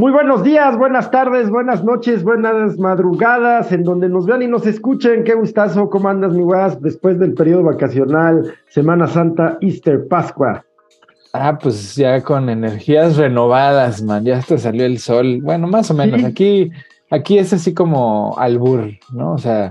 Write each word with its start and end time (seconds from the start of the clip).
Muy 0.00 0.12
buenos 0.12 0.42
días, 0.42 0.78
buenas 0.78 1.10
tardes, 1.10 1.50
buenas 1.50 1.84
noches, 1.84 2.24
buenas 2.24 2.78
madrugadas, 2.78 3.70
en 3.70 3.84
donde 3.84 4.08
nos 4.08 4.24
vean 4.24 4.40
y 4.40 4.46
nos 4.46 4.66
escuchen. 4.66 5.24
Qué 5.24 5.34
gustazo, 5.34 5.90
¿cómo 5.90 6.08
andas, 6.08 6.32
mi 6.32 6.40
guas? 6.40 6.80
Después 6.80 7.18
del 7.18 7.34
periodo 7.34 7.64
vacacional, 7.64 8.54
Semana 8.70 9.06
Santa, 9.06 9.58
Easter, 9.60 10.08
Pascua. 10.08 10.64
Ah, 11.34 11.58
pues 11.62 11.96
ya 11.96 12.22
con 12.22 12.48
energías 12.48 13.18
renovadas, 13.18 14.02
man. 14.02 14.24
Ya 14.24 14.38
hasta 14.38 14.56
salió 14.56 14.86
el 14.86 14.96
sol. 14.96 15.40
Bueno, 15.42 15.66
más 15.66 15.90
o 15.90 15.94
menos. 15.94 16.24
Aquí, 16.24 16.70
aquí 17.10 17.36
es 17.36 17.52
así 17.52 17.74
como 17.74 18.38
albur, 18.38 18.92
¿no? 19.12 19.34
O 19.34 19.38
sea, 19.38 19.70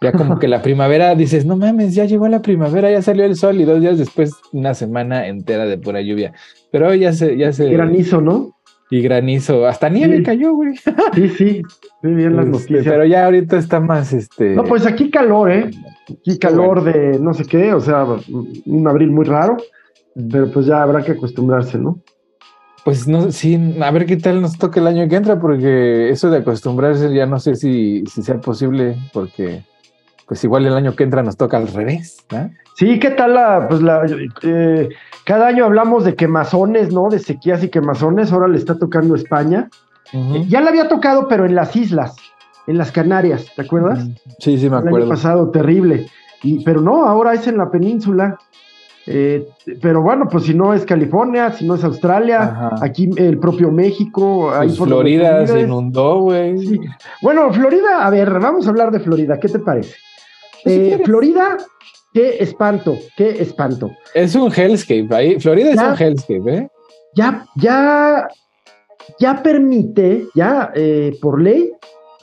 ya 0.00 0.12
como 0.12 0.38
que 0.38 0.48
la 0.48 0.62
primavera 0.62 1.14
dices, 1.14 1.44
no 1.44 1.54
mames, 1.58 1.94
ya 1.94 2.06
llegó 2.06 2.28
la 2.28 2.40
primavera, 2.40 2.90
ya 2.90 3.02
salió 3.02 3.26
el 3.26 3.36
sol 3.36 3.60
y 3.60 3.64
dos 3.64 3.82
días 3.82 3.98
después 3.98 4.32
una 4.52 4.72
semana 4.72 5.26
entera 5.26 5.66
de 5.66 5.76
pura 5.76 6.00
lluvia. 6.00 6.32
Pero 6.72 6.88
hoy 6.88 7.00
ya 7.00 7.12
se, 7.12 7.36
ya 7.36 7.52
se. 7.52 7.68
Granizo, 7.68 8.22
¿no? 8.22 8.55
Y 8.90 9.00
granizo, 9.02 9.66
hasta 9.66 9.88
nieve 9.88 10.22
cayó, 10.22 10.52
güey. 10.54 10.76
Sí, 11.14 11.28
sí, 11.28 11.62
muy 12.02 12.14
bien 12.14 12.36
las 12.36 12.46
este, 12.46 12.58
noticias. 12.58 12.84
Pero 12.84 13.04
ya 13.04 13.24
ahorita 13.24 13.58
está 13.58 13.80
más, 13.80 14.12
este... 14.12 14.54
No, 14.54 14.62
pues 14.64 14.86
aquí 14.86 15.10
calor, 15.10 15.50
¿eh? 15.50 15.70
Aquí 16.08 16.38
calor 16.38 16.84
de 16.84 17.18
no 17.18 17.34
sé 17.34 17.44
qué, 17.44 17.74
o 17.74 17.80
sea, 17.80 18.06
un 18.66 18.88
abril 18.88 19.10
muy 19.10 19.24
raro, 19.24 19.56
pero 20.30 20.50
pues 20.52 20.66
ya 20.66 20.82
habrá 20.82 21.02
que 21.02 21.12
acostumbrarse, 21.12 21.78
¿no? 21.78 22.00
Pues 22.84 23.08
no, 23.08 23.32
sí, 23.32 23.58
a 23.80 23.90
ver 23.90 24.06
qué 24.06 24.16
tal 24.16 24.40
nos 24.40 24.56
toca 24.56 24.78
el 24.78 24.86
año 24.86 25.08
que 25.08 25.16
entra, 25.16 25.40
porque 25.40 26.08
eso 26.10 26.30
de 26.30 26.38
acostumbrarse 26.38 27.12
ya 27.12 27.26
no 27.26 27.40
sé 27.40 27.56
si, 27.56 28.04
si 28.06 28.22
sea 28.22 28.40
posible, 28.40 28.94
porque 29.12 29.64
pues 30.26 30.42
igual 30.44 30.66
el 30.66 30.74
año 30.74 30.94
que 30.94 31.04
entra 31.04 31.22
nos 31.22 31.36
toca 31.36 31.56
al 31.56 31.68
revés, 31.68 32.24
¿no? 32.32 32.50
Sí, 32.74 32.98
¿qué 32.98 33.10
tal 33.10 33.34
la, 33.34 33.66
pues 33.68 33.80
la, 33.80 34.04
eh, 34.42 34.88
cada 35.24 35.46
año 35.46 35.64
hablamos 35.64 36.04
de 36.04 36.14
quemazones, 36.14 36.92
¿no? 36.92 37.08
De 37.08 37.18
sequías 37.18 37.64
y 37.64 37.68
quemazones, 37.68 38.32
ahora 38.32 38.48
le 38.48 38.58
está 38.58 38.78
tocando 38.78 39.14
España. 39.14 39.70
Ya 40.48 40.60
le 40.60 40.68
había 40.68 40.88
tocado, 40.88 41.26
pero 41.26 41.46
en 41.46 41.56
las 41.56 41.74
islas, 41.74 42.14
en 42.66 42.78
las 42.78 42.92
Canarias, 42.92 43.46
¿te 43.56 43.62
acuerdas? 43.62 44.06
Sí, 44.38 44.56
sí, 44.56 44.70
me 44.70 44.76
acuerdo. 44.76 44.98
El 44.98 45.02
año 45.02 45.10
pasado, 45.10 45.50
terrible. 45.50 46.06
Y, 46.42 46.62
pero 46.64 46.80
no, 46.80 47.06
ahora 47.06 47.34
es 47.34 47.46
en 47.48 47.56
la 47.56 47.70
península. 47.70 48.38
Eh, 49.08 49.48
pero 49.80 50.02
bueno, 50.02 50.28
pues 50.30 50.44
si 50.44 50.54
no 50.54 50.74
es 50.74 50.84
California, 50.84 51.50
si 51.52 51.66
no 51.66 51.74
es 51.74 51.82
Australia, 51.82 52.70
aquí 52.80 53.10
el 53.16 53.38
propio 53.38 53.70
México. 53.70 54.52
Pues 54.56 54.78
Florida 54.78 55.46
se 55.46 55.60
inundó, 55.60 56.20
güey. 56.20 56.80
Bueno, 57.22 57.52
Florida, 57.52 58.06
a 58.06 58.10
ver, 58.10 58.38
vamos 58.38 58.66
a 58.66 58.70
hablar 58.70 58.90
de 58.90 59.00
Florida, 59.00 59.38
¿qué 59.40 59.48
te 59.48 59.58
parece? 59.58 59.96
Eh, 60.66 61.00
Florida, 61.04 61.56
qué 62.12 62.38
espanto, 62.40 62.98
qué 63.16 63.30
espanto. 63.42 63.90
Es 64.14 64.34
un 64.34 64.52
hellscape, 64.52 65.08
ahí, 65.10 65.40
Florida 65.40 65.70
es 65.70 65.80
un 65.80 66.06
hellscape, 66.06 66.54
¿eh? 66.54 66.68
Ya, 67.14 67.46
ya, 67.54 68.28
ya 69.18 69.42
permite, 69.42 70.26
ya 70.34 70.70
eh, 70.74 71.16
por 71.22 71.40
ley, 71.40 71.72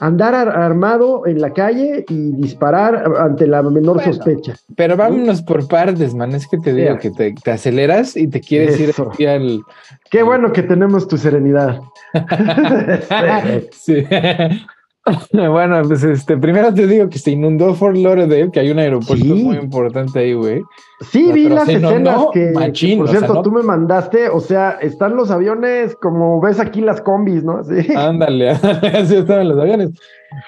andar 0.00 0.34
armado 0.34 1.26
en 1.26 1.40
la 1.40 1.52
calle 1.52 2.04
y 2.08 2.32
disparar 2.32 3.04
ante 3.18 3.46
la 3.46 3.62
menor 3.62 4.02
sospecha. 4.02 4.54
Pero 4.76 4.96
vámonos 4.96 5.42
por 5.42 5.66
partes, 5.66 6.14
man. 6.14 6.32
Es 6.32 6.46
que 6.46 6.58
te 6.58 6.74
digo 6.74 6.98
que 6.98 7.10
te, 7.10 7.50
aceleras 7.50 8.16
y 8.16 8.28
te 8.28 8.40
quieres 8.40 8.78
ir 8.78 8.92
aquí 9.10 9.26
al. 9.26 9.62
Qué 10.10 10.22
bueno 10.22 10.52
que 10.52 10.62
tenemos 10.62 11.08
tu 11.08 11.16
serenidad. 11.16 11.80
sí. 13.72 14.04
Bueno, 15.32 15.82
pues 15.86 16.02
este, 16.02 16.36
primero 16.36 16.72
te 16.72 16.86
digo 16.86 17.08
que 17.08 17.18
se 17.18 17.32
inundó 17.32 17.74
Fort 17.74 17.96
Lauderdale, 17.96 18.50
que 18.50 18.60
hay 18.60 18.70
un 18.70 18.78
aeropuerto 18.78 19.24
muy 19.24 19.56
importante 19.56 20.18
ahí, 20.18 20.34
güey. 20.34 20.62
Sí, 21.10 21.30
vi 21.32 21.48
las 21.48 21.68
escenas 21.68 22.26
que, 22.32 22.52
por 22.96 23.08
cierto, 23.08 23.42
tú 23.42 23.50
me 23.50 23.62
mandaste, 23.62 24.28
o 24.28 24.40
sea, 24.40 24.78
están 24.80 25.16
los 25.16 25.30
aviones 25.30 25.94
como 25.96 26.40
ves 26.40 26.58
aquí 26.60 26.80
las 26.80 27.00
combis, 27.00 27.44
¿no? 27.44 27.62
Sí. 27.64 27.92
Ándale, 27.96 28.50
así 28.50 29.16
estaban 29.16 29.48
los 29.48 29.58
aviones. 29.58 29.90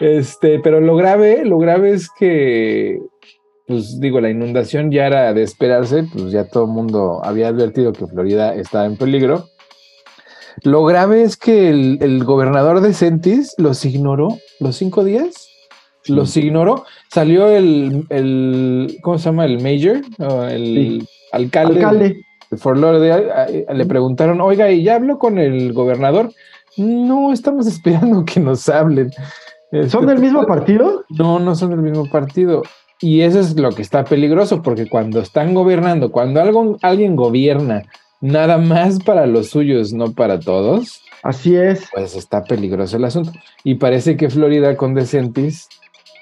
Este, 0.00 0.58
pero 0.60 0.80
lo 0.80 0.96
grave, 0.96 1.44
lo 1.44 1.58
grave 1.58 1.90
es 1.90 2.08
que, 2.18 3.00
pues 3.66 4.00
digo, 4.00 4.20
la 4.20 4.30
inundación 4.30 4.90
ya 4.90 5.06
era 5.06 5.34
de 5.34 5.42
esperarse, 5.42 6.04
pues 6.10 6.32
ya 6.32 6.48
todo 6.48 6.64
el 6.64 6.70
mundo 6.70 7.20
había 7.22 7.48
advertido 7.48 7.92
que 7.92 8.06
Florida 8.06 8.54
estaba 8.54 8.86
en 8.86 8.96
peligro 8.96 9.44
lo 10.62 10.84
grave 10.84 11.22
es 11.22 11.36
que 11.36 11.68
el, 11.68 12.24
gobernador 12.24 12.80
de 12.80 12.94
Sentis 12.94 13.54
los 13.58 13.84
ignoró 13.84 14.38
los 14.60 14.76
cinco 14.76 15.04
días. 15.04 15.48
Los 16.06 16.36
ignoró. 16.36 16.84
Salió 17.12 17.48
el, 17.48 18.06
el, 18.10 18.98
¿cómo 19.02 19.18
se 19.18 19.24
llama? 19.24 19.44
El 19.44 19.60
mayor, 19.60 20.02
el 20.50 21.06
alcalde, 21.32 21.84
alcalde. 21.84 22.20
Fort 22.56 22.78
Lauderdale. 22.78 23.66
Le 23.72 23.86
preguntaron, 23.86 24.40
oiga, 24.40 24.70
¿y 24.70 24.84
ya 24.84 24.96
habló 24.96 25.18
con 25.18 25.38
el 25.38 25.72
gobernador? 25.72 26.30
No, 26.76 27.32
estamos 27.32 27.66
esperando 27.66 28.24
que 28.24 28.40
nos 28.40 28.68
hablen. 28.68 29.10
¿Son 29.72 29.84
este, 30.04 30.06
del 30.06 30.18
mismo 30.18 30.46
partido? 30.46 31.04
No, 31.10 31.38
no 31.38 31.54
son 31.54 31.70
del 31.70 31.82
mismo 31.82 32.08
partido. 32.08 32.62
Y 33.00 33.20
eso 33.20 33.40
es 33.40 33.56
lo 33.56 33.70
que 33.72 33.82
está 33.82 34.04
peligroso, 34.04 34.62
porque 34.62 34.88
cuando 34.88 35.20
están 35.20 35.54
gobernando, 35.54 36.10
cuando 36.10 36.40
algo, 36.40 36.78
alguien 36.82 37.14
gobierna 37.14 37.82
nada 38.20 38.56
más 38.56 38.98
para 39.00 39.26
los 39.26 39.48
suyos, 39.50 39.92
no 39.92 40.12
para 40.12 40.40
todos. 40.40 41.02
Así 41.22 41.56
es. 41.56 41.88
Pues 41.93 42.15
está 42.15 42.44
peligroso 42.44 42.97
el 42.97 43.04
asunto. 43.04 43.32
Y 43.65 43.77
parece 43.77 44.16
que 44.16 44.31
Florida 44.31 44.77
con 44.77 44.94
DeSantis, 44.94 45.69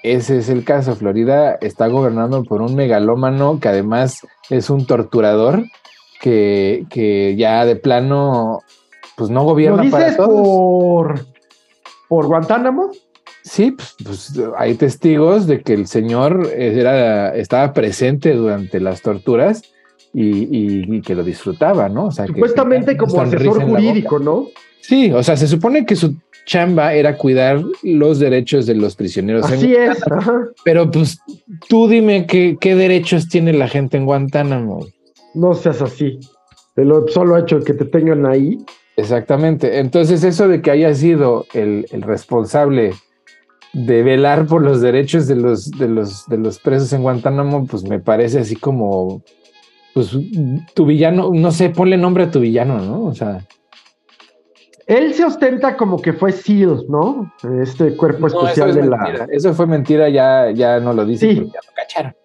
ese 0.03 0.37
es 0.37 0.49
el 0.49 0.63
caso. 0.63 0.95
Florida 0.95 1.57
está 1.61 1.87
gobernando 1.87 2.43
por 2.43 2.61
un 2.61 2.75
megalómano 2.75 3.59
que 3.59 3.69
además 3.69 4.25
es 4.49 4.69
un 4.69 4.85
torturador 4.85 5.63
que, 6.21 6.85
que 6.89 7.35
ya 7.35 7.65
de 7.65 7.75
plano, 7.75 8.61
pues 9.15 9.29
no 9.29 9.43
gobierna 9.43 9.83
¿Lo 9.83 9.91
para 9.91 10.15
todos. 10.15 10.29
Por, 10.29 11.25
por 12.07 12.27
Guantánamo? 12.27 12.91
Sí, 13.43 13.71
pues, 13.71 13.95
pues, 14.03 14.33
hay 14.57 14.73
testigos 14.73 15.45
de 15.45 15.61
que 15.61 15.73
el 15.73 15.85
señor 15.85 16.49
era, 16.55 17.35
estaba 17.35 17.73
presente 17.73 18.33
durante 18.33 18.79
las 18.79 19.03
torturas 19.03 19.61
y, 20.17 21.01
que 21.01 21.13
lo 21.13 21.23
disfrutaba, 21.23 21.89
¿no? 21.89 22.05
O 22.05 22.11
sea, 22.11 22.25
Supuestamente 22.25 22.95
como 22.95 23.21
asesor 23.21 23.61
jurídico, 23.63 24.19
¿no? 24.19 24.47
Sí, 24.81 25.11
o 25.11 25.21
sea, 25.23 25.35
se 25.35 25.47
supone 25.47 25.85
que 25.85 25.95
su 25.95 26.15
chamba 26.45 26.93
era 26.93 27.17
cuidar 27.17 27.61
los 27.83 28.19
derechos 28.19 28.65
de 28.65 28.75
los 28.75 28.95
prisioneros. 28.95 29.45
Así 29.45 29.75
es. 29.75 30.01
Pero 30.63 30.89
pues 30.89 31.19
tú 31.67 31.87
dime 31.87 32.27
qué, 32.27 32.57
qué 32.59 32.75
derechos 32.75 33.27
tiene 33.27 33.51
la 33.51 33.67
gente 33.67 33.97
en 33.97 34.05
Guantánamo. 34.05 34.85
No 35.33 35.53
seas 35.53 35.81
así. 35.81 36.19
De 36.75 36.85
lo 36.85 37.07
solo 37.07 37.37
hecho 37.37 37.59
que 37.61 37.73
te 37.73 37.85
tengan 37.85 38.25
ahí. 38.25 38.57
Exactamente. 38.95 39.79
Entonces, 39.79 40.23
eso 40.23 40.47
de 40.47 40.61
que 40.61 40.71
haya 40.71 40.93
sido 40.93 41.45
el, 41.53 41.87
el 41.91 42.03
responsable 42.03 42.93
de 43.73 44.03
velar 44.03 44.45
por 44.45 44.61
los 44.61 44.79
derechos 44.79 45.27
de 45.27 45.35
los, 45.35 45.71
de 45.71 45.89
los, 45.89 46.25
de 46.27 46.37
los 46.37 46.59
presos 46.59 46.93
en 46.93 47.01
Guantánamo, 47.01 47.65
pues 47.65 47.83
me 47.83 47.99
parece 47.99 48.39
así 48.39 48.55
como 48.55 49.21
pues 49.95 50.11
tu 50.73 50.85
villano, 50.85 51.31
no 51.33 51.51
sé, 51.51 51.69
ponle 51.69 51.95
nombre 51.95 52.25
a 52.25 52.29
tu 52.29 52.41
villano, 52.41 52.79
¿no? 52.79 53.05
O 53.05 53.15
sea. 53.15 53.39
Él 54.87 55.13
se 55.13 55.23
ostenta 55.23 55.77
como 55.77 56.01
que 56.01 56.11
fue 56.11 56.33
SEAL, 56.33 56.83
¿no? 56.89 57.31
Este 57.61 57.95
cuerpo 57.95 58.27
especial 58.27 58.75
de 58.75 58.87
la. 58.87 59.25
Eso 59.31 59.53
fue 59.53 59.65
mentira, 59.65 60.09
ya, 60.09 60.51
ya 60.51 60.81
no 60.81 60.91
lo 60.91 61.05
dice, 61.05 61.27
porque 61.27 61.45
ya 61.45 61.59
lo 61.65 61.73
cacharon. 61.73 62.15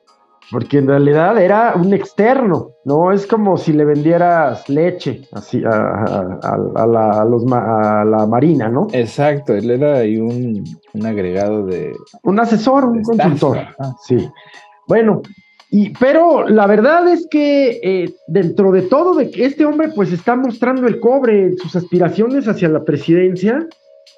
Porque 0.51 0.79
en 0.79 0.89
realidad 0.89 1.41
era 1.41 1.75
un 1.77 1.95
externo, 1.95 2.72
¿no? 2.84 3.13
Es 3.13 3.25
como 3.25 3.57
si 3.57 3.73
le 3.73 3.84
vendieras 3.84 4.69
leche 4.69 5.23
así 5.31 5.63
a, 5.65 6.27
la, 6.75 7.25
los, 7.25 7.45
a 7.53 8.05
la 8.05 8.27
marina, 8.27 8.69
¿no? 8.69 8.89
Exacto, 8.93 9.55
él 9.55 9.71
era 9.71 9.99
ahí 9.99 10.16
un, 10.16 10.65
agregado 11.07 11.65
de. 11.66 11.93
Un 12.25 12.41
asesor, 12.41 12.87
un 12.87 13.01
consultor. 13.05 13.59
Sí. 14.05 14.28
Bueno, 14.89 15.23
y, 15.71 15.91
pero 15.91 16.49
la 16.49 16.67
verdad 16.67 17.07
es 17.09 17.28
que 17.31 17.78
eh, 17.83 18.13
dentro 18.27 18.72
de 18.72 18.83
todo, 18.83 19.15
de 19.15 19.31
que 19.31 19.45
este 19.45 19.65
hombre 19.65 19.91
pues 19.95 20.13
está 20.13 20.34
mostrando 20.34 20.89
el 20.89 20.99
cobre, 20.99 21.57
sus 21.59 21.77
aspiraciones 21.77 22.49
hacia 22.49 22.69
la 22.69 22.84
presidencia, 22.84 23.69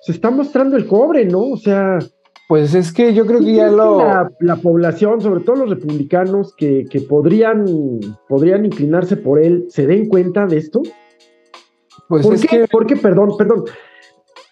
se 0.02 0.12
está 0.12 0.30
mostrando 0.30 0.76
el 0.76 0.86
cobre, 0.86 1.26
¿no? 1.26 1.40
O 1.40 1.56
sea... 1.58 1.98
Pues 2.48 2.74
es 2.74 2.92
que 2.92 3.14
yo 3.14 3.26
creo 3.26 3.40
que 3.40 3.54
ya 3.54 3.68
lo... 3.68 3.98
La, 4.40 4.56
población, 4.56 5.20
sobre 5.20 5.42
todo 5.42 5.56
los 5.56 5.70
republicanos 5.70 6.54
que, 6.56 6.86
que, 6.90 7.00
podrían, 7.00 7.66
podrían 8.28 8.64
inclinarse 8.64 9.16
por 9.16 9.38
él, 9.38 9.66
¿se 9.68 9.86
den 9.86 10.08
cuenta 10.08 10.46
de 10.46 10.56
esto? 10.56 10.82
Pues 12.08 12.26
¿Por 12.26 12.34
es 12.34 12.42
qué? 12.42 12.60
Que... 12.60 12.68
Porque, 12.70 12.96
perdón, 12.96 13.36
perdón, 13.38 13.64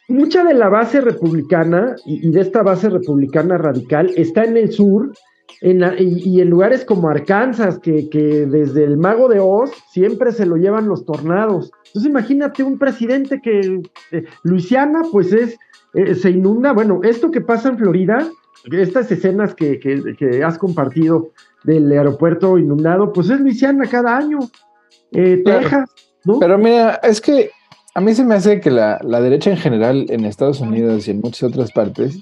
mucha 0.09 0.45
de 0.45 0.55
la 0.55 0.69
base 0.69 1.01
republicana 1.01 1.97
y, 2.07 2.27
y 2.29 2.31
de 2.31 2.41
esta 2.41 2.63
base 2.63 2.89
republicana 2.89 3.59
radical 3.59 4.11
está 4.17 4.45
en 4.45 4.57
el 4.57 4.73
sur, 4.73 5.13
y, 5.61 6.41
en 6.41 6.51
lugares 6.51 6.85
como 6.85 7.09
Arkansas, 7.09 7.79
que, 7.79 8.09
desde 8.49 8.85
el 8.85 8.97
mago 8.97 9.29
de 9.29 9.41
Oz 9.41 9.71
siempre 9.91 10.33
se 10.33 10.47
lo 10.47 10.57
llevan 10.57 10.89
los 10.89 11.05
tornados. 11.05 11.71
Entonces 11.87 12.11
imagínate 12.11 12.63
un 12.63 12.79
presidente 12.79 13.41
que 13.43 13.83
eh, 14.13 14.25
Luisiana 14.43 15.03
pues 15.11 15.33
es, 15.33 15.59
eh, 15.95 16.15
se 16.15 16.31
inunda, 16.31 16.73
bueno, 16.73 17.01
esto 17.03 17.31
que 17.31 17.41
pasa 17.41 17.69
en 17.69 17.79
Florida, 17.79 18.29
estas 18.71 19.11
escenas 19.11 19.55
que, 19.55 19.79
que, 19.79 20.45
has 20.45 20.59
compartido 20.59 21.31
del 21.65 21.91
aeropuerto 21.93 22.59
inundado, 22.59 23.13
pues 23.13 23.31
es 23.31 23.41
Luisiana 23.41 23.87
cada 23.87 24.17
año, 24.17 24.39
eh, 25.13 25.43
Texas, 25.45 25.91
¿no? 26.25 26.39
Pero 26.39 26.59
mira, 26.59 27.01
es 27.03 27.21
que 27.21 27.51
a 27.95 28.01
mí 28.01 28.15
se 28.15 28.25
me 28.25 28.37
hace 28.37 28.61
que 28.61 28.71
la, 28.71 29.01
la, 29.03 29.21
derecha 29.21 29.51
en 29.51 29.57
general 29.57 30.07
en 30.09 30.25
Estados 30.25 30.61
Unidos 30.61 31.09
y 31.09 31.11
en 31.11 31.21
muchas 31.21 31.51
otras 31.51 31.73
partes, 31.73 32.19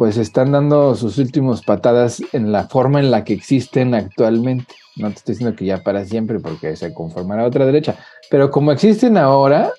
pues 0.00 0.16
están 0.16 0.52
dando 0.52 0.94
sus 0.94 1.18
últimas 1.18 1.60
patadas 1.60 2.22
en 2.32 2.52
la 2.52 2.68
forma 2.68 3.00
en 3.00 3.10
la 3.10 3.22
que 3.22 3.34
existen 3.34 3.94
actualmente. 3.94 4.72
No 4.96 5.08
te 5.10 5.16
estoy 5.16 5.34
diciendo 5.34 5.54
que 5.54 5.66
ya 5.66 5.82
para 5.82 6.06
siempre 6.06 6.40
porque 6.40 6.74
se 6.74 6.94
conformará 6.94 7.44
otra 7.44 7.66
derecha, 7.66 7.96
pero 8.30 8.50
como 8.50 8.72
existen 8.72 9.18
ahora, 9.18 9.74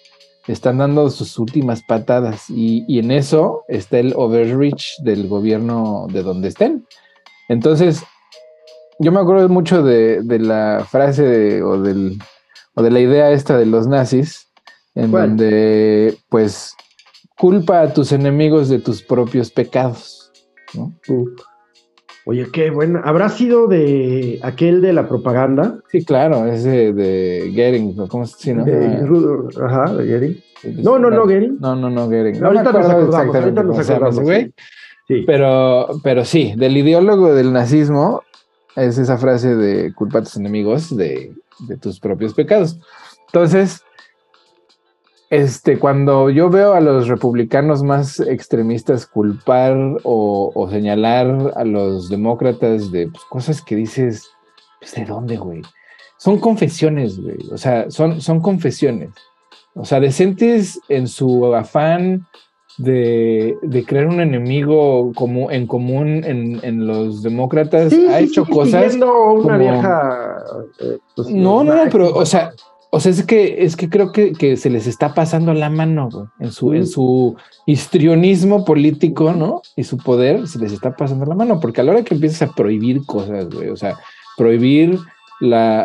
están 0.47 0.77
dando 0.77 1.09
sus 1.09 1.39
últimas 1.39 1.81
patadas 1.81 2.51
y, 2.51 2.85
y 2.87 2.99
en 2.99 3.09
eso 3.09 3.63
está 3.67 3.97
el 3.97 4.13
overreach 4.15 4.99
del 4.99 5.27
gobierno 5.27 6.05
de 6.13 6.21
donde 6.21 6.49
estén. 6.49 6.85
Entonces, 7.49 8.03
yo 8.99 9.11
me 9.11 9.21
acuerdo 9.21 9.49
mucho 9.49 9.81
de, 9.81 10.21
de 10.21 10.37
la 10.37 10.85
frase 10.87 11.63
o, 11.63 11.81
del, 11.81 12.19
o 12.75 12.83
de 12.83 12.91
la 12.91 12.99
idea 12.99 13.31
esta 13.31 13.57
de 13.57 13.65
los 13.65 13.87
nazis, 13.87 14.51
en 14.93 15.09
donde 15.09 16.15
pues 16.29 16.75
culpa 17.41 17.81
a 17.81 17.91
tus 17.91 18.11
enemigos 18.11 18.69
de 18.69 18.77
tus 18.77 19.01
propios 19.01 19.49
pecados. 19.49 20.31
¿no? 20.75 20.93
Oye, 22.25 22.45
qué 22.53 22.69
bueno. 22.69 23.01
¿Habrá 23.03 23.29
sido 23.29 23.67
de 23.67 24.39
aquel 24.43 24.79
de 24.83 24.93
la 24.93 25.09
propaganda? 25.09 25.79
Sí, 25.89 26.05
claro, 26.05 26.45
ese 26.45 26.93
de 26.93 27.51
Gering, 27.55 27.95
¿cómo 28.07 28.27
se 28.27 28.53
llama? 28.53 28.65
Ajá, 29.59 29.95
de 29.95 30.05
Gering. 30.05 30.83
No, 30.83 30.99
no, 30.99 31.09
no, 31.09 31.25
Gering. 31.25 31.57
No, 31.59 31.75
no, 31.75 31.89
no, 31.89 32.07
Gering. 32.11 32.43
ahorita, 32.43 32.71
nos 32.71 32.85
acordamos, 32.85 33.35
ahorita 33.35 33.63
nos 33.63 33.89
acordamos, 33.89 34.19
güey. 34.19 34.53
Sí. 35.07 35.23
Pero, 35.25 35.87
pero 36.03 36.23
sí, 36.23 36.53
del 36.55 36.77
ideólogo 36.77 37.33
del 37.33 37.51
nazismo 37.51 38.21
es 38.75 38.99
esa 38.99 39.17
frase 39.17 39.55
de 39.55 39.91
culpa 39.95 40.19
a 40.19 40.21
tus 40.21 40.37
enemigos 40.37 40.95
de, 40.95 41.33
de 41.67 41.77
tus 41.77 41.99
propios 41.99 42.35
pecados. 42.35 42.77
Entonces, 43.25 43.83
este, 45.31 45.79
cuando 45.79 46.29
yo 46.29 46.49
veo 46.49 46.73
a 46.73 46.81
los 46.81 47.07
republicanos 47.07 47.83
más 47.83 48.19
extremistas 48.19 49.07
culpar 49.07 49.77
o, 50.03 50.67
señalar 50.69 51.53
a 51.55 51.63
los 51.63 52.09
demócratas 52.09 52.91
de 52.91 53.07
pues, 53.07 53.23
cosas 53.29 53.61
que 53.61 53.77
dices, 53.77 54.29
pues, 54.79 54.93
¿de 54.93 55.05
dónde, 55.05 55.37
güey? 55.37 55.61
Son 56.17 56.37
confesiones, 56.37 57.17
güey. 57.17 57.37
O 57.49 57.57
sea, 57.57 57.89
son, 57.89 58.19
son 58.19 58.41
confesiones. 58.41 59.11
O 59.73 59.85
sea, 59.85 60.01
decentes 60.01 60.81
en 60.89 61.07
su 61.07 61.55
afán 61.55 62.27
de, 62.77 63.55
crear 63.87 64.07
un 64.07 64.19
enemigo 64.19 65.13
como, 65.15 65.49
en 65.49 65.65
común 65.65 66.25
en, 66.25 66.85
los 66.85 67.23
demócratas, 67.23 67.93
ha 67.93 68.19
hecho 68.19 68.45
cosas. 68.45 68.95
Una 68.95 69.57
vieja. 69.57 70.43
Eh, 70.81 70.97
pues, 71.15 71.29
no, 71.29 71.63
no, 71.63 71.73
no, 71.73 71.89
pero, 71.89 72.13
o 72.13 72.25
sea, 72.25 72.51
o 72.93 72.99
sea, 72.99 73.11
es 73.11 73.23
que, 73.23 73.63
es 73.63 73.77
que 73.77 73.89
creo 73.89 74.11
que, 74.11 74.57
se 74.57 74.69
les 74.69 74.85
está 74.85 75.13
pasando 75.13 75.53
la 75.53 75.69
mano, 75.69 76.09
güey, 76.11 76.25
en 76.39 76.51
su, 76.51 76.73
en 76.73 76.85
su 76.85 77.37
histrionismo 77.65 78.65
político, 78.65 79.31
¿no? 79.31 79.61
Y 79.77 79.85
su 79.85 79.97
poder 79.97 80.45
se 80.45 80.59
les 80.59 80.73
está 80.73 80.93
pasando 80.93 81.25
la 81.25 81.33
mano, 81.33 81.61
porque 81.61 81.79
a 81.79 81.85
la 81.85 81.93
hora 81.93 82.03
que 82.03 82.15
empiezas 82.15 82.49
a 82.49 82.53
prohibir 82.53 83.05
cosas, 83.05 83.49
güey, 83.49 83.69
o 83.69 83.77
sea, 83.77 83.95
prohibir 84.35 84.99
la, 85.39 85.83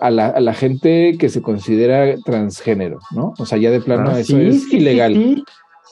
a, 0.00 0.10
la, 0.10 0.54
gente 0.54 1.16
que 1.18 1.28
se 1.28 1.42
considera 1.42 2.16
transgénero, 2.24 3.00
¿no? 3.10 3.34
O 3.38 3.44
sea, 3.44 3.58
ya 3.58 3.70
de 3.70 3.82
plano 3.82 4.10
ah, 4.10 4.20
eso 4.20 4.38
es 4.38 4.72
ilegal. 4.72 5.44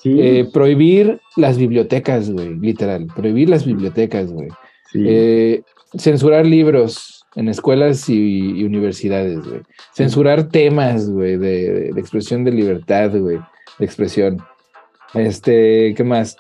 Eh, 0.05 0.49
prohibir 0.51 1.21
las 1.37 1.59
bibliotecas, 1.59 2.31
güey, 2.31 2.55
literal, 2.59 3.07
prohibir 3.15 3.51
las 3.51 3.67
bibliotecas, 3.67 4.33
güey. 4.33 4.49
Eh, 4.95 5.61
censurar 5.99 6.47
libros, 6.47 7.18
en 7.39 7.49
escuelas 7.49 8.09
y, 8.09 8.65
universidades, 8.65 9.39
güey. 9.47 9.61
Censurar 9.95 10.49
temas, 10.49 11.09
güey, 11.09 11.37
de, 11.37 11.91
expresión 11.91 12.43
de 12.43 12.51
libertad, 12.51 13.13
güey, 13.17 13.39
de 13.79 13.85
expresión. 13.85 14.39
Este, 15.15 15.95
¿qué 15.97 16.03
más? 16.03 16.37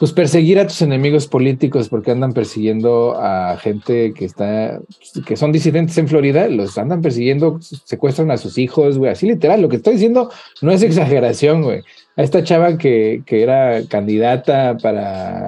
Pues 0.00 0.12
perseguir 0.12 0.58
a 0.58 0.66
tus 0.66 0.82
enemigos 0.82 1.28
políticos 1.28 1.88
porque 1.88 2.10
andan 2.10 2.32
persiguiendo 2.32 3.14
a 3.16 3.58
gente 3.58 4.12
que 4.12 4.24
está, 4.24 4.80
que 5.24 5.36
son 5.36 5.52
disidentes 5.52 5.96
en 5.98 6.08
Florida, 6.08 6.48
los 6.48 6.76
andan 6.78 7.00
persiguiendo, 7.00 7.60
secuestran 7.60 8.32
a 8.32 8.36
sus 8.36 8.58
hijos, 8.58 8.98
güey, 8.98 9.12
así 9.12 9.28
literal, 9.28 9.62
lo 9.62 9.68
que 9.68 9.76
estoy 9.76 9.94
diciendo 9.94 10.32
no 10.62 10.72
es 10.72 10.82
exageración, 10.82 11.62
güey. 11.62 11.82
A 12.16 12.22
esta 12.22 12.42
chava 12.42 12.76
que, 12.76 13.22
que 13.24 13.42
era 13.44 13.86
candidata 13.86 14.76
para, 14.82 15.46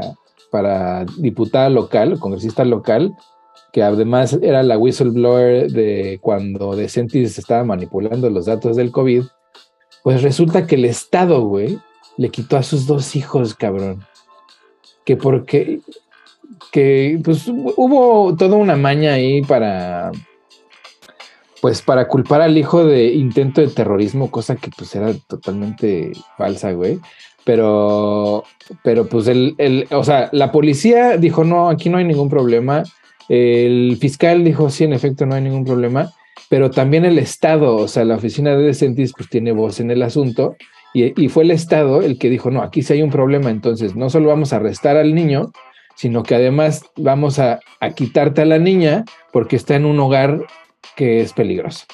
para 0.53 1.07
diputada 1.19 1.71
local, 1.71 2.21
congresista 2.21 2.65
local, 2.65 3.17
que 3.73 3.83
además 3.83 4.39
era 4.43 4.63
la 4.63 4.77
whistleblower 4.77 5.73
de 5.73 6.19
cuando 6.21 6.77
DeSantis 6.77 7.39
estaba 7.39 7.65
manipulando 7.65 8.29
los 8.29 8.45
datos 8.45 8.77
del 8.77 8.93
COVID, 8.93 9.25
pues 10.03 10.23
resulta 10.23 10.67
que 10.67 10.75
el 10.75 10.85
Estado, 10.85 11.41
güey, 11.41 11.79
le 12.19 12.29
quitó 12.29 12.59
a 12.59 12.63
sus 12.63 12.87
dos 12.87 13.17
hijos, 13.17 13.55
cabrón. 13.55 14.05
Que 15.07 15.17
porque, 15.17 15.81
que 16.71 17.19
pues 17.25 17.49
hubo 17.49 18.37
toda 18.37 18.57
una 18.57 18.77
maña 18.77 19.15
ahí 19.15 19.41
para, 19.41 20.13
pues 21.63 21.81
para 21.81 22.09
culpar 22.09 22.43
al 22.43 22.59
hijo 22.59 22.85
de 22.85 23.07
intento 23.15 23.63
de 23.63 23.69
terrorismo, 23.69 24.31
cosa 24.31 24.57
que 24.57 24.71
pues 24.77 24.95
era 24.95 25.15
totalmente 25.27 26.13
falsa, 26.37 26.73
güey. 26.73 27.01
Pero, 27.45 28.45
pero 28.85 29.09
pues 29.09 29.29
el, 29.29 29.55
el, 29.59 29.89
o 29.91 30.05
sea, 30.05 30.29
la 30.33 30.53
policía 30.53 31.17
dijo, 31.17 31.43
no, 31.43 31.71
aquí 31.71 31.89
no 31.89 31.97
hay 31.99 32.05
ningún 32.05 32.29
problema 32.29 32.85
el 33.29 33.97
fiscal 34.01 34.45
dijo, 34.45 34.71
sí, 34.71 34.85
en 34.85 34.93
efecto, 34.93 35.27
no 35.27 35.35
hay 35.35 35.43
ningún 35.43 35.65
problema, 35.65 36.13
pero 36.49 36.71
también 36.71 37.05
el 37.05 37.19
Estado, 37.19 37.77
o 37.77 37.89
sea, 37.89 38.05
la 38.05 38.17
oficina 38.17 38.57
de 38.57 38.65
Decentis, 38.65 39.13
pues 39.17 39.29
tiene 39.29 39.53
voz 39.53 39.81
en 39.81 39.91
el 39.91 40.03
asunto, 40.03 40.57
y, 40.95 41.29
fue 41.29 41.45
el 41.45 41.51
Estado 41.51 42.03
el 42.03 42.19
que 42.19 42.29
dijo, 42.29 42.51
no, 42.51 42.61
aquí 42.61 42.83
sí 42.83 42.93
hay 42.93 43.03
un 43.03 43.11
problema, 43.11 43.51
entonces 43.51 43.97
no 43.97 44.11
solo 44.11 44.29
vamos 44.29 44.53
a 44.53 44.57
arrestar 44.57 44.99
al 44.99 45.15
niño, 45.15 45.51
sino 45.95 46.23
que 46.23 46.35
además 46.35 46.85
vamos 46.97 47.39
a, 47.39 47.61
quitarte 47.95 48.43
a 48.43 48.45
la 48.45 48.59
niña 48.59 49.05
porque 49.33 49.57
está 49.57 49.75
en 49.75 49.87
un 49.87 49.99
hogar 50.01 50.45
que 50.95 51.21
es 51.21 51.33
peligroso. 51.33 51.87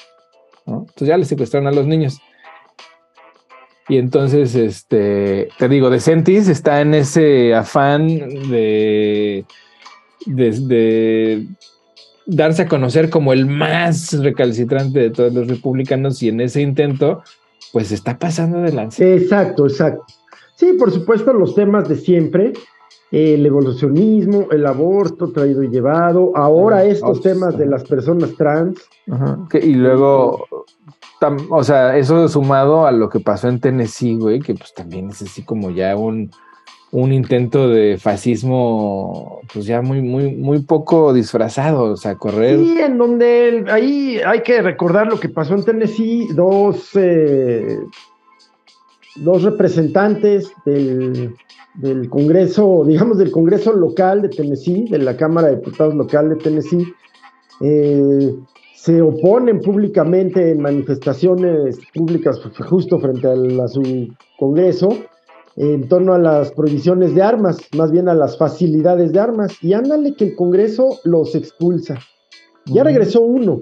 Entonces 0.65 1.07
ya 1.07 1.17
le 1.17 1.25
secuestraron 1.25 1.67
a 1.67 1.71
los 1.71 1.87
niños. 1.87 2.19
Y 3.87 3.97
entonces, 3.97 4.53
este, 4.55 5.47
te 5.57 5.69
digo, 5.69 5.89
Decentis 5.89 6.47
está 6.47 6.81
en 6.81 6.93
ese 6.93 7.55
afán 7.55 8.07
de 8.49 9.45
de, 10.25 11.47
darse 12.25 12.63
a 12.63 12.67
conocer 12.67 13.09
como 13.09 13.33
el 13.33 13.45
más 13.45 14.13
recalcitrante 14.21 14.99
de 14.99 15.09
todos 15.09 15.33
los 15.33 15.47
republicanos 15.47 16.21
y 16.21 16.29
en 16.29 16.41
ese 16.41 16.61
intento, 16.61 17.23
pues 17.73 17.91
está 17.91 18.17
pasando 18.17 18.59
de 18.59 18.71
Exacto, 18.99 19.65
exacto. 19.65 20.05
Sí, 20.55 20.73
por 20.73 20.91
supuesto, 20.91 21.31
los 21.33 21.55
temas 21.55 21.87
de 21.87 21.95
siempre, 21.95 22.53
el 23.11 23.45
evolucionismo, 23.45 24.47
el 24.51 24.65
aborto 24.65 25.31
traído 25.31 25.63
y 25.63 25.69
llevado, 25.69 26.35
ahora 26.35 26.83
estos 26.83 27.21
temas 27.21 27.57
de 27.57 27.65
las 27.65 27.83
personas 27.85 28.35
trans. 28.35 28.77
y 29.61 29.73
luego, 29.73 30.45
o 31.49 31.63
sea, 31.63 31.97
eso 31.97 32.27
sumado 32.27 32.85
a 32.85 32.91
lo 32.91 33.09
que 33.09 33.19
pasó 33.19 33.47
en 33.47 33.59
Tennessee, 33.59 34.15
güey, 34.15 34.39
que 34.39 34.53
pues 34.53 34.73
también 34.73 35.09
es 35.09 35.21
así 35.21 35.43
como 35.43 35.71
ya 35.71 35.95
un 35.95 36.29
un 36.91 37.13
intento 37.13 37.69
de 37.69 37.97
fascismo, 37.97 39.41
pues 39.53 39.65
ya 39.65 39.81
muy, 39.81 40.01
muy, 40.01 40.35
muy 40.35 40.59
poco 40.59 41.13
disfrazado, 41.13 41.83
o 41.83 41.97
sea, 41.97 42.15
correr. 42.15 42.59
Sí, 42.59 42.79
en 42.79 42.97
donde 42.97 43.65
ahí 43.69 44.19
hay 44.25 44.41
que 44.41 44.61
recordar 44.61 45.07
lo 45.07 45.19
que 45.19 45.29
pasó 45.29 45.53
en 45.53 45.63
Tennessee, 45.63 46.27
dos, 46.33 46.89
eh, 46.95 47.79
dos 49.17 49.43
representantes 49.43 50.51
del, 50.65 51.35
Congreso, 52.09 52.83
digamos 52.85 53.19
del 53.19 53.31
Congreso 53.31 53.71
local 53.71 54.23
de 54.23 54.29
Tennessee, 54.29 54.89
de 54.89 54.97
la 54.97 55.15
Cámara 55.15 55.47
de 55.47 55.57
Diputados 55.57 55.93
local 55.95 56.29
de 56.29 56.35
Tennessee, 56.37 56.93
eh, 57.61 58.35
se 58.75 59.01
oponen 59.01 59.61
públicamente 59.61 60.51
en 60.51 60.61
manifestaciones 60.61 61.79
públicas 61.93 62.39
justo 62.67 62.99
frente 62.99 63.27
a 63.27 63.67
su 63.67 64.07
Congreso 64.37 64.89
en 65.59 65.89
torno 65.89 66.13
a 66.13 66.17
las 66.17 66.51
prohibiciones 66.53 67.13
de 67.13 67.21
armas, 67.21 67.57
más 67.75 67.91
bien 67.91 68.07
a 68.07 68.13
las 68.13 68.37
facilidades 68.37 69.11
de 69.11 69.19
armas. 69.19 69.51
Y 69.61 69.73
ándale 69.73 70.15
que 70.15 70.23
el 70.23 70.35
Congreso 70.35 70.99
los 71.03 71.35
expulsa. 71.35 71.99
Ya 72.67 72.83
regresó 72.83 73.19
uno. 73.21 73.59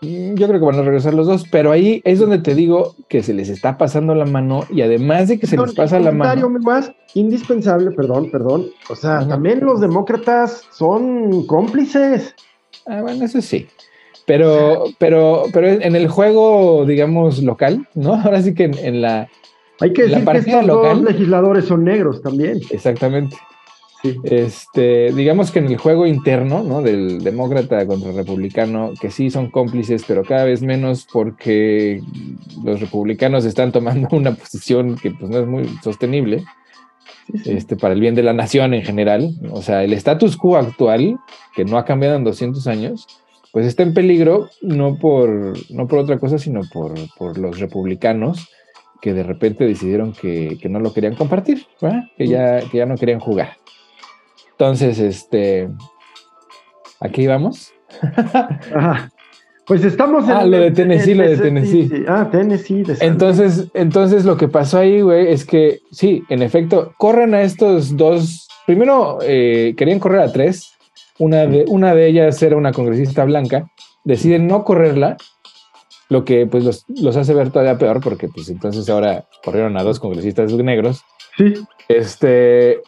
Mm, 0.00 0.34
yo 0.34 0.46
creo 0.46 0.60
que 0.60 0.66
van 0.66 0.76
a 0.76 0.82
regresar 0.82 1.14
los 1.14 1.26
dos, 1.26 1.44
pero 1.50 1.72
ahí 1.72 2.00
es 2.04 2.20
donde 2.20 2.38
te 2.38 2.54
digo 2.54 2.94
que 3.08 3.24
se 3.24 3.34
les 3.34 3.48
está 3.48 3.76
pasando 3.78 4.14
la 4.14 4.26
mano 4.26 4.62
y 4.70 4.82
además 4.82 5.26
de 5.26 5.40
que 5.40 5.48
se 5.48 5.56
les 5.56 5.74
pasa 5.74 5.98
la 5.98 6.12
mano. 6.12 6.50
Más 6.60 6.92
indispensable, 7.14 7.90
perdón, 7.90 8.30
perdón. 8.30 8.66
O 8.88 8.94
sea, 8.94 9.26
también 9.26 9.64
los 9.64 9.80
demócratas 9.80 10.62
son 10.70 11.46
cómplices. 11.46 12.32
Ah, 12.86 13.02
bueno, 13.02 13.24
eso 13.24 13.42
sí. 13.42 13.66
Pero, 14.24 14.84
pero, 14.98 15.44
pero 15.52 15.66
en 15.66 15.96
el 15.96 16.06
juego, 16.06 16.84
digamos, 16.86 17.42
local, 17.42 17.88
¿no? 17.94 18.14
Ahora 18.24 18.40
sí 18.40 18.54
que 18.54 18.64
en 18.64 19.00
la, 19.00 19.28
hay 19.80 19.92
que 19.92 20.02
decir 20.04 20.24
que 20.24 20.38
estos 20.38 20.66
dos 20.66 21.02
legisladores 21.02 21.64
son 21.66 21.84
negros 21.84 22.22
también. 22.22 22.60
Exactamente. 22.70 23.36
Este, 24.22 25.12
digamos 25.12 25.50
que 25.50 25.58
en 25.58 25.66
el 25.66 25.76
juego 25.76 26.06
interno, 26.06 26.62
¿no? 26.62 26.82
Del 26.82 27.18
demócrata 27.18 27.84
contra 27.86 28.10
el 28.10 28.16
republicano, 28.16 28.92
que 29.00 29.10
sí 29.10 29.30
son 29.30 29.50
cómplices, 29.50 30.04
pero 30.06 30.22
cada 30.22 30.44
vez 30.44 30.62
menos 30.62 31.06
porque 31.12 32.00
los 32.64 32.80
republicanos 32.80 33.44
están 33.44 33.72
tomando 33.72 34.08
una 34.12 34.34
posición 34.34 34.96
que 34.96 35.10
pues 35.10 35.30
no 35.30 35.38
es 35.38 35.46
muy 35.46 35.68
sostenible. 35.82 36.44
Este, 37.44 37.76
para 37.76 37.92
el 37.92 38.00
bien 38.00 38.14
de 38.14 38.22
la 38.22 38.32
nación 38.32 38.72
en 38.72 38.82
general. 38.82 39.34
O 39.52 39.60
sea, 39.60 39.84
el 39.84 39.92
status 39.92 40.36
quo 40.38 40.56
actual, 40.56 41.18
que 41.54 41.66
no 41.66 41.76
ha 41.76 41.84
cambiado 41.84 42.16
en 42.16 42.24
200 42.24 42.66
años, 42.66 43.06
pues 43.52 43.66
está 43.66 43.82
en 43.82 43.92
peligro 43.92 44.48
no 44.62 44.96
por, 44.96 45.52
no 45.70 45.86
por 45.86 45.98
otra 45.98 46.18
cosa, 46.18 46.38
sino 46.38 46.62
por, 46.72 46.94
por 47.18 47.36
los 47.36 47.58
republicanos 47.58 48.48
que 49.00 49.14
de 49.14 49.22
repente 49.22 49.64
decidieron 49.64 50.12
que, 50.12 50.58
que 50.60 50.68
no 50.68 50.80
lo 50.80 50.92
querían 50.92 51.14
compartir, 51.14 51.66
que 52.16 52.26
ya, 52.26 52.60
que 52.60 52.78
ya 52.78 52.86
no 52.86 52.96
querían 52.96 53.20
jugar. 53.20 53.56
Entonces, 54.52 54.98
este, 54.98 55.68
aquí 57.00 57.26
vamos. 57.26 57.72
Pues 59.68 59.84
estamos 59.84 60.24
en. 60.24 60.30
Ah, 60.30 60.46
lo 60.46 60.58
de 60.58 60.70
Tennessee, 60.70 61.12
lo 61.12 61.28
de 61.28 61.36
Tennessee. 61.36 62.04
Ah, 62.08 62.26
Tennessee. 62.32 62.84
entonces, 63.00 63.68
entonces 63.74 64.24
lo 64.24 64.38
que 64.38 64.48
pasó 64.48 64.78
ahí, 64.78 65.02
güey, 65.02 65.30
es 65.30 65.44
que 65.44 65.80
sí, 65.90 66.22
en 66.30 66.40
efecto, 66.40 66.94
corren 66.96 67.34
a 67.34 67.42
estos 67.42 67.94
dos. 67.94 68.48
Primero 68.66 69.18
eh, 69.20 69.74
querían 69.76 69.98
correr 69.98 70.22
a 70.22 70.32
tres. 70.32 70.72
Una 71.18 71.46
de, 71.46 71.66
una 71.68 71.94
de 71.94 72.06
ellas 72.06 72.42
era 72.42 72.56
una 72.56 72.72
congresista 72.72 73.26
blanca. 73.26 73.70
Deciden 74.04 74.46
no 74.46 74.64
correrla, 74.64 75.18
lo 76.08 76.24
que 76.24 76.46
pues 76.46 76.64
los, 76.64 76.84
los 76.88 77.16
hace 77.16 77.34
ver 77.34 77.50
todavía 77.50 77.78
peor, 77.78 78.00
porque 78.00 78.28
pues 78.28 78.48
entonces 78.48 78.88
ahora 78.88 79.26
corrieron 79.44 79.76
a 79.76 79.82
dos 79.82 80.00
congresistas 80.00 80.52
negros. 80.52 81.02
Sí. 81.36 81.54
Este, 81.88 82.80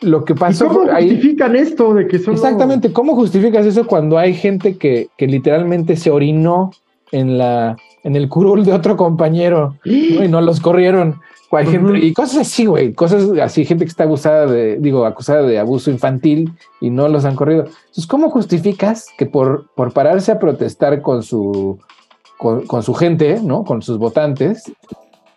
lo 0.00 0.24
que 0.24 0.34
pasó. 0.34 0.68
¿Cómo 0.68 0.90
justifican 0.90 1.56
esto 1.56 1.94
de 1.94 2.06
que 2.06 2.18
son. 2.18 2.34
Exactamente, 2.34 2.92
¿cómo 2.92 3.14
justificas 3.14 3.66
eso 3.66 3.86
cuando 3.86 4.18
hay 4.18 4.34
gente 4.34 4.76
que, 4.76 5.08
que 5.16 5.26
literalmente 5.26 5.96
se 5.96 6.10
orinó 6.10 6.70
en 7.10 7.38
la 7.38 7.76
en 8.04 8.16
el 8.16 8.28
curul 8.28 8.64
de 8.64 8.72
otro 8.72 8.96
compañero 8.96 9.76
y 9.84 10.28
no 10.28 10.40
los 10.40 10.60
corrieron? 10.60 11.20
Hay 11.50 11.66
gente, 11.66 11.98
y 11.98 12.12
cosas 12.12 12.42
así, 12.42 12.66
güey, 12.66 12.92
cosas 12.92 13.30
así, 13.40 13.64
gente 13.64 13.86
que 13.86 13.88
está 13.88 14.04
abusada 14.04 14.46
de, 14.46 14.76
digo, 14.76 15.06
acusada 15.06 15.42
de 15.42 15.58
abuso 15.58 15.90
infantil 15.90 16.52
y 16.78 16.90
no 16.90 17.08
los 17.08 17.24
han 17.24 17.36
corrido. 17.36 17.64
Entonces, 17.64 18.06
¿cómo 18.06 18.28
justificas 18.28 19.06
que 19.16 19.24
por, 19.24 19.70
por 19.74 19.94
pararse 19.94 20.30
a 20.30 20.38
protestar 20.38 21.00
con 21.00 21.22
su, 21.22 21.78
con, 22.38 22.66
con 22.66 22.82
su 22.82 22.94
gente, 22.94 23.40
¿no? 23.42 23.64
Con 23.64 23.82
sus 23.82 23.98
votantes, 23.98 24.72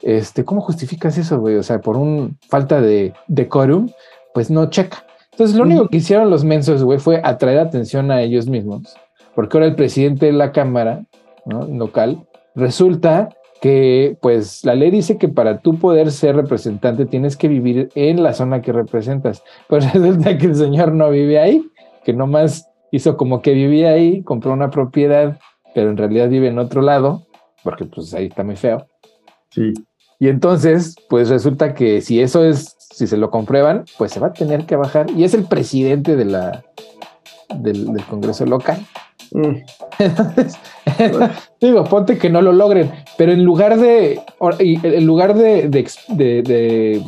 este, 0.02 0.44
¿cómo 0.44 0.62
justificas 0.62 1.18
eso, 1.18 1.40
güey? 1.40 1.56
O 1.56 1.64
sea, 1.64 1.82
por 1.82 1.98
un 1.98 2.38
falta 2.50 2.82
de 2.82 3.14
decorum, 3.28 3.90
pues 4.34 4.50
no 4.50 4.70
checa. 4.70 5.06
Entonces, 5.32 5.56
lo 5.56 5.64
único 5.64 5.88
que 5.88 5.98
hicieron 5.98 6.30
los 6.30 6.44
mensos, 6.44 6.84
güey, 6.84 7.00
fue 7.00 7.22
atraer 7.24 7.60
atención 7.60 8.12
a 8.12 8.22
ellos 8.22 8.48
mismos, 8.48 8.96
porque 9.36 9.58
ahora 9.58 9.68
el 9.68 9.76
presidente 9.76 10.28
de 10.28 10.34
la 10.34 10.52
Cámara 10.52 11.04
local 11.46 12.28
resulta 12.56 13.30
que, 13.62 14.18
pues, 14.22 14.66
la 14.66 14.76
ley 14.76 14.92
dice 14.92 15.18
que 15.18 15.30
para 15.30 15.60
tú 15.60 15.78
poder 15.78 16.12
ser 16.12 16.36
representante 16.36 17.06
tienes 17.06 17.38
que 17.38 17.48
vivir 17.48 17.90
en 17.96 18.24
la 18.24 18.34
zona 18.34 18.62
que 18.62 18.72
representas. 18.72 19.44
Pues 19.68 19.92
resulta 19.94 20.38
que 20.38 20.48
el 20.48 20.56
señor 20.56 20.94
no 20.94 21.10
vive 21.12 21.40
ahí, 21.40 21.64
que 22.04 22.14
nomás 22.14 22.70
hizo 22.92 23.18
como 23.18 23.42
que 23.42 23.54
vivía 23.54 23.92
ahí, 23.92 24.24
compró 24.24 24.52
una 24.52 24.70
propiedad, 24.70 25.40
pero 25.74 25.90
en 25.90 25.98
realidad 25.98 26.30
vive 26.30 26.48
en 26.48 26.60
otro 26.60 26.82
lado, 26.82 27.26
porque 27.64 27.86
pues 27.86 28.14
ahí 28.14 28.28
está 28.28 28.44
muy 28.44 28.56
feo. 28.56 28.86
Sí. 29.50 29.74
Y 30.20 30.28
entonces, 30.28 30.96
pues 31.10 31.30
resulta 31.30 31.74
que 31.74 32.02
si 32.02 32.22
eso 32.22 32.44
es 32.44 32.76
si 32.92 33.08
se 33.08 33.18
lo 33.18 33.32
comprueban, 33.32 33.86
pues 33.98 34.12
se 34.12 34.20
va 34.20 34.28
a 34.28 34.34
tener 34.34 34.66
que 34.66 34.76
bajar. 34.76 35.10
Y 35.12 35.24
es 35.24 35.34
el 35.34 35.46
presidente 35.46 36.16
de 36.16 36.26
la, 36.26 36.64
del, 37.56 37.88
Congreso 38.10 38.46
local. 38.46 38.86
Mm. 39.32 39.56
digo, 41.62 41.84
ponte 41.86 42.18
que 42.18 42.30
no 42.30 42.42
lo 42.42 42.52
logren, 42.52 42.92
pero 43.18 43.32
en 43.32 43.44
lugar 43.44 43.80
de, 43.80 44.20
en 44.60 45.06
lugar 45.06 45.36
de, 45.36 45.70
de, 45.70 47.02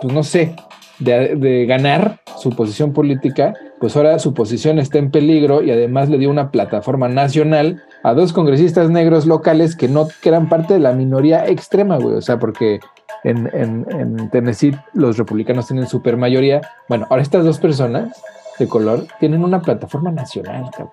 pues 0.00 0.14
no 0.14 0.22
sé, 0.22 0.54
de, 0.98 1.66
ganar 1.66 2.20
su 2.38 2.50
posición 2.50 2.92
política, 2.92 3.54
pues 3.80 3.96
ahora 3.96 4.18
su 4.18 4.34
posición 4.34 4.78
está 4.78 4.98
en 4.98 5.10
peligro 5.10 5.62
y 5.62 5.70
además 5.70 6.08
le 6.08 6.18
dio 6.18 6.30
una 6.30 6.50
plataforma 6.50 7.08
nacional 7.08 7.82
a 8.02 8.14
dos 8.14 8.32
congresistas 8.32 8.90
negros 8.90 9.26
locales 9.26 9.76
que 9.76 9.88
no 9.88 10.08
que 10.22 10.28
eran 10.28 10.48
parte 10.48 10.74
de 10.74 10.80
la 10.80 10.92
minoría 10.92 11.46
extrema, 11.46 11.98
güey. 11.98 12.16
O 12.16 12.22
sea, 12.22 12.38
porque 12.38 12.80
en, 13.24 13.50
en, 13.54 14.30
Tennessee 14.30 14.76
los 14.92 15.16
republicanos 15.16 15.66
tienen 15.66 15.86
super 15.86 16.16
mayoría. 16.16 16.60
Bueno, 16.88 17.06
ahora 17.10 17.22
estas 17.22 17.44
dos 17.44 17.58
personas 17.58 18.22
de 18.58 18.68
color 18.68 19.06
tienen 19.20 19.42
una 19.44 19.62
plataforma 19.62 20.10
nacional, 20.12 20.70
cabrón. 20.70 20.92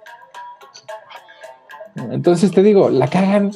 Entonces 2.12 2.51
te 2.51 2.63
digo, 2.63 2.89
la 2.89 3.08
cagan 3.08 3.51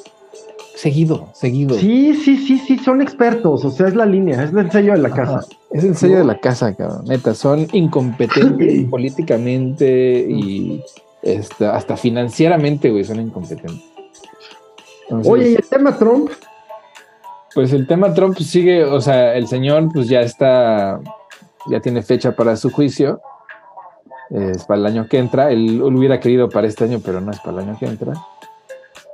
seguido, 0.75 1.29
seguido. 1.33 1.75
Sí, 1.77 2.13
sí, 2.15 2.37
sí, 2.37 2.59
sí, 2.59 2.77
son 2.77 3.01
expertos, 3.01 3.63
o 3.63 3.71
sea, 3.71 3.87
es 3.87 3.95
la 3.95 4.05
línea, 4.05 4.43
es 4.43 4.53
el 4.53 4.71
sello 4.71 4.93
de 4.93 4.99
la 4.99 5.09
casa. 5.09 5.45
Es 5.75 5.83
el 5.83 5.97
sello 5.97 6.19
de 6.19 6.23
la 6.23 6.39
casa, 6.39 6.73
cabrón, 6.73 7.03
neta, 7.05 7.35
son 7.35 7.67
incompetentes 7.73 8.85
políticamente 8.89 10.25
y 10.29 10.81
este, 11.21 11.65
hasta 11.65 11.97
financieramente, 11.97 12.89
güey, 12.89 13.03
son 13.03 13.19
incompetentes. 13.19 13.83
Oye, 15.25 15.49
¿y 15.49 15.55
el 15.55 15.67
tema 15.67 15.97
Trump? 15.97 16.31
Pues 17.53 17.73
el 17.73 17.87
tema 17.87 18.13
Trump 18.13 18.37
sigue, 18.37 18.85
o 18.85 19.01
sea, 19.01 19.35
el 19.35 19.47
señor 19.47 19.91
pues 19.93 20.07
ya 20.07 20.21
está, 20.21 21.01
ya 21.69 21.81
tiene 21.81 22.03
fecha 22.03 22.37
para 22.37 22.55
su 22.55 22.71
juicio. 22.71 23.19
Es 24.29 24.63
para 24.63 24.79
el 24.79 24.85
año 24.85 25.07
que 25.09 25.17
entra. 25.17 25.51
Él, 25.51 25.81
hubiera 25.81 26.21
querido 26.21 26.47
para 26.47 26.67
este 26.67 26.85
año, 26.85 27.01
pero 27.03 27.19
no 27.19 27.31
es 27.31 27.39
para 27.41 27.57
el 27.61 27.67
año 27.67 27.77
que 27.77 27.85
entra. 27.85 28.13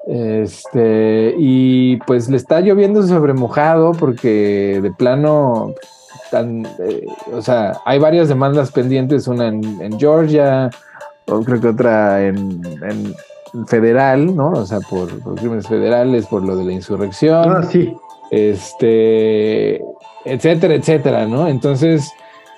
Este, 0.06 1.34
y 1.40 1.98
pues 2.06 2.30
le 2.30 2.38
está 2.38 2.62
lloviendo 2.62 3.02
sobre 3.02 3.34
mojado 3.34 3.94
porque 3.94 4.80
de 4.80 4.92
plano, 4.92 5.74
tan, 6.32 6.66
eh, 6.80 7.06
o 7.32 7.42
sea, 7.42 7.74
hay 7.86 8.00
varias 8.00 8.30
demandas 8.30 8.72
pendientes, 8.72 9.28
una 9.28 9.50
en, 9.50 10.00
Georgia, 10.00 10.70
o 11.28 11.42
creo 11.42 11.62
que 11.62 11.68
otra 11.68 12.26
en, 12.26 12.64
federal, 13.68 14.36
¿no? 14.36 14.52
O 14.52 14.66
sea, 14.66 14.80
por, 14.80 15.20
por, 15.20 15.36
crímenes 15.36 15.68
federales, 15.68 16.26
por 16.26 16.42
lo 16.44 16.56
de 16.56 16.64
la 16.64 16.72
insurrección. 16.72 17.52
Ah, 17.58 17.64
sí 17.64 17.94
este, 18.32 19.82
etcétera, 20.26 20.74
etcétera, 20.74 21.28
¿no? 21.28 21.48
Entonces, 21.48 22.12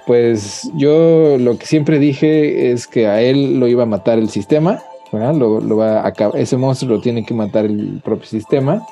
pues 0.05 0.69
yo 0.75 1.37
lo 1.37 1.57
que 1.57 1.65
siempre 1.65 1.99
dije 1.99 2.71
es 2.71 2.87
que 2.87 3.07
a 3.07 3.21
él 3.21 3.59
lo 3.59 3.67
iba 3.67 3.83
a 3.83 3.87
matar 3.87 4.19
el 4.19 4.29
sistema, 4.29 4.81
¿verdad? 5.11 5.33
Lo, 5.33 5.75
va 5.75 6.07
a, 6.07 6.13
ese 6.35 6.57
monstruo 6.57 6.95
lo 6.95 7.01
tiene 7.01 7.25
que 7.25 7.33
matar 7.33 7.65
el 7.65 8.01
propio 8.03 8.27
sistema, 8.27 8.85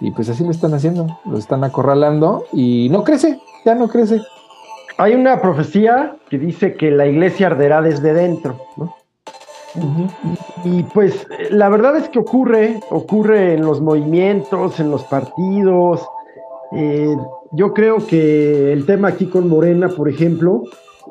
y 0.00 0.12
pues 0.12 0.28
así 0.30 0.44
lo 0.44 0.50
están 0.50 0.72
haciendo, 0.72 1.18
lo 1.26 1.36
están 1.36 1.62
acorralando 1.62 2.44
y 2.52 2.88
no 2.90 3.04
crece, 3.04 3.38
ya 3.64 3.74
no 3.74 3.88
crece. 3.88 4.20
Hay 4.98 5.14
una 5.14 5.40
profecía 5.40 6.16
que 6.28 6.38
dice 6.38 6.74
que 6.74 6.90
la 6.90 7.06
iglesia 7.06 7.48
arderá 7.48 7.80
desde 7.82 8.12
dentro, 8.12 8.60
¿no? 8.76 8.94
y, 10.64 10.82
pues 10.82 11.26
la 11.50 11.68
verdad 11.68 11.96
es 11.96 12.08
que 12.08 12.18
ocurre, 12.18 12.80
ocurre 12.90 13.54
en 13.54 13.62
los 13.62 13.80
movimientos, 13.80 14.80
en 14.80 14.90
los 14.90 15.04
partidos, 15.04 16.08
eh, 16.72 17.16
yo 17.52 17.72
creo 17.72 18.06
que 18.06 18.72
el 18.72 18.86
tema 18.86 19.08
aquí 19.08 19.26
con 19.26 19.48
Morena, 19.48 19.88
por 19.88 20.08
ejemplo, 20.08 20.64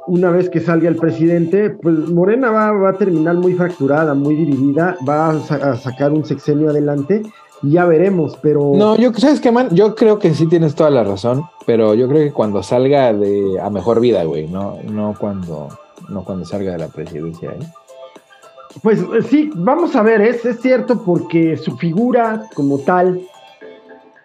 una 0.08 0.32
vez 0.32 0.50
que 0.50 0.60
salga 0.60 0.88
el 0.88 0.96
presidente, 0.96 1.70
pues 1.70 1.96
Morena 2.10 2.50
va, 2.50 2.90
a 2.90 2.94
terminar 2.94 3.36
muy 3.36 3.54
fracturada, 3.54 4.14
muy 4.14 4.36
dividida, 4.36 4.96
va 5.08 5.30
a, 5.30 5.76
sacar 5.76 6.12
un 6.12 6.26
sexenio 6.26 6.70
adelante 6.70 7.22
ya 7.62 7.86
veremos, 7.86 8.38
pero... 8.42 8.72
No, 8.76 8.96
yo, 8.96 9.14
¿sabes 9.14 9.40
qué, 9.40 9.52
man? 9.52 9.70
Yo 9.72 9.96
creo 9.96 10.20
que 10.20 10.34
sí 10.34 10.48
tienes 10.48 10.76
toda 10.76 10.90
la 10.90 11.04
razón, 11.04 11.44
pero 11.66 11.94
yo 11.94 12.08
creo 12.08 12.24
que 12.24 12.32
cuando 12.32 12.64
salga 12.64 13.14
de 13.14 13.60
a 13.62 13.70
mejor 13.70 14.00
vida, 14.00 14.24
güey, 14.24 14.48
no, 14.48 14.78
no, 14.90 15.16
cuando, 15.20 15.70
no 16.10 16.24
cuando 16.24 16.46
salga 16.46 16.74
de 16.74 16.78
la 16.78 16.88
presidencia, 16.88 17.52
¿eh? 17.52 17.66
Pues 18.84 19.00
sí, 19.30 19.50
vamos 19.56 19.96
a 19.96 20.04
ver, 20.04 20.22
es, 20.22 20.46
es 20.46 20.62
cierto 20.62 21.04
porque 21.04 21.58
su 21.58 21.76
figura 21.78 22.46
como 22.54 22.78
tal 22.78 23.20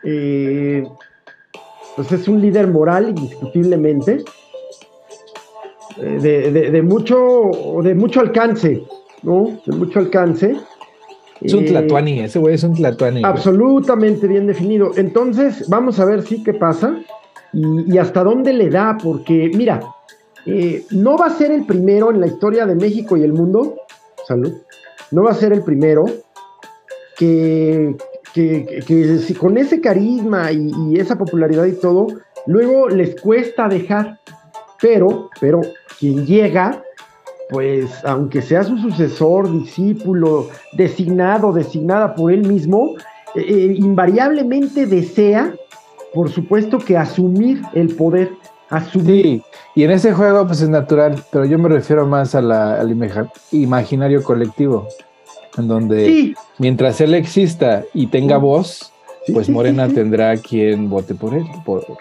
eh, 0.05 0.87
pues 1.97 2.13
es 2.13 2.29
un 2.29 2.41
líder 2.41 2.69
moral 2.69 3.11
indiscutiblemente, 3.11 4.25
eh, 5.97 6.71
de, 6.73 6.83
mucho, 6.83 7.51
de 7.83 7.95
mucho 7.95 8.21
alcance, 8.21 8.83
¿no? 9.23 9.59
De 9.65 9.77
mucho 9.77 10.01
alcance. 10.01 10.57
Es 11.41 11.53
un 11.53 11.65
eh, 11.65 11.69
tlatuani, 11.69 12.21
ese 12.21 12.39
güey 12.39 12.55
es 12.55 12.65
un 12.65 12.75
tlatuani. 12.75 13.23
Absolutamente 13.25 14.27
bien 14.27 14.47
definido. 14.47 14.93
Entonces, 14.97 15.69
vamos 15.69 15.99
a 16.01 16.05
ver 16.05 16.23
sí 16.23 16.43
qué 16.43 16.55
pasa 16.55 16.97
y, 17.53 17.99
hasta 17.99 18.25
dónde 18.25 18.53
le 18.53 18.71
da, 18.71 18.97
porque 19.03 19.51
mira, 19.55 19.81
eh, 20.47 20.85
no 20.91 21.17
va 21.17 21.27
a 21.27 21.31
ser 21.31 21.51
el 21.51 21.65
primero 21.65 22.11
en 22.11 22.21
la 22.21 22.27
historia 22.27 22.67
de 22.67 22.75
México 22.75 23.17
y 23.17 23.23
el 23.23 23.33
mundo, 23.33 23.77
salud, 24.27 24.53
no 25.11 25.23
va 25.23 25.31
a 25.31 25.35
ser 25.35 25.53
el 25.53 25.63
primero 25.63 26.05
que, 27.17 27.97
que, 28.35 29.19
si 29.25 29.35
con 29.35 29.57
ese 29.57 29.81
carisma 29.81 30.51
y, 30.53 30.99
esa 30.99 31.17
popularidad 31.17 31.67
y 31.67 31.73
todo, 31.73 32.09
luego 32.47 32.89
les 32.89 33.21
cuesta 33.21 33.69
dejar. 33.69 34.21
Pero, 34.81 35.31
pero 35.41 35.63
quien 35.99 36.27
llega, 36.27 36.83
pues 37.51 37.91
aunque 38.05 38.43
sea 38.43 38.65
su 38.65 38.79
sucesor, 38.79 39.51
discípulo, 39.53 40.49
designado, 40.73 41.53
designada 41.53 42.15
por 42.15 42.33
él 42.33 42.47
mismo, 42.47 42.95
eh, 43.35 43.45
eh, 43.47 43.75
invariablemente 43.77 44.87
desea, 44.87 45.55
por 46.13 46.31
supuesto, 46.31 46.79
que 46.79 46.97
asumir 46.97 47.63
el 47.75 47.95
poder. 47.95 48.31
Asumir. 48.71 49.23
Sí, 49.23 49.43
y 49.75 49.83
en 49.85 49.91
ese 49.91 50.13
juego 50.13 50.47
pues 50.47 50.63
es 50.63 50.69
natural, 50.69 51.23
pero 51.31 51.45
yo 51.45 51.59
me 51.59 51.69
refiero 51.69 52.07
más 52.07 52.35
a 52.35 52.41
la, 52.41 52.81
al 52.81 52.97
imaginario 53.53 54.23
colectivo, 54.23 54.89
en 55.59 55.69
donde 55.69 56.35
mientras 56.59 57.01
él 57.01 57.15
exista 57.15 57.85
y 57.93 58.07
tenga 58.07 58.39
voz, 58.39 58.93
pues 59.33 59.49
Morena 59.49 59.89
tendrá 59.89 60.37
quien 60.37 60.89
vote 60.89 61.15
por 61.15 61.35
él. 61.35 61.45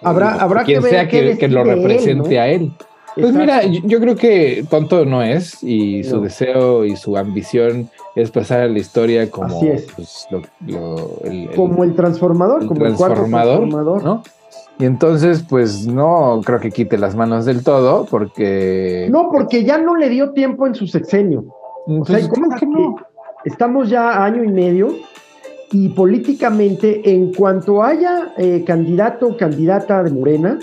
habrá, 0.01 0.35
habrá 0.35 0.63
quien 0.63 0.81
sea 0.81 1.07
que, 1.07 1.47
lo 1.47 1.63
represente 1.63 2.39
a 2.39 2.47
él. 2.47 2.71
Pues 3.15 3.33
mira, 3.33 3.63
yo, 3.63 3.99
creo 3.99 4.15
que 4.15 4.65
tonto 4.69 5.05
no 5.05 5.21
es 5.21 5.63
y 5.63 6.03
su 6.03 6.21
deseo 6.21 6.85
y 6.85 6.95
su 6.95 7.15
ambición 7.17 7.89
es 8.15 8.31
pasar 8.31 8.61
a 8.61 8.67
la 8.67 8.79
historia 8.79 9.29
como 9.29 9.59
pues, 9.95 10.27
el, 11.25 11.49
como 11.55 11.83
el 11.83 11.95
transformador, 11.95 12.65
como 12.65 12.85
el 12.85 12.95
transformador, 12.95 14.03
¿no? 14.03 14.23
Y 14.79 14.85
entonces, 14.85 15.45
pues 15.47 15.85
no 15.85 16.41
creo 16.43 16.59
que 16.59 16.71
quite 16.71 16.97
las 16.97 17.15
manos 17.15 17.45
del 17.45 17.63
todo, 17.63 18.05
porque. 18.09 19.07
No, 19.11 19.29
porque 19.31 19.63
ya 19.63 19.77
no 19.77 19.95
le 19.95 20.09
dio 20.09 20.31
tiempo 20.31 20.65
en 20.65 20.73
su 20.73 20.87
sexenio. 20.87 21.45
o 21.85 22.05
sea, 22.05 22.27
¿cómo 22.27 22.49
que 22.55 22.65
no? 22.65 22.95
Estamos 23.45 23.89
ya 23.89 24.23
año 24.23 24.43
y 24.43 24.47
medio 24.47 24.95
y 25.71 25.89
políticamente, 25.89 27.01
en 27.13 27.33
cuanto 27.33 27.83
haya 27.83 28.33
eh, 28.37 28.63
candidato 28.65 29.27
o 29.27 29.37
candidata 29.37 30.03
de 30.03 30.11
Morena, 30.11 30.59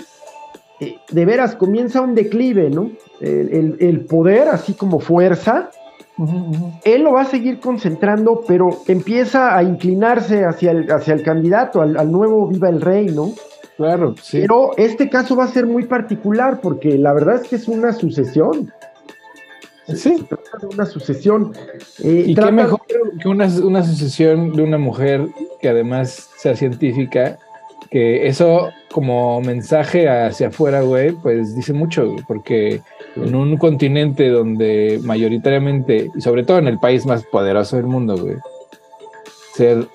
eh, 0.81 0.97
de 1.11 1.25
veras 1.25 1.55
comienza 1.55 2.01
un 2.01 2.15
declive, 2.15 2.71
¿no? 2.71 2.89
El, 3.21 4.05
poder, 4.09 4.47
así 4.47 4.73
como 4.73 4.99
fuerza, 4.99 5.69
él 6.83 7.03
lo 7.03 7.13
va 7.13 7.21
a 7.21 7.25
seguir 7.25 7.59
concentrando, 7.59 8.43
pero 8.47 8.79
empieza 8.87 9.55
a 9.55 9.61
inclinarse 9.61 10.43
hacia 10.43 10.71
el, 10.71 10.91
hacia 10.91 11.13
el 11.13 11.21
candidato, 11.21 11.81
al, 11.81 11.97
al 11.97 12.11
nuevo 12.11 12.47
Viva 12.47 12.69
el 12.69 12.81
Rey, 12.81 13.05
¿no? 13.05 13.31
Claro, 13.77 14.15
sí. 14.19 14.41
Pero 14.41 14.71
este 14.75 15.07
caso 15.07 15.35
va 15.35 15.43
a 15.43 15.47
ser 15.49 15.67
muy 15.67 15.85
particular 15.85 16.61
porque 16.61 16.97
la 16.97 17.13
verdad 17.13 17.35
es 17.35 17.47
que 17.47 17.57
es 17.57 17.67
una 17.67 17.93
sucesión. 17.93 18.73
Sí. 19.95 20.25
una 20.73 20.85
sucesión. 20.85 21.53
Eh, 22.03 22.23
y 22.27 22.35
qué 22.35 22.51
mejor 22.51 22.81
que 23.19 23.27
una, 23.27 23.45
una 23.63 23.83
sucesión 23.83 24.53
de 24.53 24.63
una 24.63 24.79
mujer 24.79 25.27
que 25.61 25.69
además 25.69 26.29
sea 26.37 26.55
científica, 26.55 27.37
que 27.91 28.27
eso 28.27 28.71
como 28.91 29.41
mensaje 29.41 30.07
hacia 30.09 30.47
afuera, 30.47 30.81
güey, 30.81 31.11
pues 31.11 31.55
dice 31.55 31.73
mucho, 31.73 32.15
porque 32.27 32.81
en 33.15 33.35
un 33.35 33.57
continente 33.57 34.29
donde 34.29 34.99
mayoritariamente, 35.03 36.11
y 36.15 36.21
sobre 36.21 36.43
todo 36.43 36.59
en 36.59 36.67
el 36.67 36.79
país 36.79 37.05
más 37.05 37.23
poderoso 37.25 37.77
del 37.77 37.85
mundo, 37.87 38.17
güey, 38.17 38.35
ser 39.53 39.87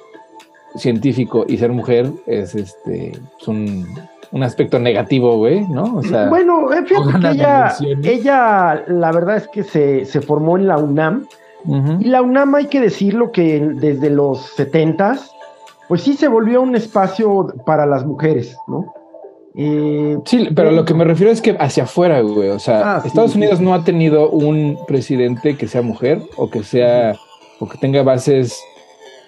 científico 0.76 1.44
y 1.48 1.58
ser 1.58 1.72
mujer 1.72 2.10
es 2.26 2.54
este 2.54 3.12
un, 3.46 3.86
aspecto 4.42 4.78
negativo, 4.78 5.38
güey, 5.38 5.66
¿no? 5.68 5.96
O 5.96 6.02
sea, 6.02 6.28
bueno, 6.28 6.70
eh, 6.72 6.84
fíjate 6.84 7.20
que 7.20 7.28
ella, 7.30 7.74
ella, 8.02 8.84
la 8.86 9.12
verdad 9.12 9.36
es 9.36 9.48
que 9.48 9.62
se, 9.62 10.20
formó 10.20 10.58
en 10.58 10.66
la 10.68 10.78
UNAM. 10.78 11.26
Y 11.98 12.04
la 12.04 12.22
UNAM 12.22 12.54
hay 12.54 12.66
que 12.66 12.80
decirlo 12.80 13.32
que 13.32 13.58
desde 13.60 14.08
los 14.08 14.54
setentas, 14.54 15.32
pues 15.88 16.02
sí 16.02 16.14
se 16.14 16.28
volvió 16.28 16.62
un 16.62 16.74
espacio 16.76 17.46
para 17.64 17.86
las 17.86 18.04
mujeres, 18.04 18.56
¿no? 18.66 18.92
Eh, 19.58 20.18
sí, 20.26 20.48
pero 20.54 20.70
lo 20.70 20.84
que 20.84 20.92
me 20.92 21.04
refiero 21.04 21.32
es 21.32 21.40
que 21.40 21.56
hacia 21.58 21.84
afuera, 21.84 22.20
güey. 22.20 22.50
O 22.50 22.58
sea, 22.58 22.96
ah, 22.96 23.02
Estados 23.04 23.34
Unidos 23.34 23.60
no 23.60 23.72
ha 23.72 23.84
tenido 23.84 24.28
un 24.28 24.78
presidente 24.86 25.56
que 25.56 25.66
sea 25.66 25.80
mujer 25.80 26.20
o 26.36 26.50
que 26.50 26.62
sea, 26.62 27.16
o 27.58 27.66
que 27.66 27.78
tenga 27.78 28.02
bases 28.02 28.60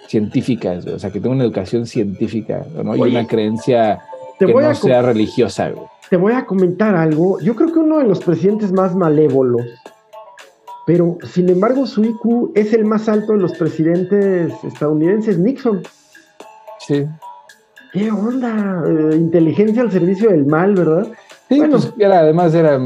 científicas, 0.06 0.86
o 0.86 0.98
sea, 0.98 1.10
que 1.10 1.20
tenga 1.20 1.34
una 1.34 1.44
educación 1.44 1.86
científica, 1.86 2.66
¿no? 2.82 2.94
y 2.94 3.00
una 3.00 3.26
creencia 3.26 4.00
que 4.38 4.46
no 4.46 4.74
sea 4.74 5.02
religiosa, 5.02 5.72
Te 6.08 6.16
voy 6.16 6.32
a 6.32 6.46
comentar 6.46 6.94
algo. 6.94 7.40
Yo 7.40 7.54
creo 7.56 7.72
que 7.72 7.78
uno 7.78 7.98
de 7.98 8.04
los 8.04 8.20
presidentes 8.20 8.72
más 8.72 8.94
malévolos, 8.94 9.66
pero 10.86 11.18
sin 11.24 11.48
embargo 11.48 11.86
su 11.86 12.04
IQ 12.04 12.52
es 12.54 12.72
el 12.72 12.84
más 12.84 13.08
alto 13.08 13.32
de 13.32 13.38
los 13.38 13.52
presidentes 13.52 14.52
estadounidenses, 14.64 15.38
Nixon. 15.38 15.82
Sí. 16.88 17.06
¿Qué 17.92 18.10
onda? 18.10 18.82
Eh, 18.84 19.16
inteligencia 19.16 19.82
al 19.82 19.92
servicio 19.92 20.30
del 20.30 20.46
mal, 20.46 20.74
¿verdad? 20.74 21.06
Sí, 21.48 21.58
bueno, 21.58 21.78
pues 21.78 22.10
además 22.10 22.54
era 22.54 22.80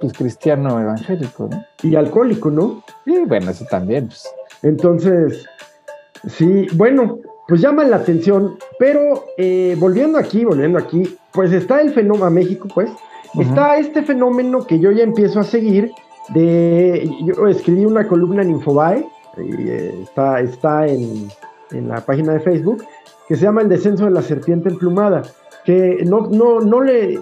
pues 0.00 0.12
cristiano 0.12 0.78
evangélico, 0.78 1.48
¿no? 1.50 1.64
Y 1.82 1.96
alcohólico, 1.96 2.50
¿no? 2.50 2.84
Sí, 3.06 3.16
bueno, 3.26 3.50
eso 3.50 3.64
también. 3.70 4.08
Pues. 4.08 4.28
Entonces, 4.62 5.46
Sí, 6.28 6.66
bueno, 6.74 7.18
pues 7.46 7.60
llama 7.60 7.84
la 7.84 7.96
atención, 7.96 8.56
pero 8.78 9.26
eh, 9.36 9.76
volviendo 9.78 10.18
aquí, 10.18 10.44
volviendo 10.44 10.78
aquí, 10.78 11.16
pues 11.32 11.52
está 11.52 11.80
el 11.82 11.92
fenómeno 11.92 12.26
a 12.26 12.30
México, 12.30 12.68
pues, 12.74 12.90
está 13.38 13.76
este 13.76 14.02
fenómeno 14.02 14.66
que 14.66 14.78
yo 14.78 14.90
ya 14.90 15.02
empiezo 15.02 15.40
a 15.40 15.44
seguir, 15.44 15.92
de, 16.30 17.10
yo 17.24 17.46
escribí 17.48 17.84
una 17.84 18.06
columna 18.08 18.42
en 18.42 18.50
Infobae, 18.50 19.06
eh, 19.36 20.00
está, 20.02 20.40
está 20.40 20.86
en, 20.86 21.28
la 21.70 22.00
página 22.00 22.34
de 22.34 22.40
Facebook, 22.40 22.84
que 23.28 23.36
se 23.36 23.42
llama 23.42 23.62
El 23.62 23.68
descenso 23.68 24.04
de 24.04 24.10
la 24.10 24.22
serpiente 24.22 24.68
emplumada, 24.68 25.22
que 25.64 26.04
no, 26.04 26.28
no, 26.28 26.60
no 26.60 26.80
le, 26.80 27.18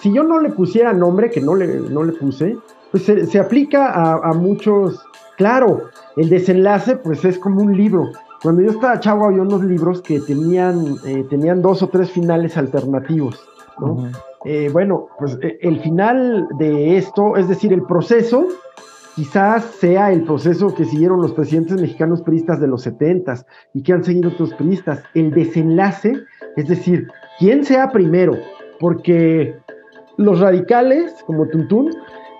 si 0.00 0.12
yo 0.12 0.22
no 0.22 0.40
le 0.40 0.50
pusiera 0.50 0.92
nombre, 0.92 1.30
que 1.30 1.40
no 1.40 1.54
le, 1.54 1.66
no 1.66 2.04
le 2.04 2.12
puse, 2.12 2.56
pues 2.90 3.04
se, 3.04 3.38
aplica 3.38 3.88
a, 3.88 4.30
a 4.30 4.32
muchos, 4.32 5.00
claro, 5.36 5.88
el 6.16 6.28
desenlace 6.28 6.96
pues 6.96 7.24
es 7.24 7.38
como 7.38 7.62
un 7.62 7.76
libro, 7.76 8.10
cuando 8.42 8.62
yo 8.62 8.70
estaba 8.70 8.98
chavo 9.00 9.26
había 9.26 9.42
unos 9.42 9.62
libros 9.64 10.00
que 10.00 10.18
tenían, 10.20 10.96
eh, 11.04 11.24
tenían 11.28 11.60
dos 11.60 11.82
o 11.82 11.88
tres 11.88 12.10
finales 12.10 12.56
alternativos, 12.56 13.38
¿no? 13.78 14.10
Eh, 14.46 14.70
bueno, 14.72 15.08
pues 15.18 15.38
eh, 15.42 15.58
el 15.60 15.80
final 15.80 16.48
de 16.58 16.96
esto, 16.96 17.36
es 17.36 17.48
decir, 17.48 17.72
el 17.74 17.82
proceso, 17.82 18.46
quizás 19.20 19.66
sea 19.78 20.10
el 20.10 20.22
proceso 20.22 20.74
que 20.74 20.86
siguieron 20.86 21.20
los 21.20 21.32
presidentes 21.32 21.78
mexicanos 21.78 22.22
priistas 22.22 22.58
de 22.58 22.66
los 22.66 22.80
setentas 22.80 23.44
y 23.74 23.82
que 23.82 23.92
han 23.92 24.02
seguido 24.02 24.30
otros 24.30 24.54
priistas. 24.54 25.02
El 25.12 25.30
desenlace, 25.32 26.14
es 26.56 26.66
decir, 26.66 27.06
quién 27.38 27.62
sea 27.62 27.90
primero, 27.90 28.38
porque 28.78 29.56
los 30.16 30.40
radicales, 30.40 31.12
como 31.26 31.46
Tuntún, 31.48 31.94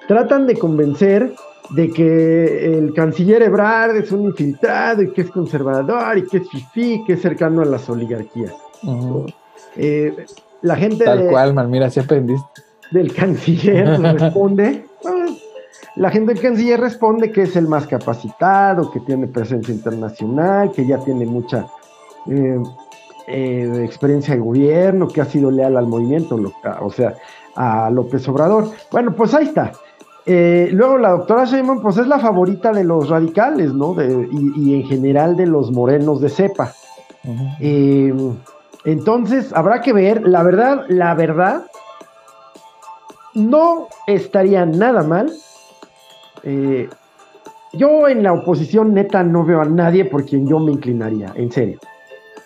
tratan 0.09 0.47
de 0.47 0.57
convencer 0.57 1.35
de 1.77 1.91
que 1.91 2.79
el 2.79 2.95
canciller 2.95 3.43
Ebrard 3.43 3.97
es 3.97 4.11
un 4.11 4.23
infiltrado 4.23 5.03
y 5.03 5.13
que 5.13 5.21
es 5.21 5.31
conservador 5.31 6.17
y 6.17 6.23
que 6.29 6.39
es 6.39 6.49
fifí, 6.49 7.05
que 7.07 7.13
es 7.13 7.21
cercano 7.21 7.61
a 7.61 7.67
las 7.67 7.91
oligarquías. 7.91 8.55
Eh, 9.77 10.17
la 10.63 10.77
gente... 10.77 11.05
Tal 11.05 11.29
cual, 11.29 11.53
man, 11.53 11.71
mira, 11.71 11.91
si 11.91 12.01
aprendiste. 12.01 12.63
Del 12.91 13.13
canciller 13.13 14.01
responde, 14.19 14.87
la 15.97 16.11
gente 16.11 16.35
del 16.35 16.43
canciller 16.43 16.81
responde 16.81 17.33
que 17.33 17.43
es 17.43 17.57
el 17.57 17.67
más 17.67 17.87
capacitado, 17.87 18.91
que 18.91 19.01
tiene 19.01 19.27
presencia 19.27 19.75
internacional, 19.75 20.71
que 20.73 20.87
ya 20.87 20.99
tiene 20.99 21.27
mucha 21.27 21.67
eh, 22.27 22.63
eh, 23.27 23.83
experiencia 23.85 24.35
de 24.35 24.41
gobierno, 24.41 25.09
que 25.09 25.21
ha 25.21 25.25
sido 25.25 25.51
leal 25.51 25.77
al 25.77 25.87
movimiento, 25.87 26.39
o 26.81 26.91
sea, 26.91 27.15
a 27.57 27.91
López 27.91 28.27
Obrador. 28.29 28.71
Bueno, 28.93 29.15
pues 29.15 29.35
ahí 29.35 29.47
está. 29.47 29.73
Eh, 30.27 30.69
luego 30.73 30.99
la 30.99 31.11
doctora 31.11 31.45
Sheinbaum, 31.45 31.83
pues 31.83 31.97
es 31.97 32.07
la 32.07 32.19
favorita 32.19 32.73
de 32.73 32.85
los 32.85 33.09
radicales, 33.09 33.73
¿no? 33.73 33.97
y, 34.01 34.75
en 34.75 34.85
general 34.85 35.37
de 35.37 35.47
los 35.47 35.73
morenos 35.73 36.21
de 36.21 36.29
cepa. 36.29 36.73
Entonces, 38.85 39.53
habrá 39.53 39.81
que 39.81 39.93
ver, 39.93 40.27
la 40.27 40.43
verdad, 40.43 40.85
la 40.89 41.15
verdad, 41.15 41.65
no 43.35 43.89
estaría 44.07 44.65
nada 44.67 45.03
mal. 45.03 45.33
Eh, 46.43 46.89
yo 47.73 48.09
en 48.09 48.23
la 48.23 48.33
oposición 48.33 48.95
neta 48.95 49.23
no 49.23 49.45
veo 49.45 49.61
a 49.61 49.65
nadie 49.65 50.05
por 50.05 50.25
quien 50.25 50.47
yo 50.47 50.59
me 50.59 50.73
inclinaría, 50.73 51.33
en 51.35 51.51
serio. 51.53 51.79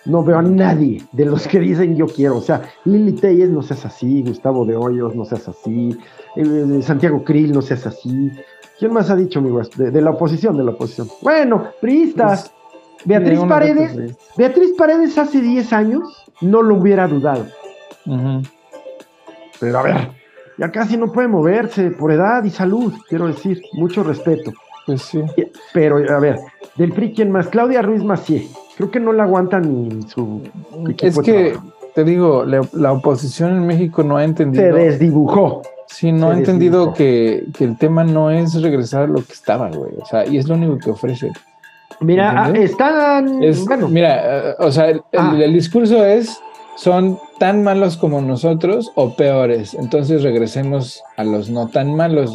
No 0.05 0.23
veo 0.23 0.39
a 0.39 0.43
nadie 0.43 1.03
de 1.13 1.25
los 1.25 1.47
que 1.49 1.61
dicen 1.61 1.97
yo 1.97 2.07
quiero. 2.07 2.37
O 2.37 2.43
sea, 2.43 2.63
Lili 2.85 3.13
Telles 3.13 3.49
no 3.49 3.63
seas 3.63 3.87
así, 3.87 4.23
Gustavo 4.23 4.67
de 4.67 4.77
Hoyos 4.77 5.15
no 5.15 5.25
seas 5.25 5.49
así, 5.49 5.97
eh, 6.37 6.81
Santiago 6.83 7.25
Krill, 7.25 7.53
no 7.53 7.63
seas 7.63 7.87
así. 7.87 8.31
¿Quién 8.79 8.93
más 8.93 9.09
ha 9.11 9.17
dicho, 9.17 9.39
amigo? 9.39 9.63
De, 9.77 9.91
de 9.91 10.03
la 10.03 10.11
oposición, 10.11 10.57
de 10.57 10.65
la 10.65 10.73
oposición. 10.73 11.09
Bueno, 11.23 11.69
priistas. 11.81 12.51
Pues, 12.51 12.65
Beatriz 13.05 13.41
Paredes, 13.41 14.17
Beatriz 14.37 14.73
Paredes 14.77 15.19
hace 15.19 15.41
10 15.41 15.73
años 15.73 16.25
no 16.41 16.63
lo 16.63 16.77
hubiera 16.77 17.07
dudado. 17.07 17.47
Pero 19.61 19.79
a 19.79 19.83
ver, 19.83 20.11
ya 20.59 20.71
casi 20.71 20.97
no 20.97 21.13
puede 21.13 21.29
moverse 21.29 21.91
por 21.91 22.13
edad 22.13 22.45
y 22.45 22.51
salud, 22.51 22.93
quiero 23.09 23.27
decir, 23.27 23.63
mucho 23.73 24.03
respeto. 24.03 24.53
Pues 24.87 25.03
sí. 25.03 25.23
Pero 25.73 25.97
a 25.97 26.19
ver, 26.21 26.39
del 26.77 26.93
PRI, 26.93 27.15
¿quién 27.15 27.31
más? 27.31 27.49
Claudia 27.49 27.83
Ruiz 27.83 28.05
Macié. 28.05 28.49
Creo 28.77 28.91
que 28.91 29.01
no 29.01 29.13
la 29.13 29.23
aguanta 29.25 29.61
ni 29.61 30.03
su 30.03 30.43
Es 31.01 31.19
que, 31.21 31.57
te 31.95 32.05
digo, 32.05 32.45
la, 32.45 32.93
oposición 32.93 33.57
en 33.57 33.67
México 33.67 34.03
no 34.03 34.17
ha 34.17 34.25
entendido. 34.25 34.65
Se 34.65 34.73
desdibujó 34.73 35.63
Sí, 35.87 36.11
no 36.11 36.33
he 36.33 36.37
entendido 36.37 36.93
que, 36.93 37.45
el 37.61 37.79
tema 37.79 38.03
no 38.03 38.31
es 38.31 38.61
regresar 38.61 39.05
a 39.05 39.07
lo 39.07 39.25
que 39.25 39.33
estaba, 39.33 39.71
güey. 39.71 39.93
O 40.01 40.05
sea, 40.05 40.27
y 40.27 40.39
es 40.39 40.49
lo 40.49 40.57
único 40.57 40.79
que 40.79 40.91
ofrece. 40.91 41.31
Mira, 42.01 42.47
ah, 42.47 42.51
están. 42.51 43.39
Mira, 43.91 44.51
eh, 44.51 44.55
o 44.59 44.73
sea, 44.73 44.93
ah. 45.17 45.37
el, 45.39 45.53
discurso 45.53 46.05
es: 46.05 46.41
son 46.77 47.19
tan 47.39 47.63
malos 47.63 47.97
como 47.97 48.21
nosotros 48.21 48.93
o 48.95 49.15
peores. 49.15 49.75
Entonces 49.75 50.23
regresemos 50.23 51.03
a 51.17 51.25
los 51.25 51.51
no 51.51 51.69
tan 51.69 51.95
malos. 51.95 52.33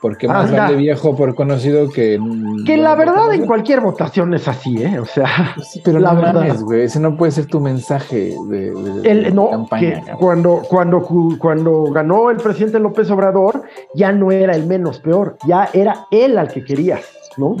Porque 0.00 0.28
más 0.28 0.52
vale 0.52 0.76
viejo 0.76 1.16
por 1.16 1.34
conocido 1.34 1.88
que. 1.88 2.20
Que 2.64 2.76
la 2.76 2.94
verdad 2.94 3.34
en 3.34 3.46
cualquier 3.46 3.80
votación 3.80 4.32
es 4.32 4.46
así, 4.46 4.80
¿eh? 4.80 5.00
O 5.00 5.04
sea. 5.04 5.56
pero 5.84 5.98
la 5.98 6.14
verdad. 6.14 6.56
güey. 6.60 6.82
Ese 6.82 7.00
no 7.00 7.16
puede 7.16 7.32
ser 7.32 7.46
tu 7.46 7.58
mensaje 7.58 8.36
de, 8.48 8.72
el, 9.02 9.34
no, 9.34 9.50
campaña. 9.50 10.02
Que 10.04 10.12
cuando, 10.12 10.62
cuando, 10.68 11.04
cuando 11.40 11.84
ganó 11.86 12.30
el 12.30 12.36
presidente 12.36 12.78
López 12.78 13.10
Obrador, 13.10 13.64
ya 13.92 14.12
no 14.12 14.30
era 14.30 14.54
el 14.54 14.66
menos 14.66 15.00
peor, 15.00 15.36
ya 15.48 15.68
era 15.72 16.06
él 16.12 16.38
al 16.38 16.46
que 16.46 16.64
querías, 16.64 17.02
¿no? 17.36 17.56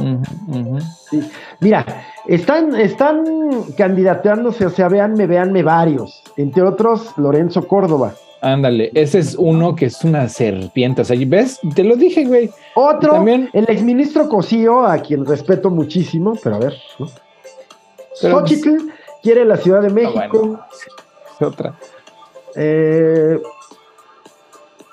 Sí. 1.10 1.28
Mira, 1.58 1.84
están, 2.28 2.78
están 2.78 3.24
candidateándose, 3.76 4.66
o 4.66 4.70
sea, 4.70 4.88
véanme, 4.88 5.26
véanme 5.26 5.62
varios, 5.62 6.22
entre 6.36 6.62
otros 6.62 7.12
Lorenzo 7.16 7.66
Córdoba. 7.66 8.12
Ándale, 8.40 8.90
ese 8.94 9.18
es 9.18 9.34
uno 9.34 9.74
que 9.74 9.86
es 9.86 10.04
una 10.04 10.28
serpiente. 10.28 11.02
O 11.02 11.04
sea, 11.04 11.16
¿ves? 11.26 11.58
Te 11.74 11.82
lo 11.82 11.96
dije, 11.96 12.24
güey. 12.24 12.50
Otro, 12.76 13.14
también... 13.14 13.50
el 13.52 13.64
exministro 13.68 14.28
Cosío, 14.28 14.84
a 14.84 14.98
quien 14.98 15.26
respeto 15.26 15.70
muchísimo, 15.70 16.34
pero 16.42 16.56
a 16.56 16.58
ver, 16.60 16.74
¿no? 17.00 17.08
Xochitl 18.14 18.90
quiere 19.22 19.44
la 19.44 19.56
Ciudad 19.56 19.82
de 19.82 19.90
México. 19.90 20.60
otra. 21.40 21.74
Eh, 22.54 23.40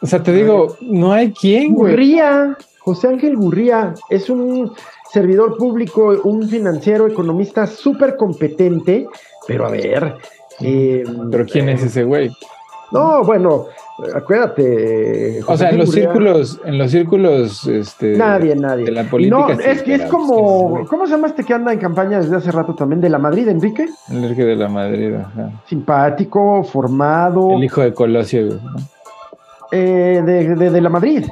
o 0.02 0.08
sea, 0.08 0.24
te 0.24 0.32
digo, 0.32 0.78
no 0.82 1.12
hay 1.12 1.32
quien, 1.32 1.74
güey. 1.74 1.92
Gurría, 1.92 2.58
José 2.80 3.10
Ángel 3.10 3.36
Gurría, 3.36 3.94
es 4.10 4.30
un 4.30 4.72
servidor 5.16 5.56
público, 5.56 6.14
un 6.26 6.46
financiero, 6.46 7.08
economista 7.08 7.66
súper 7.68 8.18
competente, 8.18 9.08
pero 9.48 9.66
a 9.66 9.72
ver. 9.72 10.16
Eh, 10.60 11.06
¿Pero 11.32 11.46
quién 11.46 11.70
es 11.70 11.84
ese 11.84 12.04
güey? 12.04 12.30
No, 12.92 13.24
bueno, 13.24 13.68
acuérdate. 14.14 15.42
o 15.48 15.56
sea, 15.56 15.70
en 15.70 15.78
los 15.78 15.92
círculos, 15.92 16.60
en 16.66 16.78
los 16.78 16.92
círculos, 16.92 17.66
este, 17.66 18.18
nadie, 18.18 18.58
nadie. 18.58 18.84
De 18.84 18.92
la 18.92 19.10
política. 19.10 19.38
No, 19.38 19.50
es 19.50 19.84
que 19.84 19.96
es 19.96 20.06
como, 20.12 20.86
¿cómo 20.86 21.06
se 21.06 21.14
llama 21.14 21.28
este 21.28 21.46
que 21.46 21.54
anda 21.54 21.72
en 21.72 21.80
campaña 21.80 22.20
desde 22.20 22.36
hace 22.36 22.52
rato 22.52 22.76
también? 22.76 23.00
¿De 23.00 23.10
la 23.10 23.18
Madrid, 23.18 23.48
Enrique? 23.48 23.88
Enrique 24.10 24.44
de 24.44 24.56
la 24.58 24.68
Madrid, 24.68 25.14
ajá. 25.14 25.50
Simpático, 25.66 26.62
formado. 26.66 27.52
El 27.54 27.64
hijo 27.64 27.80
de 27.80 27.94
Colosio, 27.94 28.60
eh, 29.72 30.22
de, 30.26 30.56
de, 30.56 30.72
de, 30.72 30.82
la 30.82 30.90
Madrid. 30.90 31.26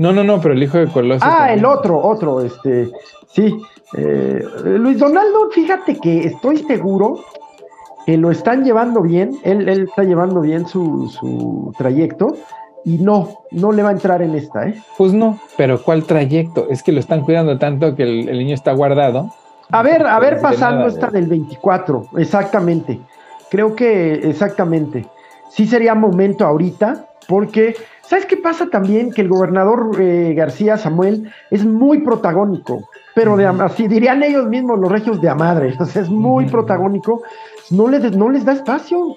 No, 0.00 0.14
no, 0.14 0.24
no, 0.24 0.40
pero 0.40 0.54
el 0.54 0.62
hijo 0.62 0.78
de 0.78 0.86
Colosio. 0.86 1.28
Ah, 1.30 1.52
el 1.52 1.62
otro, 1.62 2.02
otro, 2.02 2.40
este, 2.40 2.90
sí. 3.28 3.54
Eh, 3.98 4.42
Luis 4.64 4.98
Donaldo, 4.98 5.50
fíjate 5.50 5.98
que 5.98 6.20
estoy 6.20 6.56
seguro 6.56 7.22
que 8.06 8.16
lo 8.16 8.30
están 8.30 8.64
llevando 8.64 9.02
bien, 9.02 9.38
él, 9.42 9.68
él 9.68 9.82
está 9.82 10.04
llevando 10.04 10.40
bien 10.40 10.66
su, 10.66 11.10
su, 11.10 11.74
trayecto 11.76 12.34
y 12.82 12.96
no, 12.96 13.42
no 13.50 13.72
le 13.72 13.82
va 13.82 13.90
a 13.90 13.92
entrar 13.92 14.22
en 14.22 14.34
esta, 14.34 14.68
¿eh? 14.68 14.82
Pues 14.96 15.12
no, 15.12 15.38
pero 15.58 15.82
¿cuál 15.82 16.04
trayecto? 16.04 16.68
Es 16.70 16.82
que 16.82 16.92
lo 16.92 17.00
están 17.00 17.20
cuidando 17.20 17.58
tanto 17.58 17.94
que 17.94 18.04
el, 18.04 18.38
niño 18.38 18.54
está 18.54 18.72
guardado. 18.72 19.34
A 19.70 19.82
ver, 19.82 20.06
a 20.06 20.18
ver, 20.18 20.40
pasando 20.40 20.86
esta 20.86 21.08
del 21.08 21.26
24, 21.26 22.06
exactamente. 22.16 22.98
Creo 23.50 23.76
que 23.76 24.14
exactamente. 24.14 25.04
Sí 25.50 25.66
sería 25.66 25.94
momento 25.94 26.46
ahorita, 26.46 27.04
porque 27.28 27.74
¿sabes 28.10 28.26
qué 28.26 28.36
pasa 28.36 28.66
también? 28.66 29.12
Que 29.12 29.22
el 29.22 29.28
gobernador 29.28 29.96
eh, 30.00 30.34
García 30.34 30.76
Samuel 30.76 31.32
es 31.52 31.64
muy 31.64 32.00
protagónico, 32.00 32.90
pero 33.14 33.36
de, 33.36 33.46
así 33.46 33.86
dirían 33.86 34.24
ellos 34.24 34.48
mismos, 34.48 34.80
los 34.80 34.90
regios 34.90 35.20
de 35.20 35.28
a 35.28 35.36
madre, 35.36 35.76
o 35.80 35.84
sea, 35.84 36.02
es 36.02 36.10
muy 36.10 36.46
protagónico 36.46 37.22
no 37.70 37.86
les, 37.86 38.16
no 38.16 38.28
les 38.30 38.44
da 38.44 38.52
espacio. 38.52 39.16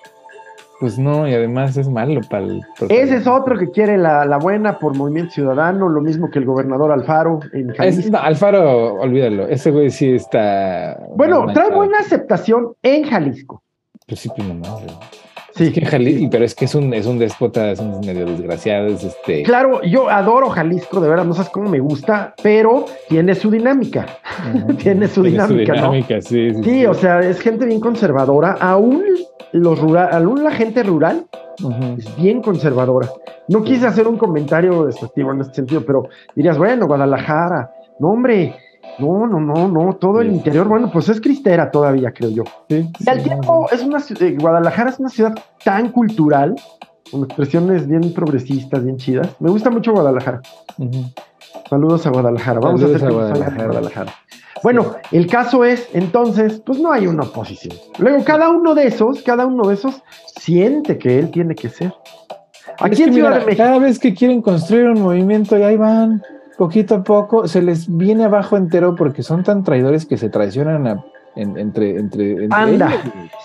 Pues 0.80 1.00
no, 1.00 1.28
y 1.28 1.34
además 1.34 1.76
es 1.78 1.88
malo 1.88 2.22
para 2.30 2.46
el. 2.46 2.62
Ese 2.90 3.16
es 3.16 3.26
otro 3.26 3.58
que 3.58 3.72
quiere 3.72 3.98
la, 3.98 4.38
buena 4.38 4.80
por 4.80 4.96
Movimiento 4.96 5.32
Ciudadano, 5.32 5.88
lo 5.88 6.02
mismo 6.02 6.30
que 6.30 6.40
el 6.40 6.46
gobernador 6.46 6.92
Alfaro 6.92 7.40
en 7.54 7.74
Jalisco. 7.74 8.18
Alfaro, 8.18 8.96
olvídalo, 8.96 9.48
ese 9.48 9.72
güey 9.72 9.90
sí 9.90 10.12
está. 10.12 11.00
Bueno, 11.16 11.48
trae 11.54 11.72
buena 11.72 12.00
aceptación 12.00 12.74
en 12.84 13.06
Jalisco. 13.06 13.64
Pues 14.08 14.20
sí, 14.20 14.30
pues 14.36 14.48
no, 14.48 14.82
Sí. 15.56 15.66
Es 15.66 15.74
que 15.74 15.86
Jalisco, 15.86 16.28
pero 16.32 16.46
es 16.46 16.56
que 16.56 16.66
es 16.66 16.74
un, 16.74 16.94
es 16.94 17.06
un 17.06 17.20
déspota, 17.20 17.72
es 17.72 17.80
un 17.80 18.00
medio 18.00 18.26
desgraciado, 18.26 18.88
este. 18.88 19.44
Claro, 19.44 19.82
yo 19.84 20.10
adoro 20.10 20.50
Jalisco, 20.50 21.00
de 21.00 21.10
verdad, 21.10 21.26
no 21.26 21.34
sabes 21.34 21.52
cómo 21.52 21.70
me 21.70 21.80
gusta, 21.80 22.34
pero 22.42 22.86
tiene 23.08 23.36
su 23.36 23.52
dinámica. 23.52 24.06
tiene 24.80 25.08
su 25.08 25.22
dinámica, 25.22 25.76
¿no? 25.76 25.94
Sí, 25.94 26.22
sí, 26.22 26.63
sí, 26.63 26.86
o 26.86 26.94
sea, 26.94 27.20
es 27.20 27.39
gente 27.39 27.66
bien 27.66 27.80
conservadora, 27.80 28.54
aún 28.60 29.04
los 29.52 29.80
rural, 29.80 30.10
aún 30.12 30.44
la 30.44 30.52
gente 30.52 30.82
rural 30.82 31.26
es 31.98 32.16
bien 32.18 32.42
conservadora. 32.42 33.10
No 33.48 33.63
quise 33.63 33.86
hacer 33.86 34.08
un 34.08 34.18
comentario 34.18 34.86
despectivo 34.86 35.34
en 35.34 35.42
este 35.42 35.56
sentido, 35.56 35.84
pero 35.86 36.08
dirías, 36.36 36.58
bueno, 36.58 36.88
Guadalajara, 36.88 37.72
no, 38.00 38.10
hombre, 38.10 38.56
no, 39.00 39.28
no, 39.28 39.39
no, 39.39 39.67
no, 39.67 39.96
todo 39.96 40.22
el 40.22 40.32
interior, 40.32 40.67
bueno, 40.67 40.89
pues 40.91 41.10
es 41.10 41.19
cristera 41.19 41.72
todavía, 41.72 42.12
creo 42.12 42.30
yo. 42.30 42.43
y 42.69 43.10
al 43.10 43.24
tiempo, 43.24 43.67
es 43.72 43.82
una 43.82 44.00
eh, 44.19 44.38
Guadalajara 44.39 44.91
es 44.91 45.00
una 45.00 45.10
ciudad 45.10 45.34
tan 45.63 45.91
cultural, 45.91 46.56
con 47.12 47.24
expresiones 47.24 47.88
bien 47.88 48.13
progresistas, 48.13 48.84
bien 48.84 48.98
chidas. 48.98 49.30
Me 49.39 49.50
gusta 49.50 49.69
mucho 49.69 49.93
Guadalajara. 49.93 50.41
Saludos 51.69 52.06
a 52.06 52.10
Guadalajara. 52.10 52.60
Vamos 52.60 52.84
a 52.84 52.86
hacer 52.86 53.06
a 53.06 53.12
Guadalajara. 53.12 54.13
Bueno, 54.63 54.96
el 55.12 55.28
caso 55.28 55.65
es, 55.65 55.89
entonces, 55.93 56.62
pues 56.65 56.80
no 56.80 56.91
hay 56.91 57.06
una 57.06 57.24
oposición. 57.24 57.76
Luego, 58.00 58.24
cada 58.24 58.50
uno 58.50 58.74
de 58.74 58.88
esos, 58.88 59.22
cada 59.22 59.46
uno 59.46 59.67
de 59.67 59.74
esos 59.74 60.02
siente 60.26 60.98
que 60.98 61.19
él 61.19 61.32
tiene 61.32 61.54
que 61.54 61.69
ser. 61.69 61.93
Aquí 62.80 63.04
en 63.04 63.13
Ciudad 63.13 63.39
de 63.39 63.46
México. 63.46 63.63
Cada 63.63 63.80
vez 63.80 64.00
que 64.00 64.13
quieren 64.13 64.41
construir 64.41 64.86
un 64.86 65.02
movimiento, 65.02 65.58
y 65.58 65.63
ahí 65.63 65.76
van 65.76 66.24
poquito 66.58 66.96
a 66.96 67.04
poco 67.04 67.48
se 67.48 67.62
les 67.62 67.96
viene 67.96 68.26
abajo 68.26 68.58
entero 68.58 68.96
porque 68.96 69.24
son 69.24 69.44
tan 69.44 69.63
traidores 69.63 70.06
que 70.06 70.18
se 70.18 70.30
traicionan 70.30 71.04
entre, 71.36 71.98
entre, 71.98 72.48
Anda, 72.52 72.92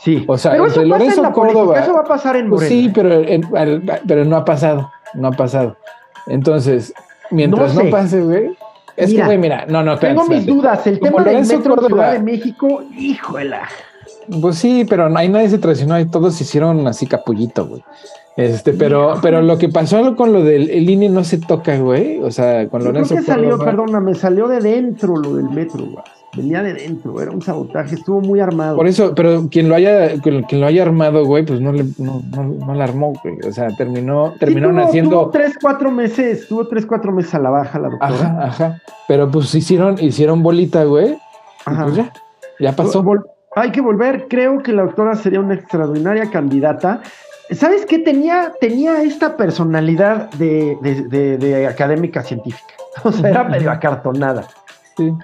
sí. 0.03 0.25
O 0.29 0.37
sea, 0.37 0.57
entre 0.57 0.85
Lorenzo 0.85 1.33
Córdoba. 1.33 1.81
eso 1.81 1.94
va 1.94 2.01
a 2.01 2.05
pasar 2.05 2.37
en 2.37 2.51
pues 2.51 2.68
Sí, 2.68 2.90
pero, 2.94 3.23
pero 4.07 4.25
no 4.25 4.37
ha 4.37 4.44
pasado, 4.44 4.90
no 5.14 5.29
ha 5.29 5.33
pasado. 5.33 5.77
Entonces, 6.27 6.92
mientras 7.31 7.75
no, 7.75 7.88
pase, 7.90 8.21
güey. 8.21 8.57
Es 8.97 9.14
que, 9.14 9.25
güey, 9.25 9.38
mira, 9.38 9.64
no, 9.68 9.83
no, 9.83 9.97
Tengo 9.97 10.25
mis 10.27 10.44
dudas. 10.44 10.87
El 10.87 10.99
tema 10.99 11.23
del 11.23 11.47
metro 11.47 11.77
Córdoba, 11.77 11.87
Ciudad 11.87 12.12
de 12.12 12.23
México, 12.23 12.83
híjole. 12.97 13.57
Pues 14.40 14.57
sí, 14.57 14.87
pero 14.88 15.14
ahí 15.16 15.29
nadie 15.29 15.49
se 15.49 15.59
traicionó, 15.59 15.94
ahí 15.94 16.07
todos 16.07 16.40
hicieron 16.40 16.87
así 16.87 17.07
capullito, 17.07 17.66
güey. 17.66 17.83
Este, 18.38 18.73
pero, 18.73 19.14
pero 19.21 19.42
lo 19.42 19.59
que 19.59 19.68
pasó 19.68 20.14
con 20.14 20.33
lo 20.33 20.44
del 20.44 20.71
el 20.71 20.88
INE 20.88 21.09
no 21.09 21.25
se 21.25 21.38
toca, 21.38 21.77
güey. 21.77 22.21
O 22.23 22.31
sea, 22.31 22.68
con 22.68 22.85
Lorenzo. 22.85 23.16
Creo 23.16 23.25
que 23.25 23.33
salió, 23.33 23.59
perdóname, 23.59 24.14
salió 24.14 24.47
de 24.47 24.61
dentro 24.61 25.16
lo 25.16 25.35
del 25.35 25.51
metro, 25.51 25.85
güey. 25.85 26.05
Venía 26.37 26.62
de 26.62 26.75
dentro, 26.75 27.21
era 27.21 27.33
un 27.33 27.42
sabotaje, 27.42 27.97
estuvo 27.97 28.21
muy 28.21 28.38
armado. 28.38 28.77
Por 28.77 28.87
eso, 28.87 29.12
pero 29.12 29.49
quien 29.51 29.68
lo 29.68 29.75
haya, 29.75 30.21
quien 30.21 30.61
lo 30.61 30.66
haya 30.66 30.83
armado, 30.83 31.25
güey, 31.25 31.44
pues 31.44 31.61
no 31.61 31.73
le, 31.73 31.87
no, 31.99 32.23
no, 32.33 32.75
la 32.75 32.85
armó, 32.85 33.12
güey. 33.25 33.38
O 33.44 33.51
sea, 33.51 33.68
terminó, 33.77 34.35
terminaron 34.38 34.79
haciendo. 34.79 35.23
Tuvo 35.23 35.31
tres, 35.31 35.57
cuatro 35.61 35.90
meses, 35.90 36.47
tuvo 36.47 36.68
tres, 36.68 36.87
cuatro 36.87 37.11
meses 37.11 37.35
a 37.35 37.40
la 37.40 37.51
baja 37.51 37.81
la 37.81 37.88
doctora. 37.88 38.14
Ajá, 38.14 38.44
ajá. 38.44 38.83
Pero 39.09 39.29
pues 39.33 39.53
hicieron, 39.53 39.97
hicieron 39.99 40.44
bolita, 40.44 40.85
güey. 40.85 41.18
Ajá. 41.64 41.85
Pues 41.85 41.97
ya, 41.97 42.12
ya 42.61 42.77
pasó. 42.77 43.03
Hay 43.61 43.71
que 43.71 43.81
volver. 43.81 44.27
Creo 44.29 44.62
que 44.62 44.73
la 44.73 44.83
doctora 44.83 45.14
sería 45.14 45.40
una 45.40 45.55
extraordinaria 45.55 46.31
candidata. 46.31 47.01
¿Sabes 47.51 47.87
qué? 47.87 47.99
Tenía, 47.99 48.53
tenía 48.61 49.03
esta 49.03 49.37
personalidad 49.37 50.31
de, 50.33 51.66
académica 51.68 52.23
científica. 52.23 52.75
O 53.05 53.12
sea, 53.12 53.31
era 53.31 53.44
medio 53.44 53.71
acartonada. 53.71 54.49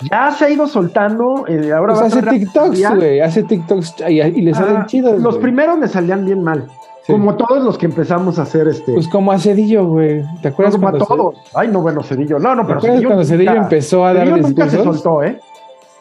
Ya 0.08 0.30
se 0.30 0.44
ha 0.44 0.50
ido 0.50 0.68
soltando. 0.68 1.44
Eh, 1.48 1.72
ahora 1.72 1.94
pues 1.94 2.12
hace 2.12 2.22
TikToks, 2.22 2.94
güey. 2.94 3.20
Hace 3.20 3.42
TikToks 3.42 3.96
y, 4.08 4.42
le 4.42 4.54
salen 4.54 4.76
ah, 4.76 4.86
chidos. 4.86 5.20
Los 5.20 5.38
primeros 5.38 5.76
me 5.78 5.88
salían 5.88 6.24
bien 6.24 6.42
mal. 6.42 6.68
Como 7.06 7.34
todos 7.36 7.62
los 7.62 7.76
que 7.76 7.86
empezamos 7.86 8.38
a 8.38 8.42
hacer 8.42 8.68
este. 8.68 8.92
Pues 8.92 9.08
como 9.08 9.32
a 9.32 9.38
Cedillo, 9.38 9.86
güey. 9.86 10.22
¿Te 10.40 10.48
acuerdas? 10.48 10.76
como 10.76 10.88
a 10.88 10.92
todos. 10.92 11.36
Ay, 11.54 11.68
no, 11.68 11.82
bueno, 11.82 12.02
Cedillo. 12.02 12.38
No, 12.38 12.54
no, 12.54 12.66
pero. 12.66 12.80
¿Te 12.80 12.86
acuerdas 12.86 13.06
cuando 13.06 13.24
Cedillo 13.24 13.54
empezó 13.54 14.06
a 14.06 14.14
dar 14.14 14.26
Cedillo 14.28 14.48
nunca 14.48 14.68
se 14.68 14.82
soltó, 14.82 15.22
¿eh? 15.22 15.40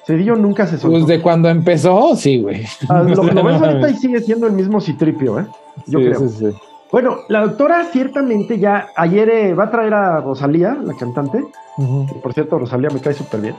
Cedillo 0.06 0.36
nunca 0.36 0.68
se 0.68 0.78
soltó. 0.78 0.98
Pues 0.98 1.08
de 1.08 1.22
cuando 1.22 1.50
empezó, 1.50 2.16
sí, 2.16 2.42
güey. 2.42 2.66
Ah, 2.90 3.04
lo, 3.04 3.24
lo 3.24 3.44
ves 3.44 3.62
ahorita 3.62 3.90
y 3.90 3.96
sigue 3.96 4.20
siendo 4.22 4.48
el 4.48 4.54
mismo 4.54 4.82
citripio, 4.82 5.40
¿eh? 5.40 5.46
Yo 5.88 6.00
creo. 6.00 6.20
Bueno, 6.92 7.18
la 7.28 7.42
doctora 7.42 7.86
ciertamente 7.86 8.60
ya 8.60 8.90
ayer 8.96 9.30
eh, 9.30 9.54
va 9.56 9.64
a 9.64 9.72
traer 9.72 9.94
a 9.96 10.22
Rosalía, 10.22 10.78
la 10.80 10.94
cantante. 10.94 11.44
por 12.22 12.34
cierto, 12.34 12.60
Rosalía 12.60 12.90
me 12.94 13.00
cae 13.00 13.14
súper 13.14 13.42
bien. 13.42 13.56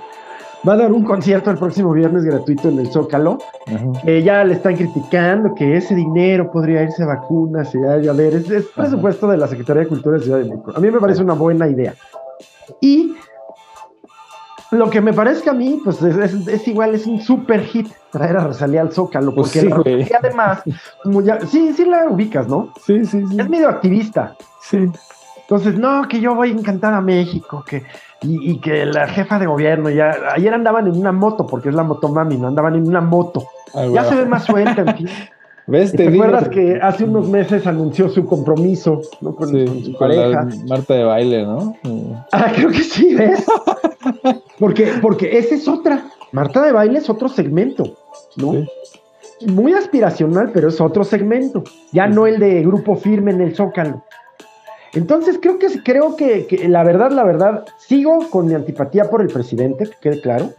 va 0.69 0.75
a 0.75 0.77
dar 0.77 0.93
un 0.93 1.03
concierto 1.03 1.51
el 1.51 1.59
próximo 1.59 1.93
viernes 1.93 2.25
gratuito 2.25 2.69
en 2.69 2.79
el 2.79 2.93
Zócalo. 2.93 3.39
ya 4.05 4.45
le 4.45 4.55
están 4.55 4.77
criticando 4.77 5.53
que 5.53 5.77
ese 5.77 5.97
dinero 5.97 6.49
podría 6.53 6.85
irse 6.85 7.03
a 7.03 7.07
vacunas 7.07 7.75
y 7.75 7.79
a, 8.09 8.13
ver, 8.13 8.35
es, 8.35 8.67
presupuesto 8.67 9.27
de 9.27 9.39
la 9.39 9.49
Secretaría 9.49 9.83
de 9.83 9.89
Cultura 9.89 10.19
de 10.19 10.23
Ciudad 10.23 10.39
de 10.39 10.51
México. 10.51 10.73
A 10.77 10.79
mí 10.79 10.91
me 10.93 11.01
parece 11.01 11.23
una 11.23 11.35
buena 11.35 11.67
idea. 11.67 11.95
Y 12.81 13.15
lo 14.75 14.91
que 14.91 15.01
me 15.01 15.13
parece 15.13 15.49
a 15.49 15.53
mí, 15.53 15.81
pues 15.83 16.03
es, 16.03 16.69
igual, 16.69 16.95
es 16.95 17.07
un 17.07 17.21
super 17.21 17.63
hit 17.65 17.89
traer 18.11 18.37
a 18.37 18.45
Rosalía 18.45 18.83
al 18.83 18.93
Zócalo, 18.93 19.35
pues 19.35 19.57
porque 19.69 20.11
además, 20.19 20.63
como 21.03 21.23
ya, 21.23 21.41
sí, 21.41 21.73
sí 21.73 21.85
la 21.85 22.09
ubicas, 22.09 22.49
¿no? 22.49 22.73
Sí, 22.85 23.05
sí, 23.05 23.25
sí. 23.27 23.37
Es 23.39 23.49
medio 23.49 23.69
activista. 23.69 24.37
Sí. 24.61 24.89
Entonces, 25.43 25.79
no, 25.79 26.09
que 26.09 26.21
yo 26.21 26.35
voy 26.35 26.51
a 26.51 26.53
encantar 26.53 26.95
a 26.95 27.01
México, 27.01 27.65
que, 27.67 27.85
y, 28.23 28.59
que 28.61 28.87
la 28.87 29.07
jefa 29.09 29.39
de 29.39 29.47
gobierno 29.47 29.91
ya, 29.91 30.17
ayer 30.33 30.55
andaban 30.55 30.87
en 30.87 30.97
una 30.97 31.13
moto, 31.13 31.47
porque 31.47 31.69
es 31.69 31.75
la 31.75 31.83
moto 31.83 32.09
mami, 32.09 32.39
no 32.39 32.49
andaban 32.49 32.75
en 32.77 32.89
una 32.89 33.01
moto. 33.03 33.47
Ya 33.93 34.05
se 34.05 34.15
ve 34.15 34.25
más 34.25 34.45
suelta, 34.45 34.83
en 34.83 34.97
fin. 34.97 35.09
¿Ves? 35.67 35.93
¿Te, 35.93 36.09
acuerdas 36.09 36.49
que 36.51 36.79
hace 36.83 37.05
unos 37.05 37.29
meses 37.29 37.67
anunció 37.67 38.11
su 38.11 38.27
compromiso 38.27 39.01
¿no? 39.23 39.35
con, 39.35 39.49
su 39.49 39.97
pareja? 39.99 40.47
Marta 40.69 40.95
de 40.95 41.05
baile, 41.05 41.43
¿no? 41.45 41.75
Ah, 42.33 42.53
creo 42.55 42.69
que 42.71 42.83
sí, 42.83 43.15
¿ves? 43.15 43.45
porque, 44.59 44.93
porque 45.01 45.39
esa 45.39 45.55
es 45.55 45.67
otra. 45.67 46.11
Marta 46.33 46.63
de 46.63 46.73
baile 46.73 46.99
es 46.99 47.09
otro 47.09 47.29
segmento, 47.29 47.97
¿no? 48.37 48.67
Muy 49.47 49.73
aspiracional, 49.73 50.51
pero 50.53 50.69
es 50.69 50.81
otro 50.81 51.03
segmento. 51.03 51.65
Ya 51.93 52.07
no 52.07 52.27
el 52.27 52.39
de 52.39 52.63
grupo 52.63 52.97
firme 52.97 53.31
en 53.31 53.41
el 53.41 53.55
Zócalo. 53.55 54.05
Entonces 54.93 55.39
creo 55.41 55.59
que 55.59 55.67
creo 55.83 56.17
que, 56.17 56.47
la 56.69 56.85
verdad, 56.85 57.11
la 57.11 57.25
verdad, 57.25 57.65
sigo 57.79 58.31
con 58.31 58.47
mi 58.47 58.55
antipatía 58.55 59.11
por 59.11 59.23
el 59.23 59.29
presidente, 59.29 59.87
que 59.87 59.97
quede 60.01 60.21
claro. 60.21 60.51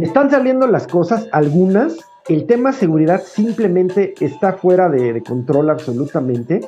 Están 0.00 0.30
saliendo 0.30 0.66
las 0.66 0.88
cosas, 0.88 1.28
algunas. 1.30 1.96
El 2.30 2.46
tema 2.46 2.72
seguridad 2.72 3.24
simplemente 3.24 4.14
está 4.20 4.52
fuera 4.52 4.88
de, 4.88 5.20
control 5.20 5.68
absolutamente. 5.68 6.60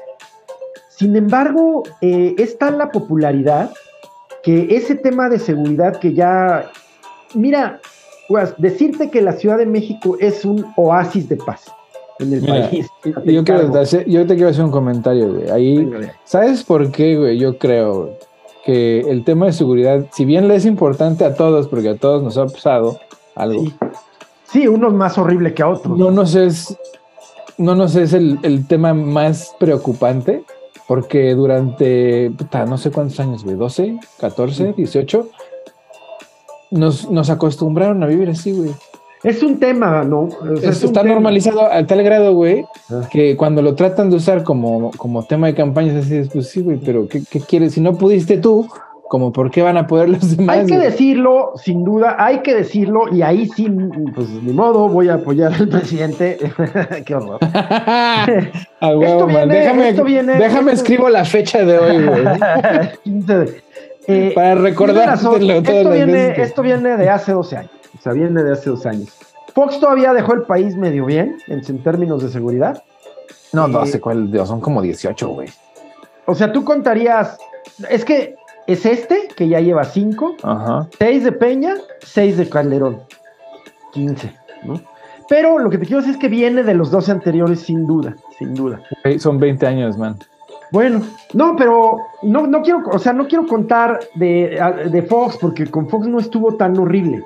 Sin 0.88 1.14
embargo, 1.14 1.85
eh, 2.01 2.35
está 2.37 2.72
la 2.72 2.90
popularidad 2.90 3.70
que 4.42 4.75
ese 4.75 4.96
tema 4.96 5.29
de 5.29 5.38
seguridad 5.38 6.01
que 6.01 6.14
ya, 6.14 6.68
mira, 7.35 7.81
pues, 8.27 8.53
decirte 8.59 9.09
que 9.09 9.22
la 9.22 9.35
Ciudad 9.35 9.57
de 9.57 9.66
México 9.66 10.16
es 10.18 10.44
un 10.44 10.66
oasis 10.77 11.29
de 11.29 11.37
paz 11.37 11.70
en 12.18 12.33
el 12.33 12.44
país. 12.44 12.88
Yo, 13.25 13.44
te 13.44 14.35
quiero 14.35 14.48
hacer 14.48 14.64
un 14.64 14.72
comentario, 14.72 15.33
güey. 15.33 15.48
Ahí, 15.48 15.88
¿sabes 16.25 16.64
por 16.64 16.90
qué, 16.90 17.16
güey? 17.16 17.38
Yo 17.38 17.57
creo 17.59 18.18
que 18.64 19.03
el 19.03 19.25
tema 19.25 19.46
de 19.46 19.53
seguridad, 19.53 20.07
si 20.11 20.25
bien 20.25 20.48
le 20.48 20.57
es 20.57 20.66
importante 20.66 21.25
a 21.25 21.37
todos, 21.37 21.68
porque 21.68 21.90
a 21.90 21.96
todos 21.96 22.20
nos 22.20 22.37
ha 22.37 22.46
pasado 22.46 22.98
algo. 23.37 23.62
Sí, 23.62 23.75
uno 24.54 24.88
es 24.88 24.94
más 24.94 25.18
horrible 25.18 25.54
que 25.54 25.62
a 25.62 25.68
otros. 25.68 25.98
No 25.98 26.10
nos 26.10 26.34
es, 26.34 26.76
no 27.58 27.74
nos 27.74 27.96
es 27.96 28.12
el, 28.12 28.38
el 28.42 28.66
tema 28.66 28.94
más 28.94 29.54
preocupante, 29.58 30.44
porque 30.86 31.34
durante, 31.34 32.30
puta, 32.30 32.66
no 32.66 32.78
sé 32.78 32.90
cuántos 32.90 33.18
años, 33.20 33.44
güey, 33.44 33.56
12, 33.56 33.98
14, 34.20 34.74
18, 34.76 35.28
nos, 36.72 37.10
nos 37.10 37.30
acostumbraron 37.30 38.02
a 38.02 38.06
vivir 38.06 38.30
así, 38.30 38.52
güey. 38.52 38.72
Es 39.22 39.40
un 39.42 39.60
tema, 39.60 40.02
¿no? 40.02 40.28
está 40.60 41.04
normalizado 41.04 41.70
a 41.70 41.86
tal 41.86 42.02
grado, 42.02 42.34
güey, 42.34 42.64
ah. 42.90 43.08
que 43.08 43.36
cuando 43.36 43.62
lo 43.62 43.76
tratan 43.76 44.10
de 44.10 44.16
usar 44.16 44.42
como, 44.42 44.90
como 44.96 45.24
tema 45.24 45.46
de 45.46 45.54
campañas, 45.54 46.04
así 46.04 46.16
es, 46.16 46.28
pues 46.28 46.48
sí, 46.48 46.60
güey, 46.60 46.78
pero 46.78 47.06
¿qué, 47.06 47.22
quieres? 47.40 47.74
Si 47.74 47.80
no 47.80 47.94
pudiste 47.94 48.38
tú, 48.38 48.66
como 49.12 49.31
por 49.31 49.51
qué 49.51 49.61
van 49.61 49.77
a 49.77 49.87
poder 49.87 50.09
los 50.09 50.38
demás. 50.38 50.57
Hay 50.57 50.64
que 50.64 50.79
decirlo, 50.79 51.53
sin 51.62 51.85
duda, 51.85 52.16
hay 52.18 52.38
que 52.38 52.55
decirlo, 52.55 53.12
y 53.12 53.20
ahí 53.20 53.46
sí, 53.46 53.68
pues 54.14 54.31
ni 54.31 54.55
modo, 54.55 54.88
voy 54.88 55.11
a 55.11 55.16
apoyar 55.16 55.53
al 55.53 55.68
presidente. 55.68 56.38
qué 57.05 57.14
horror. 57.14 57.38
esto 57.42 59.27
viene, 59.27 59.55
déjame, 59.55 59.92
déjame 60.38 60.72
escribo 60.72 61.11
la 61.11 61.27
fecha 61.27 61.62
de 61.62 61.79
hoy, 61.79 62.07
güey. 62.07 62.25
15 63.05 63.38
de, 63.38 63.62
eh, 64.07 64.33
Para 64.35 64.55
recordar 64.55 65.12
esto, 65.12 65.38
viene, 65.38 66.33
esto 66.40 66.62
viene 66.62 66.96
de 66.96 67.11
hace 67.11 67.33
12 67.33 67.57
años. 67.59 67.70
O 67.98 68.01
sea, 68.01 68.14
viene 68.14 68.42
de 68.42 68.53
hace 68.53 68.70
dos 68.70 68.87
años. 68.87 69.11
Fox 69.55 69.79
todavía 69.79 70.14
dejó 70.14 70.33
el 70.33 70.44
país 70.44 70.75
medio 70.75 71.05
bien 71.05 71.37
en, 71.48 71.83
términos 71.83 72.22
de 72.22 72.31
seguridad. 72.31 72.83
No, 73.53 73.68
no 73.68 73.85
sé 73.85 74.01
cuál, 74.01 74.31
son 74.46 74.62
como 74.62 74.81
18, 74.81 75.29
güey. 75.29 75.51
O 76.25 76.35
sea, 76.35 76.51
tú 76.51 76.64
contarías, 76.64 77.37
es 77.90 78.07
que 78.07 78.37
es 78.66 78.87
este, 78.87 79.29
que 79.37 79.48
ya 79.48 79.61
lleva 79.61 79.85
5, 79.85 80.37
6 80.98 81.25
de 81.25 81.33
Peña, 81.33 81.75
6 82.01 82.37
de 82.37 82.48
Calderón, 82.48 83.03
15, 83.92 84.33
¿no? 84.64 84.81
Pero 85.29 85.59
lo 85.59 85.70
que 85.70 85.79
te 85.79 85.87
quiero 85.87 86.01
decir 86.01 86.14
es 86.14 86.20
que 86.20 86.29
viene 86.29 86.62
de 86.62 86.75
los 86.75 86.90
12 86.90 87.12
anteriores 87.12 87.61
sin 87.61 87.87
duda, 87.87 88.16
sin 88.38 88.55
duda. 88.55 88.83
Son 89.18 89.38
20 89.38 89.66
años, 89.66 89.96
man. 89.96 90.16
Bueno, 90.72 91.03
no, 91.35 91.55
pero 91.57 91.98
no, 92.22 92.46
no 92.46 92.62
quiero, 92.62 92.83
o 92.90 92.98
sea, 92.98 93.12
no 93.12 93.27
quiero 93.29 93.46
contar 93.46 94.01
de, 94.14 94.59
de 94.90 95.03
Fox 95.03 95.37
porque 95.40 95.66
con 95.66 95.88
Fox 95.88 96.07
no 96.07 96.18
estuvo 96.18 96.57
tan 96.57 96.79
horrible. 96.79 97.22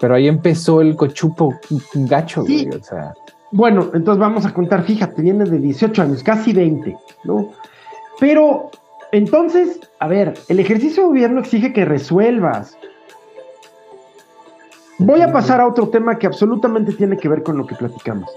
Pero 0.00 0.14
ahí 0.14 0.28
empezó 0.28 0.80
el 0.80 0.96
cochupo 0.96 1.54
gacho, 1.94 2.42
güey, 2.42 2.68
o 2.68 2.82
sea. 2.82 3.14
Bueno, 3.50 3.90
entonces 3.94 4.18
vamos 4.18 4.44
a 4.46 4.52
contar, 4.52 4.84
fíjate, 4.84 5.22
viene 5.22 5.44
de 5.44 5.58
18 5.58 6.02
años, 6.02 6.22
casi 6.22 6.52
20, 6.52 6.96
¿no? 7.24 7.50
Pero, 8.20 8.70
entonces, 9.12 9.80
a 9.98 10.08
ver, 10.08 10.34
el 10.48 10.60
ejercicio 10.60 11.02
de 11.02 11.08
gobierno 11.08 11.40
exige 11.40 11.72
que 11.72 11.84
resuelvas. 11.84 12.76
Voy 14.98 15.20
a 15.20 15.32
pasar 15.32 15.60
a 15.60 15.66
otro 15.66 15.88
tema 15.88 16.18
que 16.18 16.26
absolutamente 16.26 16.92
tiene 16.92 17.16
que 17.16 17.28
ver 17.28 17.42
con 17.42 17.56
lo 17.56 17.66
que 17.66 17.74
platicamos. 17.76 18.28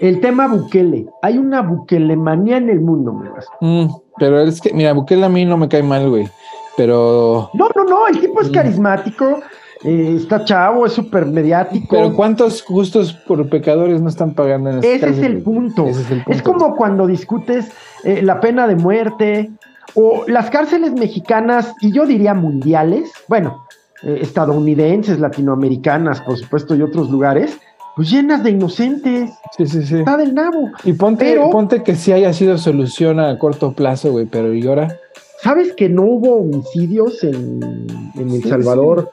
El 0.00 0.20
tema 0.20 0.46
Bukele. 0.48 1.06
Hay 1.22 1.38
una 1.38 1.62
Bukelemanía 1.62 2.56
en 2.56 2.70
el 2.70 2.80
mundo, 2.80 3.12
me 3.12 3.30
mm, 3.60 3.88
pero 4.18 4.40
es 4.40 4.60
que, 4.60 4.72
mira, 4.72 4.92
Bukele 4.92 5.26
a 5.26 5.28
mí 5.28 5.44
no 5.44 5.56
me 5.56 5.68
cae 5.68 5.82
mal, 5.82 6.08
güey. 6.08 6.28
Pero. 6.76 7.50
No, 7.54 7.68
no, 7.74 7.84
no, 7.84 8.06
el 8.08 8.20
tipo 8.20 8.40
es 8.40 8.50
mm. 8.50 8.52
carismático. 8.52 9.40
Eh, 9.84 10.14
está 10.16 10.44
chavo, 10.44 10.86
es 10.86 10.92
súper 10.94 11.26
mediático. 11.26 11.88
Pero 11.90 12.14
¿cuántos 12.14 12.64
gustos 12.64 13.12
por 13.12 13.46
pecadores 13.50 14.00
no 14.00 14.08
están 14.08 14.32
pagando 14.32 14.70
en 14.70 14.76
este 14.76 14.94
ese, 14.94 15.10
es 15.10 15.18
el 15.18 15.42
punto. 15.42 15.84
Ese 15.86 16.00
es 16.00 16.10
el 16.10 16.24
punto. 16.24 16.32
Es 16.32 16.42
como 16.42 16.74
cuando 16.74 17.06
discutes 17.06 17.70
eh, 18.02 18.22
la 18.22 18.40
pena 18.40 18.66
de 18.66 18.76
muerte 18.76 19.50
o 19.94 20.24
las 20.26 20.50
cárceles 20.50 20.92
mexicanas, 20.92 21.74
y 21.80 21.92
yo 21.92 22.06
diría 22.06 22.34
mundiales, 22.34 23.10
bueno, 23.28 23.66
eh, 24.02 24.18
estadounidenses, 24.22 25.20
latinoamericanas, 25.20 26.20
por 26.20 26.36
supuesto, 26.36 26.74
y 26.74 26.82
otros 26.82 27.10
lugares, 27.10 27.58
pues 27.96 28.10
llenas 28.10 28.42
de 28.42 28.50
inocentes. 28.50 29.30
Sí, 29.56 29.66
sí, 29.66 29.82
sí. 29.84 29.98
Está 29.98 30.16
del 30.16 30.34
nabo. 30.34 30.70
Y 30.82 30.94
ponte, 30.94 31.38
ponte 31.50 31.82
que 31.82 31.94
sí 31.94 32.12
haya 32.12 32.32
sido 32.32 32.58
solución 32.58 33.20
a 33.20 33.38
corto 33.38 33.72
plazo, 33.72 34.10
güey, 34.12 34.26
pero 34.26 34.52
¿y 34.52 34.66
ahora? 34.66 34.98
¿Sabes 35.40 35.74
que 35.74 35.88
no 35.88 36.02
hubo 36.02 36.36
homicidios 36.36 37.22
en, 37.22 37.86
El 38.16 38.42
Salvador? 38.44 39.12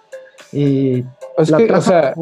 Y 0.51 1.03
o 1.37 1.45
sea, 1.45 2.13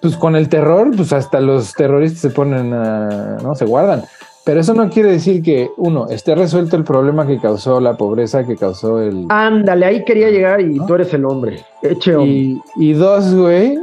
pues 0.00 0.16
con 0.16 0.36
el 0.36 0.48
terror, 0.48 0.90
pues 0.96 1.12
hasta 1.12 1.40
los 1.40 1.72
terroristas 1.74 2.20
se 2.20 2.30
ponen 2.30 2.72
a, 2.72 3.38
¿no? 3.42 3.54
Se 3.54 3.64
guardan. 3.64 4.02
Pero 4.48 4.62
eso 4.62 4.72
no 4.72 4.88
quiere 4.88 5.12
decir 5.12 5.42
que, 5.42 5.70
uno, 5.76 6.08
esté 6.08 6.34
resuelto 6.34 6.74
el 6.76 6.82
problema 6.82 7.26
que 7.26 7.38
causó 7.38 7.82
la 7.82 7.98
pobreza, 7.98 8.46
que 8.46 8.56
causó 8.56 8.98
el... 8.98 9.26
Ándale, 9.28 9.84
ahí 9.84 10.04
quería 10.06 10.30
llegar 10.30 10.62
y 10.62 10.78
tú 10.86 10.94
eres 10.94 11.12
el 11.12 11.26
hombre. 11.26 11.62
Eche 11.82 12.14
Y, 12.24 12.58
y 12.76 12.94
dos, 12.94 13.34
güey, 13.34 13.78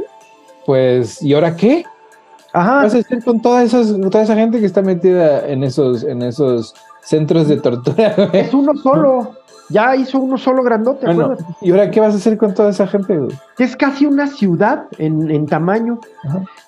pues, 0.66 1.22
¿y 1.22 1.34
ahora 1.34 1.54
qué? 1.54 1.84
Ajá. 2.52 2.80
¿Qué 2.80 2.84
vas 2.86 2.94
a 2.96 2.98
hacer 2.98 3.22
con 3.22 3.40
toda, 3.40 3.64
toda 4.10 4.24
esa 4.24 4.34
gente 4.34 4.58
que 4.58 4.66
está 4.66 4.82
metida 4.82 5.46
en 5.46 5.62
esos, 5.62 6.02
en 6.02 6.20
esos 6.22 6.74
centros 7.00 7.46
de 7.46 7.58
tortura? 7.58 8.16
Es 8.32 8.52
uno 8.52 8.72
solo. 8.82 9.36
Ya 9.68 9.96
hizo 9.96 10.18
uno 10.18 10.38
solo 10.38 10.62
grandote. 10.62 11.06
¿Y 11.60 11.70
ahora 11.70 11.90
qué 11.90 12.00
vas 12.00 12.14
a 12.14 12.16
hacer 12.18 12.36
con 12.36 12.54
toda 12.54 12.70
esa 12.70 12.86
gente? 12.86 13.18
Es 13.58 13.76
casi 13.76 14.06
una 14.06 14.26
ciudad 14.26 14.84
en, 14.98 15.46
tamaño, 15.46 15.98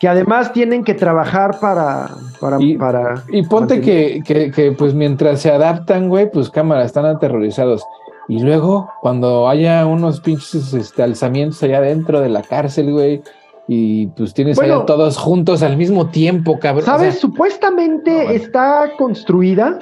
que 0.00 0.08
además 0.08 0.52
tienen 0.52 0.84
que 0.84 0.94
trabajar 0.94 1.58
para... 1.60 2.08
para 2.40 2.60
y, 2.60 2.76
para 2.76 3.22
y 3.30 3.42
ponte 3.46 3.80
que, 3.80 4.22
que, 4.24 4.72
pues 4.72 4.94
mientras 4.94 5.40
se 5.40 5.50
adaptan, 5.50 6.08
güey, 6.08 6.30
pues 6.30 6.50
cámara, 6.50 6.84
están 6.84 7.06
aterrorizados. 7.06 7.84
Y 8.28 8.42
luego, 8.42 8.90
cuando 9.00 9.48
haya 9.48 9.86
unos 9.86 10.20
pinches 10.20 10.74
este, 10.74 11.02
alzamientos 11.02 11.62
allá 11.62 11.80
dentro 11.80 12.20
de 12.20 12.28
la 12.28 12.42
cárcel, 12.42 12.92
güey, 12.92 13.22
y 13.68 14.08
pues 14.08 14.34
tienes 14.34 14.58
allá 14.58 14.84
todos 14.86 15.16
juntos 15.18 15.62
al 15.62 15.76
mismo 15.76 16.08
tiempo, 16.08 16.58
cabrón. 16.58 16.84
¿Sabes? 16.84 17.18
Supuestamente 17.18 18.34
está 18.34 18.90
construida 18.96 19.78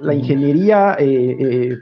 la 0.00 0.14
ingeniería 0.14 0.96
eh, 0.98 1.36
eh, 1.38 1.78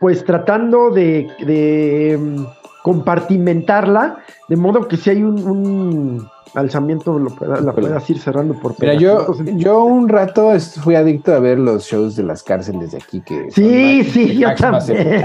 pues 0.00 0.24
tratando 0.24 0.90
de, 0.90 2.18
mm, 2.18 2.44
compartimentarla, 2.82 4.16
de 4.48 4.56
modo 4.56 4.88
que 4.88 4.96
si 4.96 5.10
hay 5.10 5.22
un, 5.22 6.26
alzamiento 6.52 7.16
lo 7.16 7.30
la 7.60 7.72
puedas 7.72 8.10
ir 8.10 8.18
cerrando 8.18 8.54
por 8.54 8.74
Mira, 8.80 8.94
yo, 8.94 9.36
yo 9.54 9.84
un 9.84 10.08
rato 10.08 10.50
fui 10.82 10.96
adicto 10.96 11.32
a 11.32 11.38
ver 11.38 11.60
los 11.60 11.84
shows 11.84 12.16
de 12.16 12.24
las 12.24 12.42
cárceles 12.42 12.90
de 12.90 12.98
aquí 12.98 13.20
que 13.20 13.52
sí, 13.52 14.02
sí, 14.02 14.36
yo 14.36 14.52
también. 14.56 15.22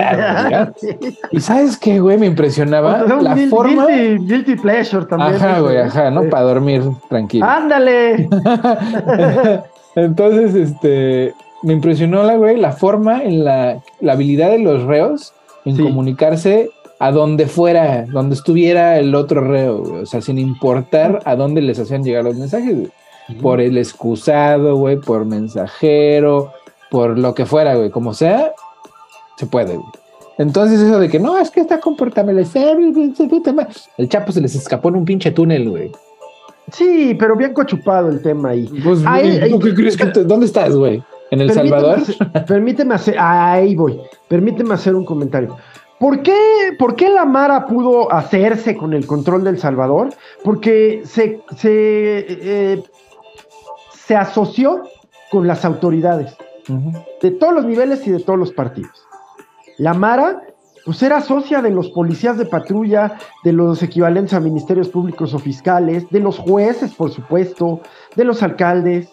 Y 1.31 1.39
sabes 1.39 1.77
qué, 1.77 1.99
güey, 1.99 2.19
me 2.19 2.27
impresionaba 2.27 3.03
la 3.21 3.35
forma 3.49 3.88
guilty, 3.88 4.55
pleasure 4.57 5.05
también. 5.05 5.35
Ajá, 5.35 5.61
güey, 5.61 5.77
ajá, 5.77 6.11
¿no? 6.11 6.29
Para 6.29 6.43
dormir 6.43 6.83
tranquilo. 7.09 7.45
Ándale. 7.45 8.29
Entonces, 9.95 10.53
este, 10.53 11.33
me 11.65 11.73
impresionó 11.73 12.23
la, 12.23 12.36
güey, 12.36 12.58
la 12.58 12.71
forma 12.73 13.23
en 13.23 13.43
la, 13.43 13.82
la 13.99 14.13
habilidad 14.13 14.51
de 14.51 14.60
los 14.60 14.84
reos 14.84 15.34
en 15.65 15.78
comunicarse 15.78 16.69
a 16.99 17.12
donde 17.12 17.47
fuera, 17.47 18.06
donde 18.06 18.36
estuviera 18.36 18.99
el 18.99 19.15
otro 19.15 19.41
reo, 19.41 19.80
güey. 19.80 20.04
O 20.04 20.06
sea, 20.06 20.21
sin 20.21 20.38
importar 20.38 21.21
a 21.25 21.36
dónde 21.36 21.62
les 21.62 21.80
hacían 21.80 22.04
llegar 22.04 22.23
los 22.23 22.36
mensajes, 22.36 22.75
güey. 22.75 22.91
Por 23.41 23.60
el 23.60 23.80
excusado, 23.80 24.75
güey, 24.75 24.97
por 24.97 25.25
mensajero, 25.25 26.51
por 26.91 27.17
lo 27.17 27.34
que 27.34 27.47
fuera, 27.47 27.73
güey. 27.73 27.89
Como 27.89 28.13
sea, 28.13 28.54
se 29.38 29.47
puede, 29.47 29.75
güey. 29.75 29.89
Entonces, 30.38 30.80
eso 30.80 30.99
de 30.99 31.10
que 31.10 31.19
no, 31.19 31.39
es 31.39 31.49
que 31.49 31.62
está 31.62 31.80
comportable, 31.80 32.45
el 33.97 34.10
chapo 34.10 34.32
se 34.32 34.41
les 34.41 34.54
escapó 34.54 34.89
en 34.89 34.97
un 34.97 35.06
pinche 35.06 35.32
túnel, 35.32 35.67
güey. 35.67 35.91
Sí, 36.71 37.15
pero 37.17 37.36
bien 37.36 37.54
cochupado 37.54 38.10
el 38.10 38.21
tema 38.21 38.49
ahí. 38.49 38.69
Pues, 38.84 38.99
¿tú 39.49 39.60
qué 39.60 39.73
crees 39.73 39.97
que 39.97 40.06
¿Dónde 40.06 40.45
estás, 40.45 40.75
güey? 40.75 41.01
¿En 41.31 41.41
El 41.41 41.51
Salvador? 41.51 42.01
permíteme 42.47 42.95
hacer, 42.95 43.15
ahí 43.19 43.75
voy, 43.75 43.99
permíteme 44.27 44.73
hacer 44.73 44.95
un 44.95 45.05
comentario. 45.05 45.57
¿Por 45.99 46.21
qué, 46.21 46.35
¿Por 46.77 46.95
qué, 46.95 47.09
la 47.09 47.25
Mara 47.25 47.67
pudo 47.67 48.11
hacerse 48.11 48.75
con 48.75 48.93
el 48.93 49.07
control 49.07 49.43
del 49.43 49.57
Salvador? 49.57 50.09
Porque 50.43 51.01
se, 51.05 51.41
se, 51.55 52.25
eh, 52.29 52.83
se 53.91 54.15
asoció 54.15 54.83
con 55.31 55.47
las 55.47 55.63
autoridades 55.65 56.35
de 57.21 57.31
todos 57.31 57.53
los 57.53 57.65
niveles 57.65 58.05
y 58.07 58.11
de 58.11 58.19
todos 58.19 58.39
los 58.39 58.51
partidos. 58.51 59.05
La 59.77 59.93
Mara, 59.93 60.41
pues 60.85 61.01
era 61.03 61.21
socia 61.21 61.61
de 61.61 61.71
los 61.71 61.89
policías 61.89 62.38
de 62.38 62.45
patrulla, 62.45 63.17
de 63.43 63.53
los 63.53 63.81
equivalentes 63.83 64.33
a 64.33 64.39
ministerios 64.39 64.89
públicos 64.89 65.33
o 65.33 65.39
fiscales, 65.39 66.09
de 66.09 66.19
los 66.19 66.38
jueces, 66.39 66.93
por 66.93 67.11
supuesto, 67.11 67.81
de 68.15 68.23
los 68.23 68.43
alcaldes. 68.43 69.09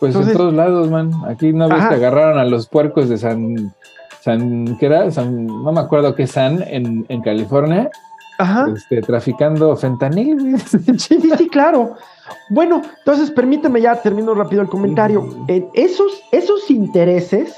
Pues 0.00 0.14
en 0.14 0.32
todos 0.32 0.52
lados, 0.52 0.90
man. 0.90 1.10
Aquí 1.26 1.50
una 1.50 1.68
vez 1.68 1.86
que 1.86 1.94
agarraron 1.94 2.38
a 2.38 2.44
los 2.44 2.68
puercos 2.68 3.08
de 3.08 3.18
San, 3.18 3.74
San, 4.20 4.76
¿qué 4.78 4.86
era? 4.86 5.06
no 5.06 5.72
me 5.72 5.80
acuerdo 5.80 6.14
qué 6.14 6.26
San 6.26 6.62
en, 6.62 7.06
en 7.08 7.22
California. 7.22 7.90
Ajá. 8.38 8.68
Este, 8.74 9.00
traficando 9.00 9.74
fentanil. 9.76 10.60
sí, 10.98 11.20
sí, 11.38 11.48
claro. 11.48 11.94
Bueno, 12.50 12.82
entonces 12.98 13.30
permíteme 13.30 13.80
ya, 13.80 14.00
termino 14.02 14.34
rápido 14.34 14.62
el 14.62 14.68
comentario. 14.68 15.26
En 15.48 15.68
esos, 15.74 16.22
esos 16.32 16.70
intereses 16.70 17.56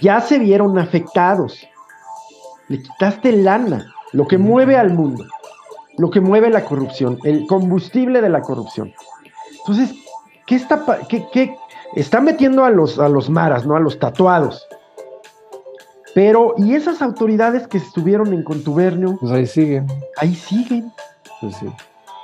ya 0.00 0.20
se 0.20 0.38
vieron 0.38 0.78
afectados. 0.78 1.66
Le 2.68 2.82
quitaste 2.82 3.32
lana, 3.32 3.86
lo 4.12 4.26
que 4.26 4.38
mueve 4.38 4.76
al 4.76 4.92
mundo, 4.92 5.24
lo 5.96 6.10
que 6.10 6.20
mueve 6.20 6.50
la 6.50 6.64
corrupción, 6.64 7.18
el 7.24 7.46
combustible 7.46 8.20
de 8.20 8.28
la 8.28 8.42
corrupción. 8.42 8.92
Entonces, 9.58 9.94
¿qué 10.46 10.56
está, 10.56 10.84
qué, 11.08 11.56
está 11.94 12.20
metiendo 12.20 12.64
a 12.64 12.70
los, 12.70 12.98
a 12.98 13.08
los 13.08 13.30
maras, 13.30 13.66
¿no? 13.66 13.76
A 13.76 13.80
los 13.80 13.98
tatuados. 13.98 14.66
Pero, 16.14 16.54
¿y 16.58 16.74
esas 16.74 17.02
autoridades 17.02 17.66
que 17.66 17.78
estuvieron 17.78 18.32
en 18.32 18.44
contubernio? 18.44 19.16
Pues 19.20 19.32
ahí 19.32 19.46
siguen. 19.46 19.86
Ahí 20.16 20.34
siguen. 20.34 20.92
Pues 21.40 21.56
sí. 21.56 21.66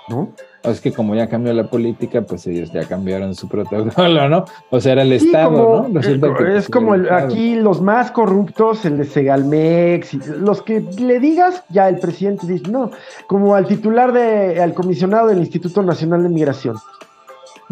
¿No? 0.09 0.29
Es 0.63 0.81
que 0.81 0.93
como 0.93 1.15
ya 1.15 1.27
cambió 1.27 1.55
la 1.55 1.71
política, 1.71 2.21
pues 2.23 2.47
ellos 2.47 2.71
ya 2.71 2.85
cambiaron 2.85 3.35
su 3.35 3.49
protocolo, 3.49 4.29
¿no? 4.29 4.45
O 4.69 4.81
sea, 4.81 4.93
era 4.93 5.03
el 5.03 5.13
Estado, 5.13 5.89
¿no? 5.89 6.01
es 6.01 6.69
como 6.69 6.93
aquí 7.11 7.55
los 7.57 7.81
más 7.81 8.11
corruptos, 8.11 8.85
el 8.85 8.99
de 8.99 9.05
Segalmex, 9.05 10.13
los 10.39 10.61
que 10.63 10.81
le 10.99 11.19
digas, 11.19 11.65
ya 11.71 11.89
el 11.89 11.99
presidente 11.99 12.47
dice, 12.47 12.71
no, 12.71 12.91
como 13.27 13.55
al 13.55 13.67
titular 13.67 14.13
de, 14.13 14.61
al 14.61 14.75
comisionado 14.75 15.29
del 15.29 15.39
Instituto 15.39 15.83
Nacional 15.83 16.23
de 16.25 16.29
Migración. 16.29 16.77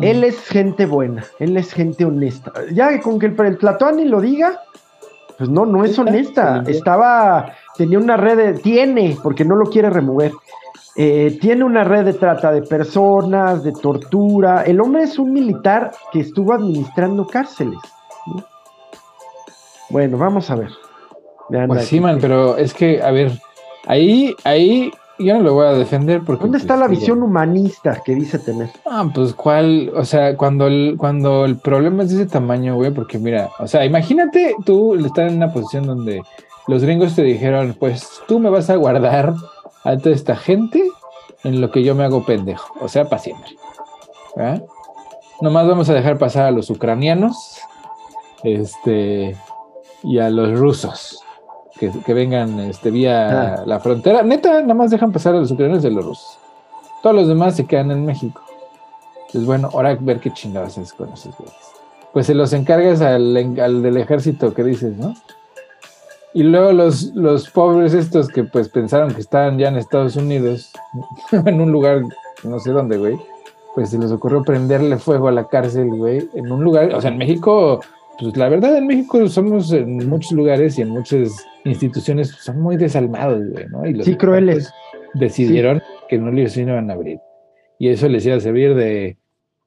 Él 0.01 0.23
es 0.25 0.39
gente 0.49 0.87
buena, 0.87 1.25
él 1.39 1.57
es 1.57 1.73
gente 1.73 2.05
honesta. 2.05 2.53
Ya 2.73 3.01
con 3.01 3.19
que 3.19 3.27
el, 3.27 3.41
el 3.41 3.57
Platuani 3.57 4.05
lo 4.05 4.21
diga, 4.21 4.61
pues 5.37 5.51
no, 5.51 5.67
no 5.67 5.85
es 5.85 5.99
honesta. 5.99 6.63
Estaba, 6.67 7.53
tenía 7.77 7.99
una 7.99 8.17
red 8.17 8.37
de, 8.37 8.53
tiene, 8.55 9.17
porque 9.23 9.45
no 9.45 9.57
lo 9.57 9.67
quiere 9.67 9.91
remover 9.91 10.33
eh, 11.01 11.39
tiene 11.41 11.63
una 11.63 11.85
red 11.85 12.07
de 12.07 12.15
trata 12.15 12.51
de 12.51 12.63
personas, 12.63 13.63
de 13.63 13.71
tortura. 13.71 14.65
El 14.65 14.81
hombre 14.81 15.05
es 15.05 15.17
un 15.17 15.33
militar 15.33 15.93
que 16.11 16.19
estuvo 16.19 16.53
administrando 16.53 17.25
cárceles. 17.25 17.79
Bueno, 19.91 20.19
vamos 20.19 20.51
a 20.51 20.57
ver. 20.57 20.71
Pues 21.69 21.87
sí, 21.87 22.01
man, 22.01 22.19
pero 22.21 22.57
es 22.57 22.75
que, 22.75 23.01
a 23.01 23.13
ver, 23.13 23.31
ahí, 23.87 24.35
ahí 24.43 24.91
yo 25.19 25.35
no 25.35 25.41
lo 25.41 25.55
voy 25.55 25.67
a 25.67 25.73
defender 25.73 26.23
porque... 26.25 26.43
¿Dónde 26.43 26.59
está 26.59 26.75
pues, 26.75 26.81
la 26.81 26.89
visión 26.89 27.23
humanista 27.23 28.01
que 28.05 28.15
dice 28.15 28.39
tener? 28.39 28.71
Ah, 28.87 29.09
pues 29.13 29.35
cuál, 29.35 29.91
o 29.95 30.05
sea, 30.05 30.37
cuando 30.37 30.67
el, 30.67 30.97
cuando 30.97 31.45
el 31.45 31.57
problema 31.57 32.03
es 32.03 32.11
de 32.11 32.23
ese 32.23 32.31
tamaño, 32.31 32.77
güey, 32.77 32.93
porque 32.93 33.19
mira, 33.19 33.51
o 33.59 33.67
sea, 33.67 33.85
imagínate 33.85 34.55
tú 34.65 34.95
estar 34.95 35.29
en 35.29 35.37
una 35.37 35.53
posición 35.53 35.87
donde 35.87 36.23
los 36.67 36.83
gringos 36.83 37.15
te 37.15 37.23
dijeron, 37.23 37.77
pues 37.79 38.09
tú 38.27 38.39
me 38.39 38.51
vas 38.51 38.71
a 38.71 38.77
guardar 38.77 39.35
a 39.85 39.97
toda 39.97 40.15
esta 40.15 40.37
gente 40.37 40.83
en 41.45 41.61
lo 41.61 41.71
que 41.71 41.83
yo 41.83 41.95
me 41.95 42.05
hago 42.05 42.25
pendejo, 42.25 42.75
o 42.81 42.89
sea, 42.89 43.05
para 43.05 43.23
siempre. 43.23 43.57
Nomás 45.41 45.67
vamos 45.67 45.89
a 45.89 45.95
dejar 45.95 46.19
pasar 46.19 46.47
a 46.47 46.51
los 46.51 46.71
ucranianos 46.71 47.59
este, 48.45 49.37
y 50.05 50.19
a 50.19 50.31
los 50.31 50.59
rusos 50.59 51.25
que, 51.79 52.15
vengan 52.15 52.59
este, 52.61 52.91
vía 52.91 53.61
ah. 53.61 53.63
la 53.67 53.81
frontera. 53.81 54.23
Neta, 54.23 54.61
nada 54.63 54.75
más 54.75 54.91
dejan 54.91 55.13
pasar 55.13 55.35
a 55.35 55.39
los 55.39 55.51
ucranianos 55.51 55.85
y 55.85 55.87
a 55.87 55.91
los 55.91 56.05
rusos. 56.05 56.39
Todos 57.03 57.17
los 57.17 57.29
demás 57.29 57.57
se 57.57 57.67
quedan 57.67 57.91
en 57.91 58.05
México. 58.05 58.43
Pues 59.33 59.45
bueno, 59.45 59.71
ahora 59.73 59.97
ver 60.01 60.21
qué 60.21 60.33
chingados 60.33 60.79
es 60.79 60.93
con 60.93 61.13
esos 61.13 61.37
güeyes. 61.37 61.57
Pues 62.13 62.27
se 62.27 62.35
los 62.35 62.53
encargas 62.53 63.01
al, 63.01 63.37
al 63.61 63.83
del 63.83 63.97
ejército 63.99 64.55
que 64.55 64.65
dices, 64.65 64.97
¿no? 64.97 65.15
Y 66.35 66.43
luego 66.43 66.73
los, 66.73 67.15
los 67.15 67.49
pobres 67.51 67.95
estos 67.95 68.29
que 68.29 68.45
pues 68.45 68.69
pensaron 68.69 69.15
que 69.15 69.21
estaban 69.21 69.59
ya 69.59 69.69
en 69.69 69.77
Estados 69.77 70.17
Unidos, 70.17 70.71
en 71.33 71.61
un 71.61 71.73
lugar, 71.73 72.03
no 72.45 72.59
sé 72.61 72.71
dónde, 72.71 72.99
güey, 72.99 73.19
pues 73.75 73.91
se 73.91 73.99
les 73.99 74.13
ocurrió 74.13 74.43
prenderle 74.43 74.99
fuego 74.99 75.29
a 75.29 75.33
la 75.33 75.49
cárcel, 75.49 75.89
güey, 75.89 76.29
en 76.35 76.53
un 76.53 76.63
lugar, 76.63 76.95
o 76.95 77.01
sea, 77.01 77.11
en 77.11 77.19
México, 77.19 77.81
pues 78.19 78.37
la 78.37 78.49
verdad 78.49 78.77
en 78.77 78.87
México 78.87 79.29
somos 79.29 79.73
en 79.73 80.09
muchos 80.09 80.33
lugares 80.33 80.79
y 80.79 80.83
en 80.83 80.91
muchas 80.91 81.31
instituciones 81.65 82.29
son 82.29 82.61
muy 82.61 82.77
desalmados, 82.77 83.43
güey, 83.51 83.67
¿no? 83.69 83.87
Y 83.87 83.95
los 83.95 84.07
sí, 84.07 84.17
crueles. 84.17 84.71
Decidieron 85.15 85.83
que 86.09 86.19
no 86.19 86.31
les 86.31 86.57
iban 86.57 86.91
a 86.91 86.95
abrir. 86.95 87.19
Y 87.79 87.89
eso 87.89 88.09
les 88.09 88.27
iba 88.27 88.37
a 88.37 88.41
servir 88.41 88.75
de 88.75 89.17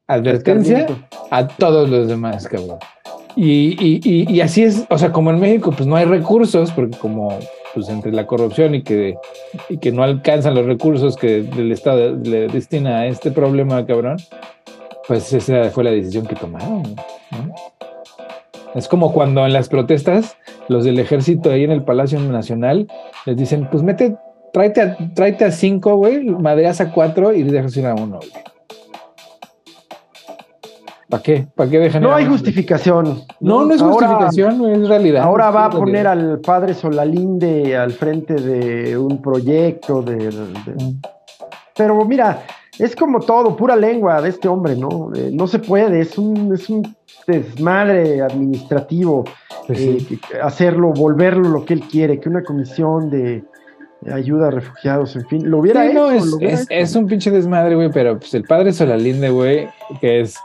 advertencia 0.08 0.86
a 1.30 1.48
todos 1.48 1.90
los 1.90 2.08
demás, 2.08 2.48
cabrón. 2.48 2.78
Y, 3.36 3.78
y, 3.80 4.26
y, 4.30 4.42
así 4.42 4.64
es, 4.64 4.86
o 4.90 4.98
sea, 4.98 5.14
como 5.14 5.30
en 5.30 5.40
México, 5.40 5.72
pues 5.72 5.88
no 5.88 5.96
hay 5.96 6.04
recursos, 6.04 6.70
porque 6.72 6.98
como 6.98 7.40
pues 7.74 7.88
entre 7.88 8.12
la 8.12 8.28
corrupción 8.28 8.76
y 8.76 8.84
que, 8.84 9.16
y 9.70 9.78
que 9.78 9.94
no 9.94 10.04
alcanzan 10.04 10.56
los 10.56 10.66
recursos 10.66 11.16
que 11.16 11.38
el 11.38 11.72
Estado 11.72 12.18
le 12.18 12.50
destina 12.50 13.00
a 13.00 13.08
este 13.08 13.32
problema, 13.32 13.86
cabrón, 13.86 14.18
pues 15.08 15.32
esa 15.32 15.70
fue 15.70 15.86
la 15.86 15.92
decisión 15.92 16.26
que 16.26 16.36
tomaron. 16.36 16.84
Es 18.76 18.88
como 18.88 19.12
cuando 19.12 19.46
en 19.46 19.54
las 19.54 19.68
protestas, 19.68 20.38
los 20.70 20.86
del 20.86 21.00
ejército 21.00 21.52
ahí 21.52 21.64
en 21.64 21.72
el 21.72 21.84
Palacio 21.84 22.20
Nacional 22.20 22.88
les 23.26 23.36
dicen, 23.36 23.68
pues 23.70 23.84
mete, 23.84 24.16
tráete 24.54 24.82
a, 24.82 24.98
tráete 25.14 25.46
a 25.46 25.52
cinco, 25.52 25.96
güey, 25.96 26.24
maderas 26.24 26.80
a 26.80 26.92
cuatro 26.92 27.34
y 27.34 27.44
dejas 27.44 27.76
ir 27.76 27.86
a 27.86 27.94
uno, 27.96 28.18
güey. 28.18 28.44
¿Para 31.10 31.24
qué? 31.24 31.46
¿Para 31.56 31.70
qué 31.70 31.80
dejan? 31.80 32.04
No 32.04 32.16
hay 32.16 32.26
justificación. 32.26 33.24
No, 33.42 33.66
no, 33.66 33.74
es 33.74 33.82
justificación, 33.82 34.66
es 34.72 34.88
realidad. 34.88 35.24
Ahora 35.24 35.52
va 35.52 35.66
a 35.66 35.70
poner 35.70 36.08
al 36.08 36.40
padre 36.40 36.74
Solalinde 36.74 37.76
al 37.76 37.92
frente 37.92 38.36
de 38.36 38.98
un 38.98 39.22
proyecto 39.22 40.02
de. 40.02 40.30
Pero 41.76 42.06
mira, 42.06 42.44
es 42.82 42.96
como 42.96 43.20
todo, 43.20 43.56
pura 43.56 43.76
lengua 43.76 44.22
de 44.22 44.30
este 44.30 44.48
hombre, 44.48 44.76
¿no? 44.76 45.12
Eh, 45.16 45.30
no 45.32 45.48
se 45.48 45.60
puede, 45.60 46.02
es 46.02 46.18
un, 46.18 46.54
es 46.54 46.70
un 46.70 46.96
desmadre 47.28 48.22
administrativo 48.22 49.24
pues 49.68 49.80
eh, 49.80 50.20
hacerlo, 50.42 50.92
volverlo 50.92 51.50
lo 51.50 51.64
que 51.64 51.76
él 51.76 51.82
quiere, 51.82 52.20
que 52.20 52.28
una 52.28 52.44
comisión 52.44 53.10
de 53.10 53.44
ayuda 54.12 54.48
a 54.48 54.52
refugiados, 54.52 55.16
en 55.16 55.28
fin, 55.28 55.50
lo 55.50 55.60
hubiera 55.60 55.86
hecho. 55.86 55.94
No, 55.94 56.12
es, 56.12 56.66
es, 56.70 56.96
un 56.96 57.06
pinche 57.06 57.30
desmadre, 57.30 57.76
güey, 57.76 57.92
pero 57.92 58.18
pues 58.18 58.34
el 58.34 58.44
padre 58.44 58.74
Solalinde, 58.74 59.30
güey, 59.30 59.70
que 60.00 60.22
es 60.22 60.36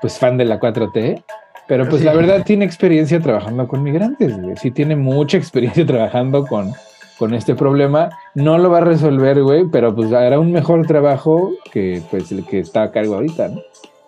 pues 0.00 0.18
fan 0.18 0.38
de 0.38 0.46
la 0.46 0.58
4T, 0.58 1.22
pero 1.66 1.88
pues 1.88 2.02
la 2.02 2.14
verdad 2.14 2.44
tiene 2.44 2.64
experiencia 2.64 3.20
trabajando 3.20 3.68
con 3.68 3.82
migrantes, 3.82 4.34
Sí 4.60 4.70
tiene 4.70 4.96
mucha 4.96 5.36
experiencia 5.38 5.84
trabajando 5.84 6.46
con, 6.46 6.72
con 7.18 7.34
este 7.34 7.54
problema. 7.54 8.10
No 8.34 8.58
lo 8.58 8.70
va 8.70 8.78
a 8.78 8.82
resolver, 8.82 9.42
güey, 9.42 9.66
pero 9.70 9.94
pues 9.94 10.12
hará 10.12 10.38
un 10.38 10.52
mejor 10.52 10.86
trabajo 10.86 11.52
que 11.72 12.02
pues 12.10 12.32
el 12.32 12.44
que 12.44 12.60
está 12.60 12.84
a 12.84 12.90
cargo 12.90 13.14
ahorita, 13.14 13.48
¿no? 13.48 13.60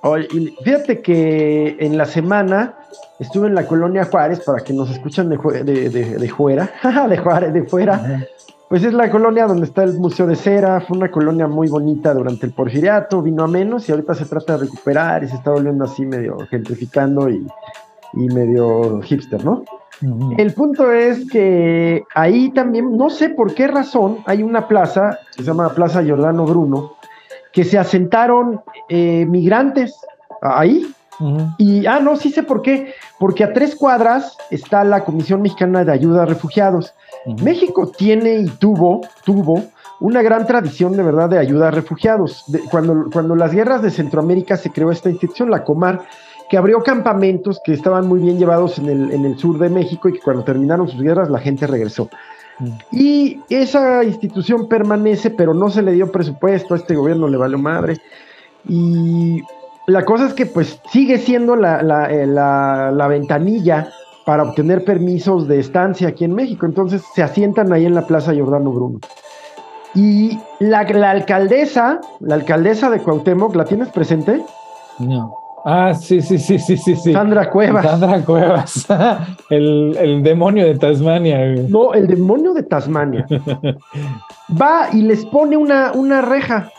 Oye, 0.02 0.28
fíjate 0.62 1.00
que 1.00 1.76
en 1.80 1.98
la 1.98 2.04
semana 2.04 2.76
estuve 3.18 3.48
en 3.48 3.54
la 3.54 3.66
colonia 3.66 4.04
Juárez, 4.04 4.40
para 4.40 4.62
que 4.62 4.72
nos 4.72 4.90
escuchan 4.90 5.28
de, 5.28 5.36
de, 5.64 5.90
de, 5.90 6.16
de 6.16 6.28
fuera, 6.28 6.70
de 7.08 7.18
Juárez, 7.18 7.52
de 7.52 7.64
fuera. 7.64 8.24
Pues 8.68 8.82
es 8.82 8.92
la 8.92 9.10
colonia 9.10 9.46
donde 9.46 9.64
está 9.64 9.84
el 9.84 9.94
Museo 9.94 10.26
de 10.26 10.34
Cera, 10.34 10.80
fue 10.80 10.96
una 10.96 11.10
colonia 11.10 11.46
muy 11.46 11.68
bonita 11.68 12.12
durante 12.12 12.46
el 12.46 12.52
porfiriato, 12.52 13.22
vino 13.22 13.44
a 13.44 13.46
menos 13.46 13.88
y 13.88 13.92
ahorita 13.92 14.14
se 14.14 14.26
trata 14.26 14.54
de 14.54 14.64
recuperar 14.64 15.22
y 15.22 15.28
se 15.28 15.36
está 15.36 15.52
volviendo 15.52 15.84
así 15.84 16.04
medio 16.04 16.36
gentrificando 16.50 17.28
y, 17.28 17.46
y 18.14 18.26
medio 18.26 19.00
hipster, 19.02 19.44
¿no? 19.44 19.64
El 20.36 20.52
punto 20.52 20.92
es 20.92 21.30
que 21.30 22.04
ahí 22.14 22.50
también, 22.50 22.96
no 22.96 23.08
sé 23.08 23.30
por 23.30 23.54
qué 23.54 23.66
razón, 23.66 24.18
hay 24.26 24.42
una 24.42 24.68
plaza, 24.68 25.18
que 25.34 25.42
se 25.42 25.48
llama 25.48 25.74
Plaza 25.74 26.02
Giordano 26.02 26.44
Bruno, 26.44 26.96
que 27.52 27.64
se 27.64 27.78
asentaron 27.78 28.60
eh, 28.88 29.24
migrantes 29.26 29.96
ahí. 30.42 30.86
Y, 31.56 31.86
ah, 31.86 31.98
no, 31.98 32.16
sí 32.16 32.30
sé 32.30 32.42
por 32.42 32.60
qué. 32.60 32.92
Porque 33.18 33.42
a 33.42 33.54
tres 33.54 33.74
cuadras 33.74 34.36
está 34.50 34.84
la 34.84 35.02
Comisión 35.02 35.40
Mexicana 35.40 35.82
de 35.82 35.92
Ayuda 35.92 36.24
a 36.24 36.26
Refugiados. 36.26 36.92
México 37.42 37.90
tiene 37.90 38.34
y 38.34 38.46
tuvo, 38.46 39.00
tuvo 39.24 39.62
una 40.00 40.22
gran 40.22 40.46
tradición 40.46 40.96
de 40.96 41.02
verdad 41.02 41.30
de 41.30 41.38
ayuda 41.38 41.68
a 41.68 41.70
refugiados. 41.70 42.44
cuando, 42.70 43.06
cuando 43.12 43.34
las 43.34 43.52
guerras 43.52 43.82
de 43.82 43.90
Centroamérica 43.90 44.56
se 44.56 44.70
creó 44.70 44.90
esta 44.90 45.10
institución, 45.10 45.50
la 45.50 45.64
Comar, 45.64 46.02
que 46.48 46.56
abrió 46.56 46.82
campamentos 46.82 47.60
que 47.64 47.72
estaban 47.72 48.06
muy 48.06 48.20
bien 48.20 48.38
llevados 48.38 48.78
en 48.78 48.88
el, 48.88 49.12
en 49.12 49.24
el 49.24 49.38
sur 49.38 49.58
de 49.58 49.68
México 49.68 50.08
y 50.08 50.12
que 50.12 50.20
cuando 50.20 50.44
terminaron 50.44 50.88
sus 50.88 51.02
guerras 51.02 51.30
la 51.30 51.38
gente 51.38 51.66
regresó. 51.66 52.08
Mm. 52.58 52.68
Y 52.92 53.40
esa 53.48 54.04
institución 54.04 54.68
permanece, 54.68 55.30
pero 55.30 55.54
no 55.54 55.70
se 55.70 55.82
le 55.82 55.92
dio 55.92 56.10
presupuesto, 56.10 56.74
a 56.74 56.76
este 56.76 56.94
gobierno 56.94 57.28
le 57.28 57.36
valió 57.36 57.58
madre. 57.58 57.98
Y 58.68 59.42
la 59.86 60.04
cosa 60.04 60.26
es 60.26 60.34
que 60.34 60.46
pues 60.46 60.80
sigue 60.90 61.18
siendo 61.18 61.56
la, 61.56 61.82
la, 61.82 62.10
eh, 62.10 62.26
la, 62.26 62.90
la, 62.92 63.06
ventanilla 63.08 63.88
para 64.24 64.42
obtener 64.42 64.84
permisos 64.84 65.46
de 65.46 65.60
estancia 65.60 66.08
aquí 66.08 66.24
en 66.24 66.34
México. 66.34 66.66
Entonces 66.66 67.02
se 67.14 67.22
asientan 67.22 67.72
ahí 67.72 67.86
en 67.86 67.94
la 67.94 68.06
Plaza 68.06 68.32
Giordano 68.32 68.72
Bruno. 68.72 69.00
Y 69.94 70.38
la, 70.58 70.82
la 70.82 71.10
alcaldesa, 71.10 72.00
la 72.20 72.34
alcaldesa 72.34 72.90
de 72.90 73.00
Cuauhtémoc, 73.00 73.54
¿la 73.54 73.64
tienes 73.64 73.88
presente? 73.88 74.44
No. 74.98 75.45
Ah, 75.68 75.94
sí, 75.94 76.22
sí, 76.22 76.38
sí, 76.38 76.60
sí, 76.60 76.76
sí, 76.76 76.94
sí. 76.94 77.12
Sandra 77.12 77.50
Cuevas. 77.50 77.84
Sandra 77.84 78.24
Cuevas. 78.24 78.86
el, 79.50 79.96
el, 79.98 80.22
demonio 80.22 80.64
de 80.64 80.78
Tasmania. 80.78 81.40
No, 81.68 81.92
el 81.92 82.06
demonio 82.06 82.54
de 82.54 82.62
Tasmania. 82.62 83.26
Va 84.62 84.88
y 84.92 85.02
les 85.02 85.26
pone 85.26 85.56
una, 85.56 85.90
una 85.90 86.22
reja. 86.22 86.70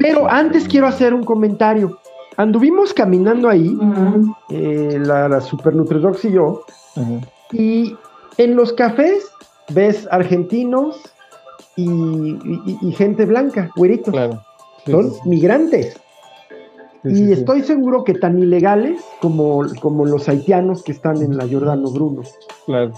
pero 0.00 0.30
antes 0.30 0.66
quiero 0.66 0.86
hacer 0.86 1.12
un 1.12 1.24
comentario. 1.24 1.98
Anduvimos 2.38 2.94
caminando 2.94 3.50
ahí, 3.50 3.76
eh, 4.48 4.98
la, 5.04 5.28
la 5.28 5.40
Super 5.42 5.74
Nutridox 5.74 6.24
y 6.24 6.32
yo, 6.32 6.62
y 7.52 7.94
en 8.38 8.56
los 8.56 8.72
cafés 8.72 9.30
ves 9.74 10.08
argentinos 10.10 11.02
y, 11.76 11.84
y, 12.80 12.92
gente 12.92 13.26
blanca, 13.26 13.70
güeritos. 13.76 14.14
Claro. 14.14 14.40
Son 14.86 15.12
migrantes 15.26 16.00
y 17.04 17.32
estoy 17.32 17.62
seguro 17.62 18.04
que 18.04 18.14
tan 18.14 18.38
ilegales 18.38 19.00
como, 19.20 19.64
como 19.80 20.04
los 20.04 20.28
haitianos 20.28 20.82
que 20.82 20.92
están 20.92 21.22
en 21.22 21.36
la 21.36 21.46
Jordano 21.46 21.90
Bruno. 21.90 22.22
Claro. 22.66 22.92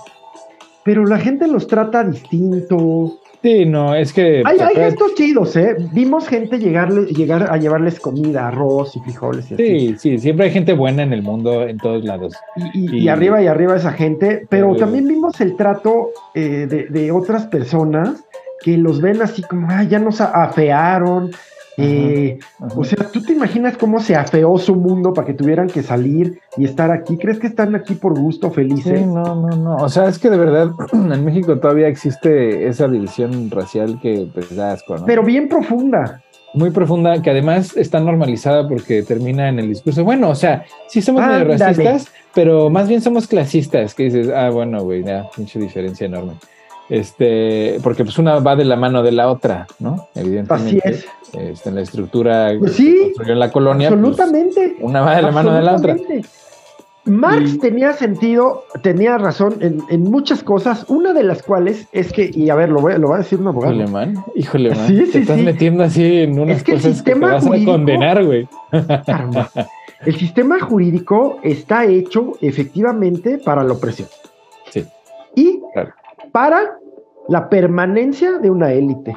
Pero 0.84 1.04
la 1.04 1.18
gente 1.18 1.46
los 1.46 1.66
trata 1.66 2.04
distinto. 2.04 3.18
Sí, 3.42 3.64
no, 3.64 3.94
es 3.94 4.12
que. 4.12 4.42
Hay, 4.44 4.58
hay 4.58 4.74
gestos 4.74 5.14
chidos, 5.14 5.56
¿eh? 5.56 5.76
Vimos 5.92 6.28
gente 6.28 6.58
llegarle, 6.58 7.06
llegar 7.06 7.50
a 7.50 7.56
llevarles 7.56 7.98
comida, 7.98 8.48
arroz 8.48 8.96
y 8.96 9.00
frijoles. 9.00 9.50
Y 9.52 9.56
sí, 9.56 9.94
sí, 9.98 10.18
siempre 10.18 10.46
hay 10.46 10.52
gente 10.52 10.72
buena 10.74 11.02
en 11.02 11.12
el 11.12 11.22
mundo, 11.22 11.66
en 11.66 11.78
todos 11.78 12.04
lados. 12.04 12.34
Y, 12.74 13.08
arriba 13.08 13.42
y 13.42 13.46
arriba 13.46 13.76
esa 13.76 13.92
gente, 13.92 14.46
pero 14.48 14.74
también 14.76 15.08
vimos 15.08 15.40
el 15.40 15.56
trato 15.56 16.10
eh, 16.34 16.66
de, 16.68 16.86
de, 16.86 17.12
otras 17.12 17.46
personas 17.46 18.24
que 18.62 18.76
los 18.76 19.00
ven 19.00 19.22
así 19.22 19.42
como, 19.42 19.68
ay, 19.70 19.88
ya 19.88 19.98
nos 19.98 20.20
afearon, 20.20 21.30
eh, 21.76 22.38
o 22.76 22.84
sea, 22.84 23.06
¿tú 23.12 23.22
te 23.22 23.32
imaginas 23.32 23.76
cómo 23.76 24.00
se 24.00 24.16
afeó 24.16 24.58
su 24.58 24.74
mundo 24.74 25.14
para 25.14 25.26
que 25.26 25.34
tuvieran 25.34 25.68
que 25.68 25.82
salir 25.82 26.40
y 26.56 26.64
estar 26.64 26.90
aquí? 26.90 27.16
¿Crees 27.16 27.38
que 27.38 27.46
están 27.46 27.74
aquí 27.74 27.94
por 27.94 28.18
gusto, 28.18 28.50
felices? 28.50 28.98
Sí, 28.98 29.06
no, 29.06 29.34
no, 29.34 29.48
no. 29.48 29.76
O 29.76 29.88
sea, 29.88 30.08
es 30.08 30.18
que 30.18 30.30
de 30.30 30.36
verdad 30.36 30.70
en 30.92 31.24
México 31.24 31.58
todavía 31.58 31.88
existe 31.88 32.66
esa 32.66 32.88
división 32.88 33.50
racial 33.50 33.98
que 34.00 34.28
pues 34.32 34.54
da 34.54 34.72
asco, 34.72 34.98
¿no? 34.98 35.06
Pero 35.06 35.22
bien 35.22 35.48
profunda. 35.48 36.22
Muy 36.52 36.70
profunda, 36.72 37.22
que 37.22 37.30
además 37.30 37.76
está 37.76 38.00
normalizada 38.00 38.66
porque 38.66 39.04
termina 39.04 39.48
en 39.48 39.60
el 39.60 39.68
discurso. 39.68 40.02
Bueno, 40.02 40.30
o 40.30 40.34
sea, 40.34 40.64
sí 40.88 41.00
somos 41.00 41.24
medio 41.24 41.44
racistas, 41.44 42.08
pero 42.34 42.68
más 42.70 42.88
bien 42.88 43.00
somos 43.00 43.28
clasistas, 43.28 43.94
que 43.94 44.04
dices, 44.04 44.30
ah, 44.34 44.50
bueno, 44.50 44.82
güey, 44.82 45.04
ya, 45.04 45.30
pinche 45.36 45.60
diferencia 45.60 46.06
enorme. 46.06 46.32
Este, 46.90 47.78
porque 47.84 48.04
pues 48.04 48.18
una 48.18 48.40
va 48.40 48.56
de 48.56 48.64
la 48.64 48.74
mano 48.76 49.02
de 49.02 49.12
la 49.12 49.30
otra, 49.30 49.66
¿no? 49.78 50.08
Evidentemente. 50.14 50.82
Así 50.84 50.96
es. 50.96 51.06
Este, 51.32 51.68
en 51.68 51.76
la 51.76 51.82
estructura 51.82 52.52
pues 52.58 52.72
sí, 52.72 52.92
que 52.92 53.02
construyó 53.04 53.32
en 53.32 53.38
la 53.38 53.52
colonia. 53.52 53.88
Pues, 53.88 53.98
absolutamente. 53.98 54.76
una 54.80 55.00
va 55.00 55.14
de 55.14 55.22
la 55.22 55.30
mano 55.30 55.52
de 55.54 55.62
la 55.62 55.76
otra. 55.76 55.96
Marx 57.04 57.58
tenía 57.58 57.92
sentido, 57.94 58.64
tenía 58.82 59.16
razón 59.16 59.56
en, 59.60 59.82
en, 59.88 60.02
muchas 60.02 60.42
cosas, 60.42 60.84
una 60.88 61.14
de 61.14 61.22
las 61.22 61.42
cuales 61.42 61.88
es 61.92 62.12
que, 62.12 62.30
y 62.32 62.50
a 62.50 62.54
ver, 62.54 62.68
lo, 62.68 62.80
voy, 62.80 62.98
lo 62.98 63.08
va 63.08 63.16
a 63.16 63.18
decir 63.18 63.40
un 63.40 63.48
abogado. 63.48 63.74
Híjole, 63.74 63.90
man, 63.90 64.24
híjole, 64.34 64.74
man. 64.74 64.86
Sí, 64.86 65.04
te 65.10 65.18
estás 65.20 65.38
metiendo 65.38 65.82
así 65.82 66.18
en 66.18 66.38
unas 66.38 66.58
es 66.58 66.62
que 66.62 66.72
cosas 66.72 66.86
el 66.86 66.94
sistema 66.94 67.20
que 67.20 67.26
te 67.26 67.32
vas 67.32 67.44
jurídico, 67.44 67.70
a 67.70 67.74
condenar, 67.74 68.24
güey. 68.24 68.48
El 70.04 70.16
sistema 70.16 70.58
jurídico 70.58 71.38
está 71.42 71.84
hecho 71.84 72.32
efectivamente 72.40 73.38
para 73.38 73.62
la 73.62 73.74
opresión. 73.74 74.08
Sí. 74.70 74.84
Y 75.34 75.60
claro. 75.74 75.92
para 76.32 76.78
la 77.30 77.48
permanencia 77.48 78.38
de 78.38 78.50
una 78.50 78.72
élite. 78.72 79.16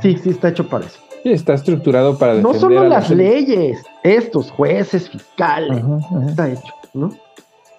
Sí, 0.00 0.16
sí, 0.16 0.30
está 0.30 0.48
hecho 0.48 0.66
para 0.66 0.86
eso. 0.86 0.98
Sí, 1.22 1.30
está 1.30 1.52
estructurado 1.52 2.16
para 2.16 2.34
No 2.34 2.54
solo 2.54 2.88
las 2.88 3.10
leyes, 3.10 3.84
estos 4.02 4.50
jueces, 4.50 5.10
fiscales, 5.10 5.84
está 6.26 6.48
hecho, 6.48 6.72
¿no? 6.94 7.10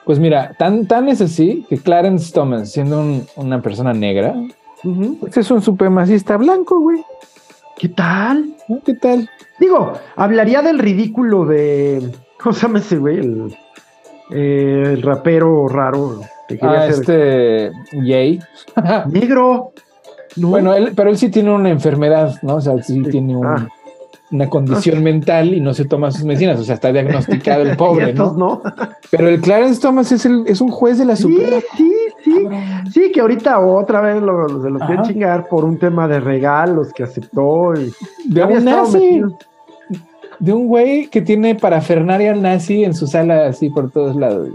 Pues 0.06 0.20
mira, 0.20 0.56
tan, 0.58 0.86
tan 0.86 1.10
es 1.10 1.20
así 1.20 1.66
que 1.68 1.78
Clarence 1.78 2.32
Thomas, 2.32 2.72
siendo 2.72 3.04
una 3.36 3.60
persona 3.62 3.92
negra, 3.92 4.36
pues 5.20 5.36
es 5.36 5.50
un 5.50 5.64
supremacista 5.64 6.38
blanco, 6.38 6.80
güey. 6.80 7.04
¿Qué 7.78 7.90
tal? 7.90 8.56
¿Qué 8.86 8.94
tal? 8.94 9.28
Digo, 9.60 9.94
hablaría 10.16 10.62
del 10.62 10.78
ridículo 10.78 11.46
de. 11.46 12.12
¿Cómo 12.40 12.54
se 12.54 12.62
llama 12.62 12.80
ese 12.80 12.98
güey? 12.98 13.18
El, 13.18 13.58
eh, 14.32 14.94
el 14.94 15.02
rapero 15.02 15.68
raro. 15.68 16.22
ah, 16.62 16.88
este. 16.88 17.72
Jay. 17.92 18.40
Negro. 19.12 19.74
Bueno, 20.38 20.74
él, 20.74 20.94
pero 20.96 21.10
él 21.10 21.18
sí 21.18 21.30
tiene 21.30 21.52
una 21.54 21.70
enfermedad, 21.70 22.36
¿no? 22.42 22.56
O 22.56 22.62
sea, 22.62 22.82
sí, 22.82 23.02
tiene 23.04 23.36
ah. 23.44 23.68
una 24.32 24.48
condición 24.48 25.00
ah. 25.00 25.02
mental 25.02 25.54
y 25.54 25.60
no 25.60 25.74
se 25.74 25.86
toma 25.86 26.10
sus 26.12 26.24
medicinas, 26.24 26.60
o 26.60 26.64
sea, 26.64 26.76
está 26.76 26.92
diagnosticado 26.92 27.64
el 27.64 27.76
pobre, 27.78 28.14
¿no? 28.14 28.62
Pero 29.10 29.28
el 29.28 29.42
Clarence 29.42 29.82
Thomas 29.82 30.12
es, 30.12 30.26
el, 30.26 30.44
es 30.48 30.62
un 30.62 30.70
juez 30.70 30.98
de 30.98 31.06
la 31.06 31.16
sí, 31.18 31.24
Sí, 31.76 31.92
sí, 32.24 32.48
sí, 32.92 33.12
que 33.12 33.20
ahorita 33.20 33.60
otra 33.60 34.00
vez 34.00 34.22
lo, 34.22 34.62
se 34.62 34.70
lo 34.70 34.80
quieren 34.80 35.04
chingar 35.04 35.50
por 35.50 35.66
un 35.66 35.78
tema 35.78 36.08
de 36.08 36.20
regalos 36.22 36.94
que 36.94 37.04
aceptó 37.04 37.74
y 37.74 37.92
de 38.26 38.44
un 38.44 38.64
nazi, 38.64 39.22
de 40.42 40.52
un 40.52 40.68
güey 40.68 41.08
que 41.08 41.22
tiene 41.22 41.56
parafernaria 41.56 42.34
nazi 42.34 42.84
en 42.84 42.96
su 42.96 43.08
sala 43.08 43.48
así 43.48 43.70
por 43.70 43.92
todos 43.92 44.16
lados. 44.16 44.50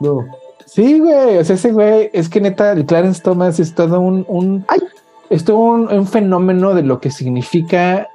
No. 0.00 0.26
Sí, 0.66 0.98
güey. 0.98 1.38
O 1.38 1.44
sea, 1.44 1.54
ese 1.54 1.72
güey, 1.72 2.10
es 2.12 2.28
que 2.28 2.40
neta, 2.40 2.72
el 2.72 2.84
Clarence 2.84 3.22
Thomas 3.22 3.60
es 3.60 3.74
todo 3.74 4.00
un, 4.00 4.26
un 4.28 4.66
es 5.30 5.44
todo 5.44 5.58
un, 5.58 6.06
fenómeno 6.06 6.74
de 6.74 6.82
lo 6.82 7.00
que 7.00 7.10
significa 7.10 8.08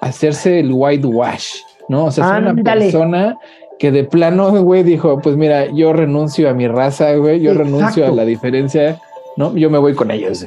hacerse 0.00 0.60
el 0.60 0.70
whitewash, 0.72 1.56
¿no? 1.88 2.06
O 2.06 2.10
sea, 2.10 2.36
es 2.36 2.42
una 2.42 2.62
persona 2.62 3.38
que 3.78 3.90
de 3.90 4.04
plano, 4.04 4.50
güey, 4.62 4.82
dijo, 4.82 5.20
pues 5.20 5.36
mira, 5.36 5.66
yo 5.72 5.94
renuncio 5.94 6.48
a 6.48 6.54
mi 6.54 6.68
raza, 6.68 7.14
güey, 7.16 7.40
yo 7.40 7.54
renuncio 7.54 8.06
a 8.06 8.10
la 8.10 8.24
diferencia, 8.24 9.00
¿no? 9.36 9.56
Yo 9.56 9.70
me 9.70 9.78
voy 9.78 9.94
con 9.94 10.10
ellos. 10.10 10.46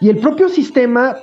Y 0.00 0.08
el 0.08 0.18
propio 0.18 0.48
sistema, 0.48 1.16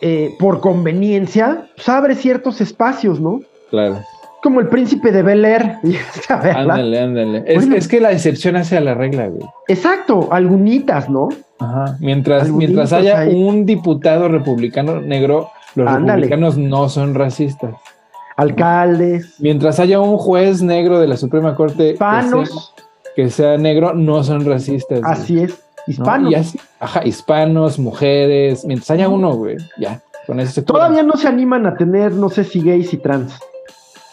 eh, 0.00 0.34
por 0.38 0.60
conveniencia, 0.60 1.68
pues, 1.76 1.88
abre 1.88 2.14
ciertos 2.14 2.60
espacios, 2.60 3.20
¿no? 3.20 3.40
Claro 3.70 3.98
como 4.42 4.60
el 4.60 4.68
príncipe 4.68 5.12
de 5.12 5.22
Bel 5.22 5.44
Air. 5.44 5.76
ándale, 6.28 7.00
ándale. 7.00 7.44
Es, 7.46 7.88
que 7.88 8.00
la 8.00 8.12
excepción 8.12 8.56
hace 8.56 8.80
la 8.80 8.94
regla, 8.94 9.28
güey. 9.28 9.46
Exacto, 9.68 10.28
algunitas, 10.30 11.08
¿no? 11.08 11.28
Ajá. 11.58 11.96
Mientras, 12.00 12.48
mientras 12.50 12.92
haya 12.92 13.24
un 13.28 13.66
diputado 13.66 14.28
republicano 14.28 15.00
negro, 15.00 15.50
los 15.74 15.90
republicanos 15.90 16.56
no 16.56 16.88
son 16.88 17.14
racistas. 17.14 17.74
Alcaldes. 18.36 19.34
Mientras 19.38 19.78
haya 19.78 20.00
un 20.00 20.16
juez 20.16 20.62
negro 20.62 20.98
de 20.98 21.08
la 21.08 21.16
Suprema 21.16 21.54
Corte 21.54 21.94
Panos. 21.98 22.74
Que, 23.14 23.28
sea, 23.28 23.58
negro, 23.58 23.92
no 23.92 24.24
son 24.24 24.46
racistas. 24.46 25.00
Así 25.02 25.40
es. 25.40 25.60
Hispanos. 25.86 26.56
ajá, 26.78 27.04
hispanos, 27.04 27.78
mujeres, 27.78 28.64
mientras 28.64 28.90
haya 28.92 29.08
uno, 29.08 29.34
güey, 29.34 29.56
ya. 29.78 30.00
Con 30.26 30.38
eso 30.38 30.52
se 30.52 30.62
Todavía 30.62 31.02
no 31.02 31.14
se 31.14 31.26
animan 31.26 31.66
a 31.66 31.74
tener, 31.74 32.12
no 32.12 32.28
sé 32.28 32.44
si 32.44 32.60
gays 32.60 32.92
y 32.94 32.98
trans. 32.98 33.40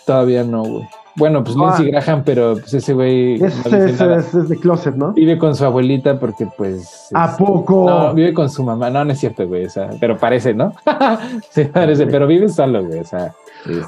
Todavía 0.07 0.43
no, 0.43 0.63
güey. 0.63 0.89
Bueno, 1.17 1.43
pues 1.43 1.57
ah. 1.59 1.75
Lindsey 1.77 1.91
Graham, 1.91 2.23
pero 2.23 2.53
pues 2.53 2.73
ese 2.73 2.93
güey. 2.93 3.43
Es, 3.43 3.65
es, 3.65 4.49
de 4.49 4.57
closet, 4.57 4.95
¿no? 4.95 5.11
Vive 5.11 5.37
con 5.37 5.53
su 5.53 5.65
abuelita 5.65 6.17
porque, 6.17 6.47
pues. 6.57 7.09
¿A 7.13 7.35
poco? 7.35 7.85
No, 7.89 8.13
vive 8.13 8.33
con 8.33 8.49
su 8.49 8.63
mamá. 8.63 8.89
No, 8.89 9.03
no 9.03 9.11
es 9.11 9.19
cierto, 9.19 9.45
güey. 9.45 9.65
O 9.65 9.69
sea, 9.69 9.89
pero 9.99 10.17
parece, 10.17 10.53
¿no? 10.53 10.73
sí, 11.49 11.65
parece, 11.65 12.07
pero 12.07 12.25
vive 12.25 12.47
solo, 12.47 12.85
güey. 12.85 12.99
O 13.01 13.03
sea. 13.03 13.33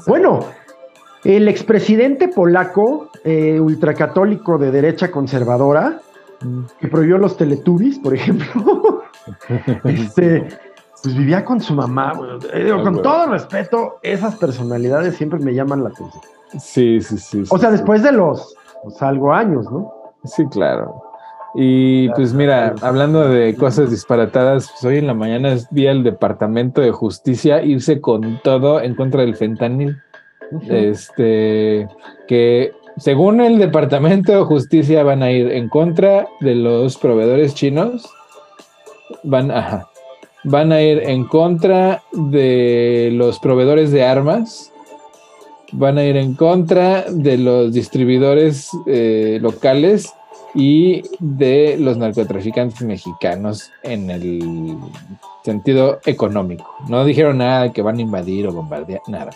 Bueno, 0.06 0.40
el 1.24 1.48
expresidente 1.48 2.28
polaco, 2.28 3.08
eh, 3.24 3.58
ultracatólico 3.58 4.58
de 4.58 4.70
derecha 4.70 5.10
conservadora, 5.10 6.00
mm. 6.42 6.60
que 6.80 6.88
prohibió 6.88 7.16
los 7.16 7.38
teletubbies, 7.38 7.98
por 7.98 8.14
ejemplo, 8.14 9.04
este, 9.84 10.48
pues 11.02 11.16
vivía 11.16 11.44
con 11.44 11.60
su 11.60 11.74
mamá. 11.74 12.12
Eh, 12.52 12.70
con 12.82 12.98
ah, 12.98 13.02
todo 13.02 13.26
respeto, 13.26 13.98
esas 14.02 14.36
personalidades 14.36 15.16
siempre 15.16 15.38
me 15.38 15.54
llaman 15.54 15.84
la 15.84 15.90
atención. 15.90 16.22
Sí, 16.58 17.00
sí, 17.00 17.18
sí. 17.18 17.44
O 17.48 17.58
sea, 17.58 17.70
después 17.70 18.02
de 18.02 18.12
los, 18.12 18.54
algo 19.00 19.32
años, 19.32 19.70
¿no? 19.70 19.92
Sí, 20.24 20.44
claro. 20.50 21.02
Y 21.54 22.08
pues 22.10 22.32
mira, 22.32 22.74
hablando 22.80 23.28
de 23.28 23.56
cosas 23.56 23.90
disparatadas, 23.90 24.70
pues 24.70 24.84
hoy 24.84 24.98
en 24.98 25.06
la 25.06 25.14
mañana 25.14 25.56
vi 25.70 25.86
al 25.86 26.04
Departamento 26.04 26.80
de 26.80 26.92
Justicia 26.92 27.62
irse 27.62 28.00
con 28.00 28.40
todo 28.42 28.80
en 28.80 28.94
contra 28.94 29.22
del 29.22 29.36
fentanil. 29.36 29.96
Este, 30.68 31.88
que 32.26 32.72
según 32.96 33.40
el 33.40 33.58
Departamento 33.58 34.32
de 34.32 34.44
Justicia 34.44 35.02
van 35.02 35.22
a 35.22 35.30
ir 35.30 35.50
en 35.50 35.68
contra 35.68 36.28
de 36.40 36.54
los 36.54 36.98
proveedores 36.98 37.54
chinos. 37.54 38.08
Van, 39.24 39.50
van 40.44 40.72
a 40.72 40.80
ir 40.80 40.98
en 40.98 41.24
contra 41.24 42.02
de 42.12 43.10
los 43.12 43.38
proveedores 43.38 43.92
de 43.92 44.04
armas 44.04 44.70
van 45.72 45.98
a 45.98 46.04
ir 46.04 46.16
en 46.16 46.34
contra 46.34 47.04
de 47.10 47.38
los 47.38 47.72
distribuidores 47.72 48.70
eh, 48.86 49.38
locales 49.40 50.12
y 50.54 51.02
de 51.20 51.76
los 51.78 51.96
narcotraficantes 51.96 52.82
mexicanos 52.82 53.70
en 53.82 54.10
el 54.10 54.76
sentido 55.44 56.00
económico. 56.06 56.68
No 56.88 57.04
dijeron 57.04 57.38
nada 57.38 57.72
que 57.72 57.82
van 57.82 57.98
a 57.98 58.02
invadir 58.02 58.48
o 58.48 58.52
bombardear, 58.52 59.00
nada, 59.06 59.30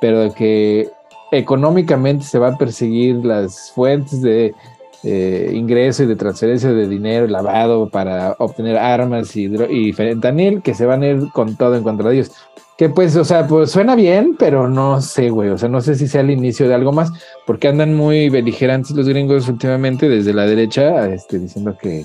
pero 0.00 0.32
que 0.34 0.88
económicamente 1.30 2.24
se 2.24 2.38
va 2.38 2.48
a 2.48 2.58
perseguir 2.58 3.24
las 3.24 3.70
fuentes 3.72 4.22
de 4.22 4.54
eh, 5.02 5.50
ingreso 5.52 6.02
y 6.02 6.06
de 6.06 6.16
transferencia 6.16 6.72
de 6.72 6.88
dinero 6.88 7.26
lavado 7.26 7.88
para 7.88 8.34
obtener 8.38 8.76
armas 8.76 9.36
y, 9.36 9.44
y 9.70 9.92
fentanil, 9.92 10.62
que 10.62 10.74
se 10.74 10.86
van 10.86 11.02
a 11.02 11.08
ir 11.08 11.30
con 11.32 11.56
todo 11.56 11.76
en 11.76 11.82
contra 11.82 12.08
de 12.08 12.16
ellos. 12.16 12.32
Que 12.76 12.90
pues, 12.90 13.16
o 13.16 13.24
sea, 13.24 13.46
pues 13.46 13.70
suena 13.70 13.94
bien, 13.94 14.36
pero 14.38 14.68
no 14.68 15.00
sé, 15.00 15.30
güey. 15.30 15.48
O 15.48 15.56
sea, 15.56 15.68
no 15.68 15.80
sé 15.80 15.94
si 15.94 16.06
sea 16.06 16.20
el 16.20 16.30
inicio 16.30 16.68
de 16.68 16.74
algo 16.74 16.92
más, 16.92 17.10
porque 17.46 17.68
andan 17.68 17.94
muy 17.94 18.28
beligerantes 18.28 18.90
los 18.94 19.08
gringos 19.08 19.48
últimamente 19.48 20.08
desde 20.08 20.34
la 20.34 20.44
derecha, 20.44 21.08
este, 21.08 21.38
diciendo 21.38 21.76
que. 21.80 22.04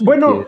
Bueno, 0.00 0.44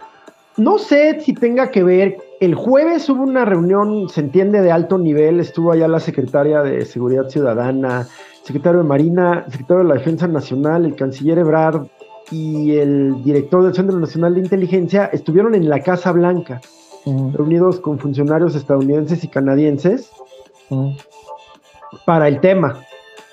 no 0.58 0.78
sé 0.78 1.20
si 1.20 1.32
tenga 1.32 1.70
que 1.70 1.82
ver. 1.82 2.18
El 2.38 2.54
jueves 2.54 3.08
hubo 3.08 3.22
una 3.22 3.46
reunión, 3.46 4.10
se 4.10 4.20
entiende, 4.20 4.60
de 4.60 4.72
alto 4.72 4.98
nivel. 4.98 5.40
Estuvo 5.40 5.72
allá 5.72 5.88
la 5.88 6.00
secretaria 6.00 6.62
de 6.62 6.84
Seguridad 6.84 7.30
Ciudadana, 7.30 8.06
secretario 8.46 8.78
de 8.78 8.86
Marina, 8.86 9.44
secretario 9.50 9.82
de 9.82 9.88
la 9.88 9.94
Defensa 9.96 10.28
Nacional, 10.28 10.86
el 10.86 10.94
canciller 10.94 11.38
Ebrard 11.38 11.88
y 12.30 12.76
el 12.76 13.24
director 13.24 13.64
del 13.64 13.74
Centro 13.74 13.98
Nacional 13.98 14.34
de 14.34 14.40
Inteligencia. 14.40 15.06
Estuvieron 15.06 15.56
en 15.56 15.68
la 15.68 15.80
Casa 15.80 16.12
Blanca 16.12 16.60
reunidos 17.04 17.80
con 17.80 17.98
funcionarios 17.98 18.54
estadounidenses 18.54 19.22
y 19.24 19.28
canadienses 19.28 20.10
para 22.04 22.28
el 22.28 22.40
tema. 22.40 22.80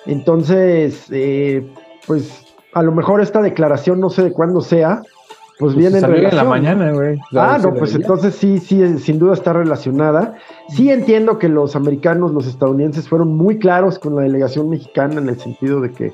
Entonces, 0.08 1.06
eh, 1.12 1.72
pues 2.08 2.44
a 2.74 2.82
lo 2.82 2.92
mejor 2.92 3.22
esta 3.22 3.42
declaración, 3.42 4.00
no 4.00 4.10
sé 4.10 4.24
de 4.24 4.32
cuándo 4.32 4.62
sea, 4.62 5.04
pues, 5.64 5.76
pues 5.76 5.92
viene 5.92 6.06
en 6.06 6.12
relación. 6.12 6.36
la 6.36 6.44
mañana, 6.44 6.92
güey. 6.92 7.20
Ah, 7.36 7.58
no, 7.62 7.74
pues 7.74 7.96
entonces 7.96 8.36
sí, 8.36 8.60
sí, 8.60 8.98
sin 9.00 9.18
duda 9.18 9.34
está 9.34 9.54
relacionada. 9.54 10.36
Sí 10.70 10.90
entiendo 10.90 11.40
que 11.40 11.48
los 11.48 11.76
americanos, 11.76 12.32
los 12.32 12.48
estadounidenses 12.48 13.08
fueron 13.08 13.36
muy 13.36 13.60
claros 13.60 13.98
con 13.98 14.16
la 14.16 14.24
delegación 14.24 14.70
mexicana 14.70 15.22
en 15.22 15.30
el 15.30 15.40
sentido 15.40 15.80
de 15.80 15.92
que, 15.92 16.14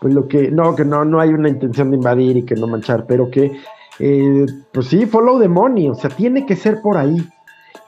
pues 0.00 0.12
lo 0.12 0.26
que, 0.26 0.50
no, 0.50 0.74
que 0.74 0.84
no, 0.84 1.04
no 1.04 1.20
hay 1.20 1.30
una 1.30 1.48
intención 1.48 1.90
de 1.90 1.96
invadir 1.96 2.36
y 2.38 2.42
que 2.42 2.56
no 2.56 2.66
manchar, 2.66 3.06
pero 3.06 3.30
que 3.30 3.52
eh, 4.00 4.46
pues 4.72 4.86
sí, 4.86 5.06
follow 5.06 5.40
the 5.40 5.48
money, 5.48 5.88
o 5.88 5.94
sea, 5.94 6.10
tiene 6.10 6.44
que 6.46 6.56
ser 6.56 6.80
por 6.82 6.96
ahí. 6.96 7.16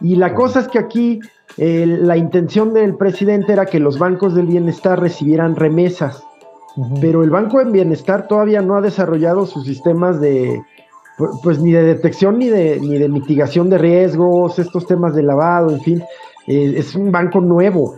Y 0.00 0.16
la 0.16 0.34
cosa 0.34 0.60
es 0.60 0.68
que 0.68 0.78
aquí 0.78 1.20
eh, 1.56 1.86
la 1.86 2.16
intención 2.16 2.72
del 2.72 2.96
presidente 2.96 3.52
era 3.52 3.66
que 3.66 3.80
los 3.80 3.98
bancos 3.98 4.34
del 4.34 4.46
bienestar 4.46 5.00
recibieran 5.00 5.56
remesas, 5.56 6.22
pero 7.00 7.22
el 7.24 7.30
Banco 7.30 7.58
del 7.58 7.72
Bienestar 7.72 8.28
todavía 8.28 8.62
no 8.62 8.76
ha 8.76 8.80
desarrollado 8.80 9.44
sus 9.46 9.64
sistemas 9.64 10.20
de, 10.20 10.62
pues 11.42 11.60
ni 11.60 11.72
de 11.72 11.82
detección 11.82 12.38
ni 12.38 12.48
de, 12.48 12.80
ni 12.80 12.98
de 12.98 13.08
mitigación 13.08 13.70
de 13.70 13.78
riesgos, 13.78 14.58
estos 14.58 14.86
temas 14.86 15.14
de 15.14 15.22
lavado, 15.22 15.70
en 15.70 15.80
fin, 15.80 16.04
eh, 16.46 16.74
es 16.76 16.94
un 16.94 17.10
banco 17.10 17.40
nuevo. 17.40 17.96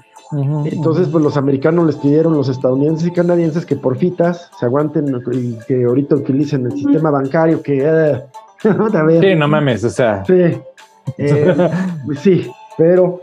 Entonces, 0.64 1.08
pues 1.08 1.22
los 1.22 1.36
americanos 1.36 1.84
les 1.84 1.96
pidieron, 1.96 2.32
los 2.32 2.48
estadounidenses 2.48 3.08
y 3.08 3.12
canadienses, 3.12 3.66
que 3.66 3.76
por 3.76 3.98
fitas 3.98 4.50
se 4.58 4.64
aguanten 4.64 5.14
y 5.30 5.58
que 5.68 5.84
ahorita 5.84 6.14
utilicen 6.14 6.64
el 6.64 6.72
sistema 6.72 7.10
bancario, 7.10 7.62
que... 7.62 8.22
Uh, 8.64 9.20
sí, 9.20 9.34
no 9.34 9.48
mames, 9.48 9.82
o 9.82 9.90
sea... 9.90 10.24
Sí, 10.24 10.34
eh, 11.18 11.70
pues 12.06 12.20
sí 12.20 12.48
pero 12.76 13.20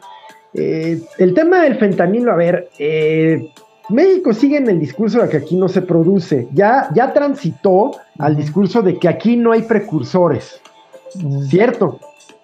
eh, 0.53 1.01
el 1.17 1.33
tema 1.33 1.61
del 1.61 1.75
fentanilo, 1.75 2.31
a 2.31 2.35
ver, 2.35 2.69
eh, 2.77 3.51
México 3.89 4.33
sigue 4.33 4.57
en 4.57 4.69
el 4.69 4.79
discurso 4.79 5.21
de 5.21 5.29
que 5.29 5.37
aquí 5.37 5.55
no 5.55 5.67
se 5.67 5.81
produce, 5.81 6.47
ya, 6.53 6.89
ya 6.93 7.13
transitó 7.13 7.91
al 8.17 8.35
discurso 8.35 8.81
de 8.81 8.97
que 8.97 9.07
aquí 9.07 9.35
no 9.35 9.51
hay 9.51 9.63
precursores, 9.63 10.61
cierto, 11.47 11.99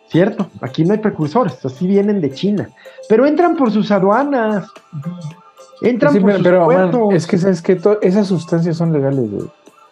cierto, 0.09 0.49
aquí 0.61 0.83
no 0.83 0.93
hay 0.93 0.99
precursores, 0.99 1.63
así 1.63 1.87
vienen 1.87 2.21
de 2.21 2.31
China 2.31 2.69
pero 3.07 3.25
entran 3.25 3.55
por 3.55 3.71
sus 3.71 3.91
aduanas. 3.91 4.67
Entran 5.81 6.13
por 6.19 6.33
sus 6.33 6.43
pero, 6.43 7.11
es 7.11 7.27
que 7.27 7.37
sabes 7.37 7.61
que 7.61 7.79
esas 8.01 8.27
sustancias 8.27 8.77
son 8.77 8.93
legales, 8.93 9.29
güey. 9.31 9.47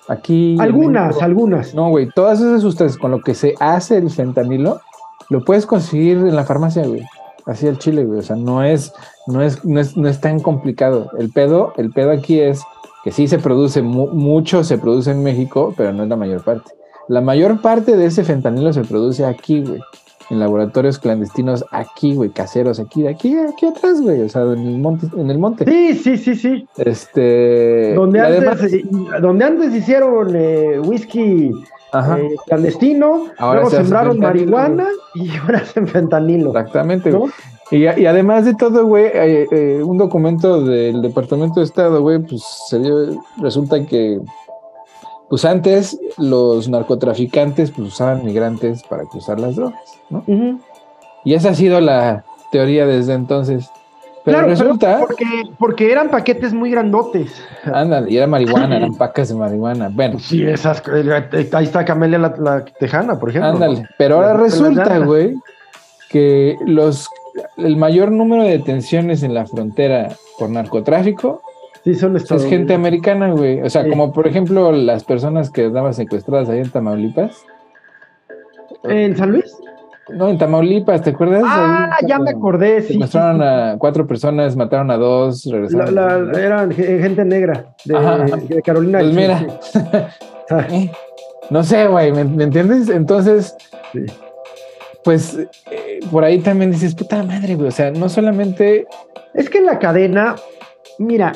Aquí. 0.08 0.58
Algunas, 0.60 1.22
algunas. 1.22 1.74
No, 1.74 1.90
güey. 1.90 2.10
Todas 2.16 2.40
esas 2.40 2.62
sustancias 2.62 2.98
con 2.98 3.12
lo 3.12 3.22
que 3.22 3.34
se 3.36 3.56
hace 3.60 3.98
el 3.98 4.10
fentanilo, 4.10 4.82
lo 5.30 5.44
puedes 5.44 5.66
conseguir 5.66 6.18
en 6.18 6.36
la 6.36 6.44
farmacia, 6.44 6.86
güey. 6.86 7.04
Así 7.46 7.68
el 7.68 7.78
chile, 7.78 8.06
güey. 8.06 8.20
O 8.20 8.24
sea, 8.24 8.36
no 8.36 8.64
es, 8.64 8.94
no 9.28 9.42
es, 9.42 9.64
no 9.66 9.80
es, 9.80 9.98
no 9.98 10.08
es 10.08 10.22
tan 10.22 10.40
complicado. 10.40 11.12
El 11.18 11.30
pedo, 11.30 11.74
el 11.78 11.92
pedo 11.92 12.12
aquí 12.12 12.40
es 12.40 12.62
que 13.04 13.12
sí 13.12 13.28
se 13.28 13.40
produce 13.40 13.82
mucho, 13.82 14.64
se 14.64 14.78
produce 14.78 15.12
en 15.12 15.24
México, 15.24 15.74
pero 15.76 15.92
no 15.92 16.04
es 16.04 16.10
la 16.10 16.16
mayor 16.16 16.44
parte. 16.44 16.72
La 17.10 17.20
mayor 17.20 17.62
parte 17.62 17.98
de 17.98 18.06
ese 18.06 18.24
fentanilo 18.24 18.72
se 18.72 18.84
produce 18.84 19.26
aquí, 19.26 19.62
güey 19.62 19.82
en 20.30 20.40
laboratorios 20.40 21.00
clandestinos 21.00 21.66
aquí, 21.72 22.16
güey, 22.16 22.30
caseros, 22.30 22.80
aquí, 22.80 23.08
aquí, 23.08 23.36
aquí 23.38 23.66
atrás, 23.66 24.02
güey, 24.02 24.22
o 24.22 24.30
sea, 24.30 24.44
en 24.44 24.68
el 24.68 24.80
monte, 24.80 25.08
en 25.16 25.30
el 25.30 25.38
monte. 25.38 25.66
Sí, 25.66 25.94
sí, 25.96 26.18
sí, 26.18 26.36
sí. 26.36 26.68
Este. 26.78 27.94
Donde, 27.94 28.20
antes, 28.20 28.82
donde 29.22 29.46
antes 29.46 29.76
hicieron 29.76 30.36
eh, 30.36 30.80
whisky 30.80 31.52
eh, 31.94 32.36
clandestino, 32.46 33.28
ahora 33.38 33.62
luego 33.62 33.76
sembraron 33.76 34.20
marihuana 34.20 34.88
y 35.16 35.36
ahora 35.38 35.60
hacen 35.60 35.88
fentanilo. 35.88 36.50
Exactamente, 36.50 37.12
¿no? 37.12 37.26
Y, 37.72 37.84
y, 37.84 38.06
además 38.06 38.46
de 38.46 38.54
todo, 38.54 38.86
güey, 38.86 39.06
eh, 39.14 39.82
un 39.84 39.98
documento 39.98 40.64
del 40.64 41.02
Departamento 41.02 41.60
de 41.60 41.66
Estado, 41.66 42.02
güey, 42.02 42.20
pues 42.20 42.44
se 42.68 42.80
dio, 42.80 43.24
resulta 43.38 43.84
que 43.86 44.20
pues 45.30 45.46
antes 45.46 46.00
los 46.18 46.70
narcotraficantes 46.70 47.72
pues 47.72 47.88
usaban 47.88 48.24
migrantes 48.24 48.84
para 48.84 49.06
cruzar 49.06 49.40
las 49.40 49.56
drogas, 49.56 50.00
¿no? 50.10 50.24
Y 51.26 51.34
esa 51.34 51.50
ha 51.50 51.56
sido 51.56 51.82
la 51.82 52.24
teoría 52.52 52.86
desde 52.86 53.14
entonces. 53.14 53.70
Pero 54.26 54.38
claro, 54.38 54.48
resulta. 54.48 55.00
porque, 55.00 55.26
porque 55.60 55.92
eran 55.92 56.10
paquetes 56.10 56.54
muy 56.54 56.72
grandotes. 56.72 57.44
Ándale, 57.66 58.12
y 58.12 58.18
era 58.18 58.28
marihuana, 58.28 58.78
eran 58.78 58.96
pacas 58.96 59.30
de 59.30 59.36
marihuana. 59.36 59.90
Bueno. 59.92 60.20
Sí, 60.20 60.44
esas. 60.44 60.82
Eh, 60.88 61.50
ahí 61.54 61.66
está 61.66 61.84
Camelia 61.84 62.18
la, 62.20 62.66
Tejana, 62.80 63.20
por 63.20 63.30
ejemplo. 63.30 63.50
Ándale. 63.50 63.88
Pero 63.98 64.16
ahora 64.16 64.34
resulta, 64.34 65.00
güey, 65.00 65.36
que 66.10 66.56
los 66.66 67.10
el 67.58 67.78
mayor 67.78 68.12
número 68.12 68.44
de 68.44 68.52
detenciones 68.52 69.24
en 69.24 69.34
la 69.34 69.46
frontera 69.46 70.10
por 70.38 70.50
narcotráfico 70.50 71.42
Sí, 71.84 71.96
son 71.96 72.16
Es 72.16 72.46
gente 72.46 72.74
americana, 72.74 73.32
güey. 73.32 73.62
O 73.62 73.70
sea, 73.70 73.88
como 73.88 74.14
por 74.14 74.26
ejemplo 74.26 74.72
las 74.72 75.04
personas 75.04 75.50
que 75.50 75.66
estaban 75.66 75.94
secuestradas 75.94 76.48
ahí 76.48 76.60
en 76.60 76.70
Tamaulipas. 76.70 77.46
¿En 78.84 79.18
San 79.18 79.32
Luis? 79.32 79.58
No, 80.10 80.30
en 80.30 80.38
Tamaulipas, 80.38 81.02
¿te 81.02 81.12
acuerdas? 81.12 81.44
Ah, 81.46 81.98
ya 82.06 82.20
me 82.20 82.32
acordé, 82.32 82.82
sí. 82.82 82.94
Secuestraron 82.94 83.42
a 83.42 83.78
cuatro 83.78 84.06
personas, 84.06 84.56
mataron 84.56 84.92
a 84.92 84.98
dos, 84.98 85.46
regresaron. 85.46 86.36
eran 86.36 86.72
gente 86.72 87.24
negra, 87.24 87.74
de, 87.86 88.62
Carolina. 88.64 89.00
Pues 89.00 89.14
mira, 89.14 89.48
eh, 90.70 90.92
No 91.50 91.64
sé, 91.64 91.88
güey, 91.88 92.12
¿me, 92.12 92.22
entiendes? 92.44 92.90
Entonces, 92.90 93.56
pues 95.04 95.38
eh, 95.72 96.00
por 96.12 96.24
ahí 96.24 96.40
también 96.40 96.72
dices, 96.72 96.96
puta 96.96 97.22
madre, 97.24 97.56
güey. 97.56 97.68
O 97.68 97.72
sea, 97.72 97.92
no 97.92 98.10
solamente. 98.10 98.88
Es 99.34 99.50
que 99.50 99.62
la 99.62 99.80
cadena, 99.80 100.36
mira, 101.00 101.34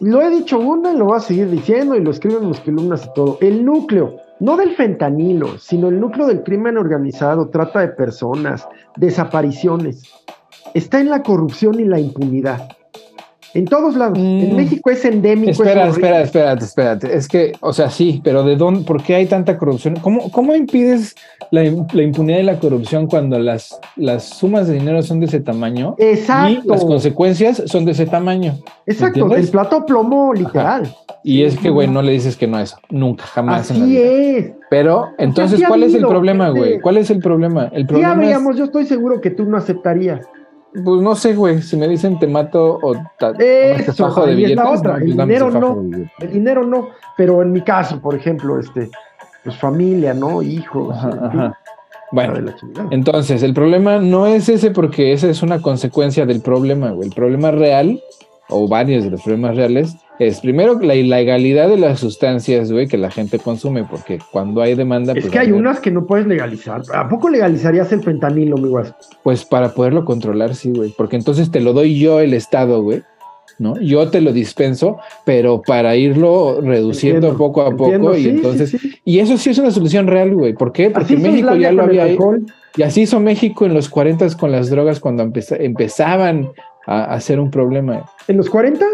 lo 0.00 0.22
he 0.22 0.30
dicho 0.30 0.58
una 0.58 0.92
y 0.92 0.96
lo 0.96 1.06
voy 1.06 1.16
a 1.16 1.20
seguir 1.20 1.50
diciendo 1.50 1.94
y 1.94 2.00
lo 2.00 2.10
escribo 2.10 2.38
en 2.38 2.48
mis 2.48 2.60
columnas 2.60 3.06
y 3.06 3.14
todo. 3.14 3.38
El 3.40 3.64
núcleo, 3.64 4.16
no 4.42 4.56
del 4.56 4.74
fentanilo, 4.74 5.56
sino 5.56 5.88
el 5.88 6.00
núcleo 6.00 6.26
del 6.26 6.42
crimen 6.42 6.76
organizado, 6.76 7.48
trata 7.48 7.78
de 7.78 7.88
personas, 7.88 8.66
desapariciones, 8.96 10.02
está 10.74 10.98
en 10.98 11.10
la 11.10 11.22
corrupción 11.22 11.78
y 11.78 11.84
la 11.84 12.00
impunidad. 12.00 12.68
En 13.54 13.66
todos 13.66 13.96
lados. 13.96 14.18
En 14.18 14.52
mm. 14.52 14.56
México 14.56 14.90
es 14.90 15.04
endémico. 15.04 15.50
Espera, 15.50 15.88
espera, 15.88 16.22
espérate, 16.22 16.64
espérate. 16.64 17.16
Es 17.16 17.28
que, 17.28 17.52
o 17.60 17.72
sea, 17.72 17.90
sí, 17.90 18.20
pero 18.24 18.44
¿de 18.44 18.56
dónde? 18.56 18.84
¿Por 18.84 19.02
qué 19.02 19.16
hay 19.16 19.26
tanta 19.26 19.58
corrupción? 19.58 19.96
¿Cómo, 20.00 20.30
cómo 20.30 20.54
impides 20.54 21.14
la, 21.50 21.64
impunidad 21.64 22.38
y 22.38 22.44
la 22.44 22.58
corrupción 22.58 23.06
cuando 23.06 23.38
las, 23.38 23.78
las 23.96 24.24
sumas 24.24 24.68
de 24.68 24.74
dinero 24.74 25.02
son 25.02 25.20
de 25.20 25.26
ese 25.26 25.40
tamaño? 25.40 25.94
Exacto. 25.98 26.62
Y 26.64 26.68
las 26.68 26.84
consecuencias 26.84 27.62
son 27.66 27.84
de 27.84 27.92
ese 27.92 28.06
tamaño. 28.06 28.58
Exacto, 28.86 29.34
el 29.34 29.48
plato 29.48 29.84
plomo, 29.84 30.32
literal. 30.32 30.94
Y 31.22 31.42
es 31.42 31.58
que, 31.58 31.70
güey, 31.70 31.88
no 31.88 32.02
le 32.02 32.12
dices 32.12 32.36
que 32.36 32.46
no 32.46 32.56
a 32.56 32.62
eso. 32.62 32.78
Nunca, 32.90 33.24
jamás. 33.24 33.70
Así 33.70 33.98
es. 33.98 34.52
Pero, 34.70 35.08
entonces, 35.18 35.62
¿cuál 35.68 35.82
es 35.82 35.94
el 35.94 36.06
problema, 36.06 36.48
güey? 36.48 36.80
¿Cuál 36.80 36.96
es 36.96 37.10
el 37.10 37.18
problema? 37.18 37.68
El 37.72 37.86
problema. 37.86 38.14
Ya 38.14 38.18
veíamos, 38.18 38.56
yo 38.56 38.64
estoy 38.64 38.86
seguro 38.86 39.20
que 39.20 39.30
tú 39.30 39.44
no 39.44 39.58
aceptarías. 39.58 40.26
Pues 40.72 41.02
no 41.02 41.14
sé, 41.14 41.34
güey. 41.34 41.60
Si 41.60 41.76
me 41.76 41.86
dicen 41.86 42.18
te 42.18 42.26
mato 42.26 42.78
o 42.82 42.94
te 43.18 43.74
Eso, 43.74 44.26
de 44.26 44.34
billetes, 44.34 44.64
es 44.64 44.80
otra. 44.80 44.96
el 44.96 45.16
dinero 45.16 45.50
no. 45.50 45.82
El 46.18 46.32
dinero 46.32 46.64
no. 46.64 46.88
Pero 47.16 47.42
en 47.42 47.52
mi 47.52 47.60
caso, 47.60 48.00
por 48.00 48.14
ejemplo, 48.14 48.58
este, 48.58 48.90
pues 49.44 49.56
familia, 49.56 50.14
¿no? 50.14 50.42
Hijos. 50.42 50.96
Bueno, 52.12 52.52
entonces 52.90 53.42
el 53.42 53.54
problema 53.54 53.98
no 53.98 54.26
es 54.26 54.50
ese 54.50 54.70
porque 54.70 55.14
esa 55.14 55.28
es 55.30 55.42
una 55.42 55.62
consecuencia 55.62 56.26
del 56.26 56.42
problema, 56.42 56.90
güey. 56.90 57.08
El 57.08 57.14
problema 57.14 57.50
real, 57.50 58.02
o 58.50 58.68
varios 58.68 59.04
de 59.04 59.10
los 59.10 59.22
problemas 59.22 59.56
reales, 59.56 59.96
es 60.18 60.40
primero 60.40 60.78
la 60.80 60.94
ilegalidad 60.94 61.68
de 61.68 61.78
las 61.78 62.00
sustancias, 62.00 62.70
güey, 62.70 62.86
que 62.86 62.98
la 62.98 63.10
gente 63.10 63.38
consume, 63.38 63.84
porque 63.84 64.18
cuando 64.30 64.60
hay 64.60 64.74
demanda. 64.74 65.12
Es 65.12 65.20
pues, 65.20 65.32
que 65.32 65.38
hay 65.38 65.52
unas 65.52 65.80
que 65.80 65.90
no 65.90 66.06
puedes 66.06 66.26
legalizar. 66.26 66.82
¿A 66.94 67.08
poco 67.08 67.28
legalizarías 67.28 67.92
el 67.92 68.02
fentanilo, 68.02 68.56
mi 68.56 68.68
güey? 68.68 68.84
Pues 69.22 69.44
para 69.44 69.74
poderlo 69.74 70.04
controlar, 70.04 70.54
sí, 70.54 70.70
güey. 70.70 70.94
Porque 70.96 71.16
entonces 71.16 71.50
te 71.50 71.60
lo 71.60 71.72
doy 71.72 71.98
yo, 71.98 72.20
el 72.20 72.34
Estado, 72.34 72.82
güey. 72.82 73.02
¿no? 73.58 73.78
Yo 73.80 74.08
te 74.10 74.20
lo 74.20 74.32
dispenso, 74.32 74.98
pero 75.24 75.62
para 75.62 75.94
irlo 75.96 76.60
reduciendo 76.60 77.36
poco 77.36 77.62
a 77.62 77.70
poco. 77.70 78.16
y 78.16 78.28
entonces. 78.28 78.76
Y 79.04 79.18
eso 79.18 79.36
sí 79.36 79.50
es 79.50 79.58
una 79.58 79.70
solución 79.70 80.06
real, 80.06 80.34
güey. 80.34 80.52
¿Por 80.54 80.72
qué? 80.72 80.90
Porque 80.90 81.16
México 81.16 81.54
ya 81.54 81.72
lo 81.72 81.84
había. 81.84 82.08
Y 82.76 82.82
así 82.82 83.02
hizo 83.02 83.20
México 83.20 83.66
en 83.66 83.74
los 83.74 83.88
40 83.88 84.36
con 84.38 84.50
las 84.50 84.70
drogas 84.70 85.00
cuando 85.00 85.22
empezaban 85.22 86.50
a, 86.86 87.04
a 87.04 87.20
ser 87.20 87.38
un 87.38 87.50
problema. 87.50 88.04
¿En 88.28 88.38
los 88.38 88.48
40? 88.48 88.84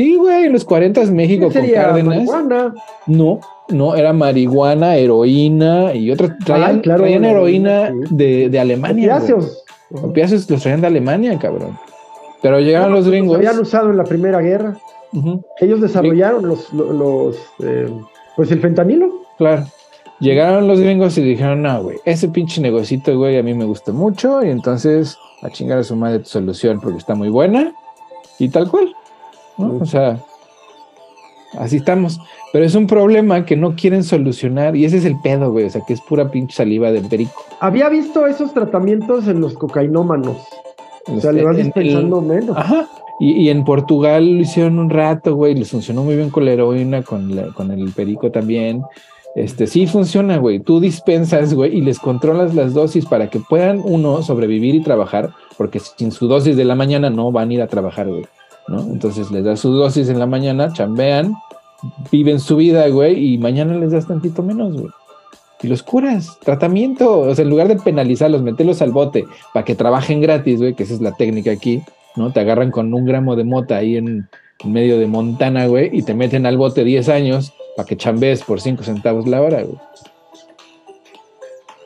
Sí, 0.00 0.16
güey, 0.16 0.46
en 0.46 0.54
los 0.54 0.64
40 0.64 1.04
México 1.12 1.50
con 1.52 1.66
Cárdenas. 1.66 2.24
Marihuana? 2.24 2.74
No, 3.06 3.38
no, 3.68 3.94
era 3.94 4.14
marihuana, 4.14 4.96
heroína 4.96 5.94
y 5.94 6.10
otras. 6.10 6.38
Traían, 6.38 6.80
traían 6.80 7.22
heroína 7.26 7.92
de, 8.08 8.48
de, 8.48 8.60
Alemania. 8.60 9.16
Opiáceos. 9.16 9.62
Opiáceos 9.90 10.48
los 10.48 10.62
traían 10.62 10.80
de 10.80 10.86
Alemania, 10.86 11.38
cabrón. 11.38 11.78
Pero 12.40 12.60
llegaron 12.60 12.94
los 12.94 13.06
gringos. 13.06 13.36
Los 13.36 13.46
habían 13.46 13.60
usado 13.60 13.90
en 13.90 13.98
la 13.98 14.04
Primera 14.04 14.40
Guerra. 14.40 14.78
Ellos 15.60 15.82
desarrollaron 15.82 16.48
los, 16.48 16.72
los, 16.72 17.36
eh, 17.62 17.92
pues 18.36 18.50
el 18.52 18.60
fentanilo. 18.60 19.20
Claro. 19.36 19.66
Llegaron 20.18 20.66
los 20.66 20.80
gringos 20.80 21.18
y 21.18 21.20
dijeron, 21.20 21.60
no, 21.60 21.82
güey, 21.82 21.98
ese 22.06 22.28
pinche 22.28 22.62
negocito, 22.62 23.18
güey, 23.18 23.36
a 23.36 23.42
mí 23.42 23.52
me 23.52 23.66
gusta 23.66 23.92
mucho 23.92 24.42
y 24.42 24.48
entonces 24.48 25.18
a 25.42 25.50
chingar 25.50 25.76
a 25.76 25.84
su 25.84 25.94
madre 25.94 26.20
tu 26.20 26.30
solución 26.30 26.80
porque 26.80 26.96
está 26.96 27.14
muy 27.14 27.28
buena 27.28 27.74
y 28.38 28.48
tal 28.48 28.70
cual. 28.70 28.94
O 29.60 29.86
sea, 29.86 30.18
así 31.58 31.76
estamos. 31.76 32.20
Pero 32.52 32.64
es 32.64 32.74
un 32.74 32.86
problema 32.86 33.44
que 33.44 33.56
no 33.56 33.76
quieren 33.76 34.02
solucionar 34.02 34.74
y 34.74 34.84
ese 34.84 34.98
es 34.98 35.04
el 35.04 35.20
pedo, 35.20 35.52
güey. 35.52 35.66
O 35.66 35.70
sea, 35.70 35.82
que 35.86 35.92
es 35.92 36.00
pura 36.00 36.30
pinche 36.30 36.56
saliva 36.56 36.90
de 36.90 37.00
perico. 37.02 37.44
Había 37.60 37.88
visto 37.88 38.26
esos 38.26 38.52
tratamientos 38.52 39.28
en 39.28 39.40
los 39.40 39.54
cocainómanos. 39.54 40.36
O 41.06 41.20
sea, 41.20 41.32
le 41.32 41.44
vas 41.44 41.56
pensando 41.74 42.20
menos. 42.20 42.56
Ajá. 42.56 42.88
Y, 43.22 43.50
en 43.50 43.64
Portugal 43.64 44.36
lo 44.36 44.40
hicieron 44.40 44.78
un 44.78 44.88
rato, 44.88 45.34
güey. 45.34 45.54
Les 45.54 45.70
funcionó 45.70 46.02
muy 46.02 46.16
bien 46.16 46.30
con 46.30 46.46
la 46.46 46.52
heroína, 46.52 47.02
con, 47.02 47.30
con 47.52 47.70
el 47.70 47.92
perico 47.92 48.30
también. 48.30 48.82
Este, 49.34 49.66
sí 49.66 49.86
funciona, 49.86 50.38
güey. 50.38 50.60
Tú 50.60 50.80
dispensas, 50.80 51.54
güey, 51.54 51.76
y 51.76 51.80
les 51.82 51.98
controlas 51.98 52.54
las 52.54 52.74
dosis 52.74 53.04
para 53.04 53.28
que 53.28 53.38
puedan, 53.38 53.80
uno, 53.84 54.22
sobrevivir 54.22 54.74
y 54.74 54.82
trabajar, 54.82 55.30
porque 55.56 55.80
sin 55.80 56.10
su 56.10 56.26
dosis 56.26 56.56
de 56.56 56.64
la 56.64 56.74
mañana 56.74 57.10
no 57.10 57.30
van 57.30 57.50
a 57.50 57.54
ir 57.54 57.62
a 57.62 57.68
trabajar, 57.68 58.08
güey. 58.08 58.24
Entonces 58.68 59.30
les 59.30 59.44
das 59.44 59.60
su 59.60 59.72
dosis 59.72 60.08
en 60.08 60.18
la 60.18 60.26
mañana, 60.26 60.72
chambean, 60.72 61.34
viven 62.10 62.38
su 62.40 62.56
vida, 62.56 62.88
güey, 62.88 63.34
y 63.34 63.38
mañana 63.38 63.74
les 63.74 63.92
das 63.92 64.06
tantito 64.06 64.42
menos, 64.42 64.74
güey. 64.74 64.90
Y 65.62 65.68
los 65.68 65.82
curas, 65.82 66.38
tratamiento, 66.40 67.20
o 67.20 67.34
sea, 67.34 67.42
en 67.42 67.50
lugar 67.50 67.68
de 67.68 67.76
penalizarlos, 67.76 68.42
meterlos 68.42 68.80
al 68.80 68.92
bote 68.92 69.26
para 69.52 69.64
que 69.64 69.74
trabajen 69.74 70.20
gratis, 70.20 70.58
güey, 70.58 70.74
que 70.74 70.84
esa 70.84 70.94
es 70.94 71.02
la 71.02 71.12
técnica 71.12 71.50
aquí, 71.50 71.82
¿no? 72.16 72.32
Te 72.32 72.40
agarran 72.40 72.70
con 72.70 72.94
un 72.94 73.04
gramo 73.04 73.36
de 73.36 73.44
mota 73.44 73.76
ahí 73.76 73.96
en, 73.96 74.28
medio 74.64 74.98
de 74.98 75.06
Montana, 75.06 75.66
güey, 75.66 75.90
y 75.92 76.02
te 76.02 76.14
meten 76.14 76.44
al 76.44 76.58
bote 76.58 76.84
10 76.84 77.08
años 77.08 77.52
para 77.76 77.86
que 77.86 77.96
chambees 77.96 78.42
por 78.42 78.60
5 78.60 78.82
centavos 78.82 79.26
la 79.26 79.40
hora, 79.40 79.62
güey. 79.62 79.78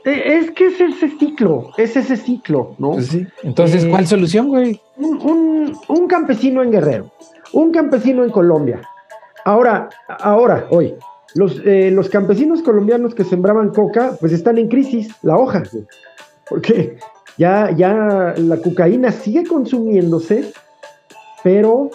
Eh, 0.04 0.38
es 0.38 0.50
que 0.50 0.66
es 0.66 0.80
ese 0.80 1.08
ciclo, 1.18 1.70
es 1.78 1.96
ese 1.96 2.16
ciclo, 2.16 2.74
¿no? 2.78 2.92
Pues 2.92 3.06
sí. 3.06 3.26
Entonces, 3.42 3.86
¿cuál 3.86 4.04
eh, 4.04 4.06
solución, 4.06 4.48
güey? 4.48 4.80
Un, 4.96 6.06
campesino 6.08 6.62
en 6.62 6.70
Guerrero, 6.70 7.10
un 7.52 7.72
campesino 7.72 8.22
en 8.22 8.30
Colombia. 8.30 8.82
Ahora, 9.44 9.88
ahora, 10.08 10.66
hoy, 10.70 10.94
los, 11.34 11.60
eh, 11.64 11.90
los 11.90 12.08
campesinos 12.10 12.62
colombianos 12.62 13.14
que 13.14 13.24
sembraban 13.24 13.70
coca, 13.70 14.16
pues 14.20 14.32
están 14.32 14.58
en 14.58 14.68
crisis, 14.68 15.10
la 15.22 15.36
hoja, 15.36 15.62
porque 16.48 16.98
ya, 17.38 17.70
ya 17.74 18.34
la 18.36 18.58
cocaína 18.58 19.10
sigue 19.10 19.44
consumiéndose, 19.44 20.52
pero 21.42 21.90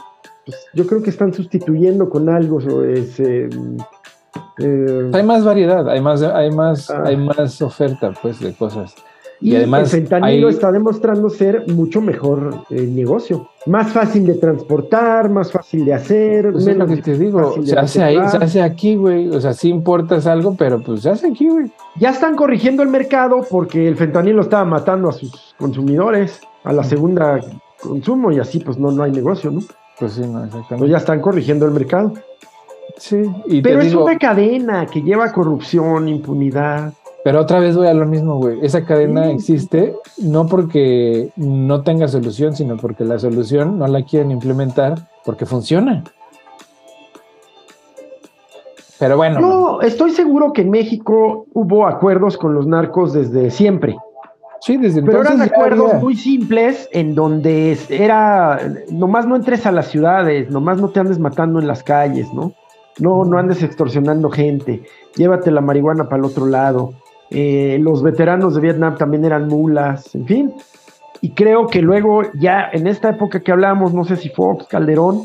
pues, 0.45 0.57
yo 0.73 0.87
creo 0.87 1.03
que 1.03 1.11
están 1.11 1.33
sustituyendo 1.33 2.09
con 2.09 2.27
algo. 2.27 2.59
Ese, 2.83 3.49
eh, 4.59 5.11
hay 5.13 5.23
más 5.23 5.43
variedad, 5.43 5.87
hay 5.89 6.01
más, 6.01 6.21
hay 6.21 6.51
más, 6.51 6.89
ah. 6.89 7.03
hay 7.05 7.17
más 7.17 7.61
oferta, 7.61 8.11
pues, 8.21 8.39
de 8.39 8.53
cosas. 8.53 8.95
Y, 9.41 9.55
además 9.55 9.93
el 9.93 10.01
fentanilo 10.01 10.49
está 10.49 10.71
demostrando 10.71 11.29
ser 11.29 11.63
mucho 11.67 12.01
mejor 12.01 12.65
eh, 12.69 12.81
negocio. 12.81 13.49
Más 13.67 13.91
fácil 13.91 14.25
de 14.25 14.33
transportar, 14.33 15.29
más 15.29 15.51
fácil 15.51 15.85
de 15.85 15.93
hacer. 15.93 16.51
Pues 16.51 16.65
menos 16.65 16.89
es 16.89 16.89
lo 16.89 16.95
que 16.95 17.01
te 17.01 17.17
digo, 17.17 17.55
se 17.63 17.79
hace, 17.79 18.03
ahí, 18.03 18.17
se 18.29 18.37
hace 18.37 18.61
aquí, 18.61 18.95
güey. 18.95 19.29
O 19.29 19.39
sea, 19.39 19.53
sí 19.53 19.69
importas 19.69 20.27
algo, 20.27 20.55
pero 20.57 20.81
pues 20.81 21.03
se 21.03 21.09
hace 21.09 21.27
aquí, 21.29 21.47
güey. 21.47 21.71
Ya 21.97 22.09
están 22.09 22.35
corrigiendo 22.35 22.83
el 22.83 22.89
mercado 22.89 23.45
porque 23.49 23.87
el 23.87 23.95
fentanilo 23.95 24.41
estaba 24.41 24.65
matando 24.65 25.07
a 25.07 25.13
sus 25.13 25.55
consumidores 25.57 26.41
a 26.65 26.73
la 26.73 26.83
segunda 26.83 27.39
consumo 27.81 28.31
y 28.33 28.39
así 28.39 28.59
pues 28.59 28.77
no, 28.77 28.91
no 28.91 29.03
hay 29.03 29.11
negocio, 29.11 29.51
¿no? 29.51 29.61
Pues 29.97 30.13
sí, 30.13 30.21
no, 30.21 30.43
exactamente. 30.43 30.77
Pues 30.77 30.91
ya 30.91 30.97
están 30.97 31.21
corrigiendo 31.21 31.65
el 31.65 31.71
mercado. 31.71 32.13
Sí, 32.99 33.23
pero 33.63 33.81
es 33.81 33.95
una 33.95 34.17
cadena 34.17 34.85
que 34.85 35.01
lleva 35.01 35.31
corrupción, 35.31 36.07
impunidad. 36.07 36.93
Pero 37.23 37.41
otra 37.41 37.59
vez 37.59 37.75
voy 37.75 37.87
a 37.87 37.93
lo 37.93 38.05
mismo, 38.05 38.37
güey. 38.37 38.59
Esa 38.61 38.85
cadena 38.85 39.29
existe 39.31 39.93
no 40.17 40.47
porque 40.47 41.29
no 41.35 41.81
tenga 41.81 42.07
solución, 42.07 42.55
sino 42.55 42.77
porque 42.77 43.03
la 43.03 43.19
solución 43.19 43.77
no 43.77 43.87
la 43.87 44.03
quieren 44.03 44.31
implementar 44.31 45.09
porque 45.25 45.45
funciona. 45.45 46.03
Pero 48.99 49.17
bueno. 49.17 49.39
No, 49.39 49.81
estoy 49.81 50.11
seguro 50.11 50.53
que 50.53 50.61
en 50.61 50.69
México 50.69 51.45
hubo 51.53 51.87
acuerdos 51.87 52.37
con 52.37 52.53
los 52.53 52.67
narcos 52.67 53.13
desde 53.13 53.49
siempre. 53.49 53.97
Sí, 54.61 54.75
desde 54.75 55.01
Pero 55.01 55.21
eran 55.21 55.41
acuerdos 55.41 56.01
muy 56.01 56.17
simples 56.17 56.89
en 56.91 57.15
donde 57.15 57.77
era, 57.89 58.59
nomás 58.91 59.25
no 59.25 59.37
entres 59.37 59.65
a 59.65 59.71
las 59.71 59.87
ciudades, 59.87 60.49
nomás 60.51 60.81
no 60.81 60.89
te 60.89 60.99
andes 60.99 61.17
matando 61.17 61.59
en 61.59 61.67
las 61.67 61.81
calles, 61.81 62.33
¿no? 62.33 62.53
No, 62.99 63.23
no 63.25 63.37
andes 63.37 63.63
extorsionando 63.63 64.29
gente, 64.29 64.83
llévate 65.15 65.51
la 65.51 65.61
marihuana 65.61 66.05
para 66.05 66.17
el 66.17 66.25
otro 66.25 66.45
lado. 66.45 66.93
Eh, 67.31 67.77
los 67.81 68.03
veteranos 68.03 68.55
de 68.55 68.61
Vietnam 68.61 68.97
también 68.97 69.25
eran 69.25 69.47
mulas, 69.47 70.13
en 70.15 70.25
fin. 70.25 70.53
Y 71.21 71.31
creo 71.31 71.67
que 71.67 71.81
luego, 71.81 72.23
ya 72.33 72.69
en 72.71 72.87
esta 72.87 73.09
época 73.09 73.41
que 73.41 73.51
hablamos, 73.51 73.93
no 73.93 74.05
sé 74.05 74.15
si 74.15 74.29
Fox, 74.29 74.67
Calderón, 74.67 75.23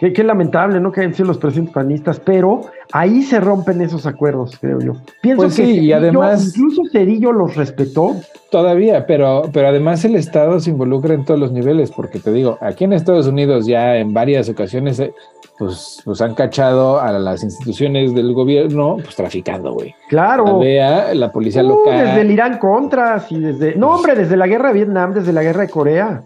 Qué, 0.00 0.24
lamentable, 0.24 0.80
¿no? 0.80 0.90
Que 0.90 1.00
hayan 1.00 1.12
sido 1.12 1.28
los 1.28 1.36
presidentes 1.36 1.74
panistas, 1.74 2.18
pero 2.18 2.62
ahí 2.90 3.22
se 3.22 3.38
rompen 3.38 3.82
esos 3.82 4.06
acuerdos, 4.06 4.56
creo 4.58 4.80
yo. 4.80 4.94
Pienso 5.20 5.42
pues 5.42 5.56
que 5.56 5.66
sí, 5.66 5.80
y 5.80 5.92
además. 5.92 6.56
Incluso 6.56 6.82
Cedillo 6.90 7.32
los 7.32 7.54
respetó. 7.54 8.16
Todavía, 8.50 9.06
pero, 9.06 9.42
pero 9.52 9.68
además 9.68 10.02
el 10.06 10.16
Estado 10.16 10.58
se 10.58 10.70
involucra 10.70 11.12
en 11.12 11.26
todos 11.26 11.38
los 11.38 11.52
niveles, 11.52 11.90
porque 11.90 12.18
te 12.18 12.32
digo, 12.32 12.56
aquí 12.62 12.84
en 12.84 12.94
Estados 12.94 13.26
Unidos 13.26 13.66
ya 13.66 13.98
en 13.98 14.14
varias 14.14 14.48
ocasiones 14.48 14.98
eh, 15.00 15.12
pues, 15.58 16.00
pues 16.02 16.22
han 16.22 16.34
cachado 16.34 16.98
a 16.98 17.12
las 17.12 17.44
instituciones 17.44 18.14
del 18.14 18.32
gobierno 18.32 18.96
pues 18.96 19.14
traficando, 19.14 19.74
güey. 19.74 19.94
Claro. 20.08 20.62
La 20.62 21.12
la 21.12 21.30
policía 21.30 21.62
uh, 21.62 21.68
local. 21.68 22.06
Desde 22.06 22.20
el 22.22 22.30
Irán 22.30 22.58
Contras 22.58 23.30
y 23.30 23.38
desde. 23.38 23.74
No, 23.76 23.90
hombre, 23.96 24.14
desde 24.14 24.38
la 24.38 24.46
guerra 24.46 24.68
de 24.68 24.74
Vietnam, 24.74 25.12
desde 25.12 25.34
la 25.34 25.42
guerra 25.42 25.60
de 25.60 25.68
Corea 25.68 26.22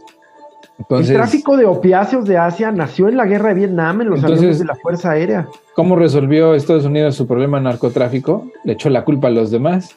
el 0.90 1.06
tráfico 1.06 1.56
de 1.56 1.66
opiáceos 1.66 2.24
de 2.24 2.36
Asia 2.36 2.72
nació 2.72 3.08
en 3.08 3.16
la 3.16 3.26
guerra 3.26 3.50
de 3.50 3.54
Vietnam, 3.54 4.00
en 4.02 4.10
los 4.10 4.24
aviones 4.24 4.58
de 4.58 4.64
la 4.64 4.74
Fuerza 4.74 5.12
Aérea. 5.12 5.48
¿Cómo 5.74 5.96
resolvió 5.96 6.54
Estados 6.54 6.84
Unidos 6.84 7.14
su 7.14 7.26
problema 7.26 7.58
de 7.58 7.64
narcotráfico? 7.64 8.46
Le 8.64 8.72
echó 8.72 8.90
la 8.90 9.04
culpa 9.04 9.28
a 9.28 9.30
los 9.30 9.50
demás. 9.50 9.96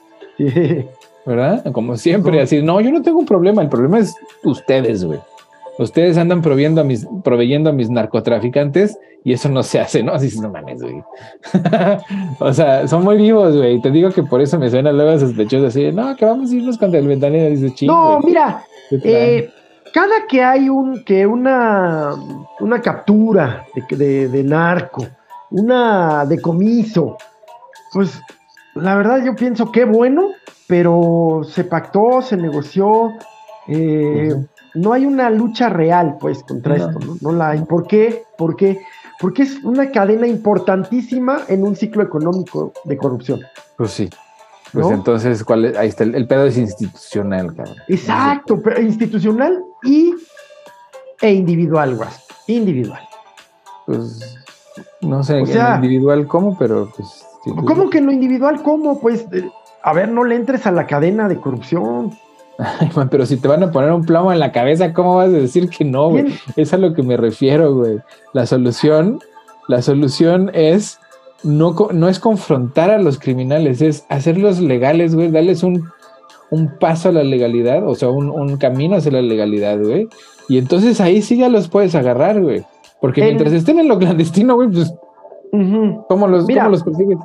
¿Verdad? 1.26 1.72
Como 1.74 1.98
siempre, 1.98 2.42
así, 2.42 2.62
no, 2.62 2.80
yo 2.80 2.92
no 2.92 3.02
tengo 3.02 3.20
un 3.20 3.26
problema, 3.26 3.62
el 3.62 3.70
problema 3.70 4.00
es 4.00 4.16
ustedes, 4.44 5.04
güey. 5.04 5.20
Ustedes 5.80 6.18
andan 6.18 6.42
proveyendo 6.42 6.82
a 6.82 6.84
mis, 6.84 7.06
proveyendo 7.24 7.70
a 7.70 7.74
mis 7.74 7.90
narcotraficantes 7.90 8.98
y 9.24 9.34
eso 9.34 9.50
no 9.50 9.62
se 9.62 9.80
hace, 9.80 10.02
¿no? 10.02 10.14
Así 10.14 10.40
no 10.40 10.50
mames, 10.50 10.82
güey. 10.82 11.04
o 12.40 12.54
sea, 12.54 12.88
son 12.88 13.04
muy 13.04 13.18
vivos, 13.18 13.56
güey. 13.56 13.82
Te 13.82 13.92
digo 13.92 14.10
que 14.12 14.24
por 14.24 14.42
eso 14.42 14.58
me 14.58 14.70
suena 14.70 14.92
luego 14.92 15.20
sospechoso 15.20 15.68
así, 15.68 15.92
no, 15.92 16.16
que 16.16 16.26
vamos 16.26 16.50
a 16.50 16.56
irnos 16.56 16.78
contra 16.78 17.00
el 17.00 17.08
ventanero, 17.08 17.50
dice 17.50 17.76
chingo. 17.76 17.94
No, 17.94 18.20
mira, 18.22 18.64
eh, 18.90 19.50
cada 19.98 20.28
que 20.28 20.44
hay 20.44 20.70
un, 20.70 21.04
que 21.04 21.26
una, 21.26 22.14
una 22.60 22.80
captura 22.84 23.66
de, 23.90 24.28
de, 24.28 24.44
narco, 24.44 25.04
una 25.50 26.24
decomiso, 26.24 27.18
pues 27.92 28.22
la 28.76 28.96
verdad 28.96 29.26
yo 29.26 29.36
pienso 29.36 29.72
que 29.72 29.86
bueno, 29.86 30.34
pero 30.68 31.42
se 31.50 31.64
pactó, 31.64 32.22
se 32.22 32.38
negoció, 32.38 33.14
eh, 33.68 34.36
no 34.76 34.94
hay 34.94 35.08
una 35.08 35.32
lucha 35.32 35.68
real 35.68 36.18
pues 36.20 36.44
contra 36.44 36.76
esto, 36.76 37.00
¿no? 37.00 37.18
No 37.20 37.32
la 37.32 37.50
hay. 37.50 37.62
¿Por 37.64 37.88
qué? 37.88 38.22
¿Por 38.38 38.56
qué? 38.56 38.80
Porque 39.20 39.42
es 39.42 39.64
una 39.64 39.90
cadena 39.90 40.28
importantísima 40.28 41.40
en 41.48 41.64
un 41.64 41.76
ciclo 41.76 42.04
económico 42.04 42.72
de 42.84 42.98
corrupción. 42.98 43.40
Pues 43.76 43.90
sí. 43.90 44.08
Pues 44.74 44.88
entonces, 44.92 45.44
¿cuál 45.44 45.76
ahí 45.78 45.90
está, 45.90 46.04
el, 46.04 46.28
pedo 46.28 46.46
es 46.46 46.58
institucional, 46.58 47.56
cabrón. 47.56 47.76
Exacto, 47.88 48.62
pero 48.62 48.82
institucional 48.82 49.64
y 49.84 50.14
e 51.22 51.34
individual, 51.34 51.96
güey. 51.96 52.10
Individual. 52.48 53.02
Pues 53.86 54.38
no 55.02 55.24
sé, 55.24 55.40
individual 55.40 56.28
cómo, 56.28 56.58
pero 56.58 56.92
pues. 56.96 57.26
¿Cómo 57.66 57.90
que 57.90 58.00
en 58.00 58.08
lo 58.08 58.12
individual 58.12 58.62
cómo? 58.62 59.00
Pues, 59.00 59.26
eh, 59.32 59.50
a 59.82 59.94
ver, 59.94 60.10
no 60.10 60.24
le 60.26 60.36
entres 60.36 60.66
a 60.68 60.72
la 60.72 60.86
cadena 60.86 61.30
de 61.30 61.38
corrupción. 61.38 62.12
pero 63.12 63.26
si 63.26 63.38
te 63.38 63.48
van 63.48 63.64
a 63.64 63.72
poner 63.72 63.92
un 63.92 64.04
plomo 64.04 64.34
en 64.34 64.40
la 64.40 64.52
cabeza, 64.52 64.92
¿cómo 64.94 65.16
vas 65.16 65.28
a 65.28 65.32
decir 65.32 65.70
que 65.70 65.86
no, 65.86 66.10
güey? 66.10 66.26
Es 66.56 66.74
a 66.74 66.78
lo 66.78 66.94
que 66.94 67.04
me 67.04 67.16
refiero, 67.16 67.74
güey. 67.74 68.00
La 68.34 68.46
solución, 68.46 69.20
la 69.68 69.82
solución 69.82 70.52
es 70.54 71.00
no, 71.44 71.76
no 71.92 72.10
es 72.10 72.20
confrontar 72.20 72.90
a 72.90 72.98
los 72.98 73.20
criminales, 73.20 73.82
es 73.82 74.06
hacerlos 74.10 74.60
legales, 74.60 75.16
güey, 75.16 75.30
darles 75.32 75.64
un, 75.64 75.92
paso 76.80 77.10
a 77.10 77.12
la 77.12 77.24
legalidad, 77.24 77.88
o 77.88 77.96
sea, 77.96 78.10
un, 78.10 78.58
camino 78.58 78.96
hacia 78.96 79.12
la 79.12 79.22
legalidad, 79.22 79.80
güey. 79.80 80.08
Y 80.50 80.58
entonces 80.58 81.02
ahí 81.02 81.22
sí 81.22 81.38
ya 81.38 81.50
los 81.50 81.68
puedes 81.68 81.94
agarrar, 81.96 82.42
güey. 82.42 82.64
Porque 83.02 83.22
mientras 83.22 83.54
estén 83.54 83.80
en 83.80 83.88
lo 83.88 84.00
clandestino, 84.00 84.56
güey, 84.56 84.70
pues, 84.70 84.94
¿cómo, 86.08 86.28
los, 86.28 86.48
los 86.48 86.84
persigues? 86.84 87.18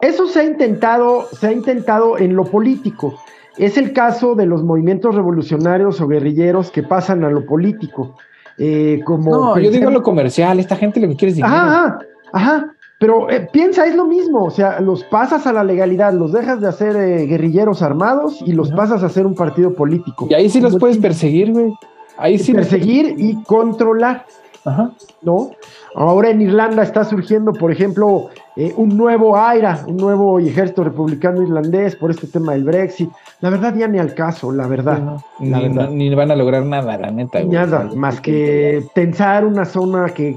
Eso 0.00 0.26
se 0.26 0.40
ha 0.40 0.44
intentado, 0.44 1.28
se 1.32 1.46
ha 1.46 1.52
intentado 1.52 2.18
en 2.18 2.34
lo 2.34 2.44
político. 2.44 3.14
Es 3.56 3.76
el 3.76 3.92
caso 3.92 4.34
de 4.34 4.46
los 4.46 4.64
movimientos 4.64 5.14
revolucionarios 5.14 6.00
o 6.00 6.08
guerrilleros 6.08 6.70
que 6.70 6.82
pasan 6.82 7.22
a 7.24 7.30
lo 7.30 7.46
político. 7.46 8.16
Eh, 8.58 9.00
como 9.04 9.30
no, 9.30 9.58
yo 9.58 9.70
digo 9.70 9.90
lo 9.90 10.02
comercial, 10.02 10.58
esta 10.58 10.76
gente 10.76 11.00
lo 11.00 11.08
que 11.08 11.16
quiere 11.16 11.30
es 11.30 11.36
dinero. 11.36 11.54
Ajá, 11.54 11.98
ajá. 12.32 12.74
Pero 13.02 13.28
eh, 13.28 13.48
piensa, 13.52 13.84
es 13.84 13.96
lo 13.96 14.06
mismo, 14.06 14.44
o 14.44 14.50
sea, 14.52 14.78
los 14.78 15.02
pasas 15.02 15.44
a 15.48 15.52
la 15.52 15.64
legalidad, 15.64 16.12
los 16.12 16.30
dejas 16.30 16.60
de 16.60 16.68
hacer 16.68 16.94
eh, 16.94 17.26
guerrilleros 17.26 17.82
armados 17.82 18.40
y 18.46 18.52
los 18.52 18.70
pasas 18.70 19.02
a 19.02 19.06
hacer 19.06 19.26
un 19.26 19.34
partido 19.34 19.74
político. 19.74 20.28
Y 20.30 20.34
ahí 20.34 20.48
sí 20.48 20.60
los 20.60 20.78
puedes 20.78 20.98
perseguir, 20.98 21.50
güey. 21.50 21.72
Ahí 22.16 22.38
sí. 22.38 22.52
Perseguir 22.52 23.16
y 23.18 23.42
controlar. 23.42 24.24
Ajá. 24.64 24.92
¿No? 25.22 25.50
Ahora 25.94 26.30
en 26.30 26.40
Irlanda 26.40 26.82
está 26.82 27.04
surgiendo, 27.04 27.52
por 27.52 27.72
ejemplo, 27.72 28.30
eh, 28.54 28.72
un 28.76 28.96
nuevo 28.96 29.36
AIRA, 29.36 29.84
un 29.86 29.96
nuevo 29.96 30.38
ejército 30.38 30.84
republicano 30.84 31.42
irlandés 31.42 31.96
por 31.96 32.10
este 32.10 32.26
tema 32.26 32.52
del 32.52 32.64
Brexit. 32.64 33.10
La 33.40 33.50
verdad 33.50 33.74
ya 33.74 33.88
ni 33.88 33.98
al 33.98 34.14
caso, 34.14 34.52
la 34.52 34.66
verdad. 34.66 35.16
ni, 35.40 36.14
van 36.14 36.30
a 36.30 36.36
lograr 36.36 36.64
nada, 36.64 36.98
la 36.98 37.10
neta. 37.10 37.42
Nada, 37.44 37.90
más 37.96 38.20
que 38.20 38.84
tensar 38.94 39.44
una 39.44 39.64
zona 39.64 40.10
que, 40.10 40.36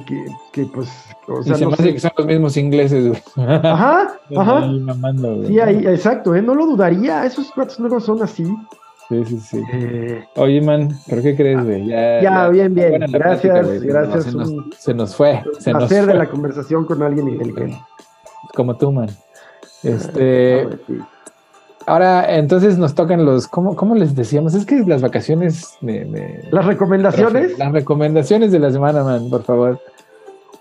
que, 0.51 0.65
pues... 0.65 0.89
O 1.27 1.41
sea, 1.43 1.55
y 1.55 1.59
se 1.59 1.65
me 1.65 1.73
hace 1.73 1.93
que 1.93 1.99
son 1.99 2.11
los 2.17 2.27
mismos 2.27 2.55
ingleses, 2.55 3.07
güey. 3.07 3.47
Ajá, 3.47 4.15
ajá. 4.37 4.71
sí, 5.47 5.59
ahí, 5.59 5.87
exacto, 5.87 6.35
¿eh? 6.35 6.41
no 6.41 6.53
lo 6.53 6.67
dudaría. 6.67 7.25
Esos 7.25 7.51
cuatro 7.53 7.75
nuevos 7.79 8.05
son 8.05 8.21
así. 8.21 8.45
Sí, 9.09 9.23
sí, 9.25 9.39
sí. 9.39 9.63
Eh, 9.71 10.23
Oye, 10.35 10.61
man, 10.61 10.89
¿pero 11.07 11.21
qué 11.21 11.35
crees, 11.35 11.63
güey? 11.63 11.85
Ya, 11.87 12.49
bien, 12.49 12.73
bien. 12.73 13.05
Gracias, 13.11 13.83
gracias. 13.83 14.23
se, 14.77 14.93
nos, 14.93 15.15
fue. 15.15 15.43
Se 15.59 15.73
nos 15.73 15.87
fue. 15.87 16.05
de 16.05 16.13
la 16.15 16.27
conversación 16.27 16.85
con 16.85 17.03
alguien 17.03 17.29
inteligente. 17.29 17.79
Como 18.55 18.75
tú, 18.77 18.91
man. 18.91 19.09
Este. 19.83 20.67
Ahora, 21.87 22.35
entonces 22.35 22.79
nos 22.79 22.95
tocan 22.95 23.25
los, 23.25 23.47
¿cómo, 23.47 23.75
cómo 23.75 23.93
les 23.93 24.15
decíamos? 24.15 24.55
Es 24.55 24.65
que 24.65 24.77
las 24.87 25.03
vacaciones 25.03 25.77
me, 25.81 26.07
¿Las 26.49 26.65
recomendaciones? 26.65 27.59
Las 27.59 27.71
recomendaciones 27.71 28.51
de 28.51 28.57
la 28.57 28.71
semana, 28.71 29.03
man, 29.03 29.29
por 29.29 29.43
favor. 29.43 29.79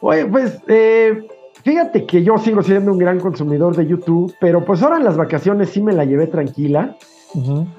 Oye, 0.01 0.27
pues, 0.27 0.59
eh, 0.69 1.27
fíjate 1.63 2.05
que 2.05 2.23
yo 2.23 2.37
sigo 2.37 2.63
siendo 2.63 2.93
un 2.93 2.99
gran 2.99 3.21
consumidor 3.21 3.75
de 3.75 3.87
YouTube, 3.87 4.35
pero 4.39 4.67
pues 4.67 4.83
ahora 4.83 4.99
en 4.99 5.05
las 5.05 5.17
vacaciones 5.17 5.71
sí 5.71 5.83
me 5.83 5.95
la 5.95 6.05
llevé 6.05 6.27
tranquila. 6.27 6.95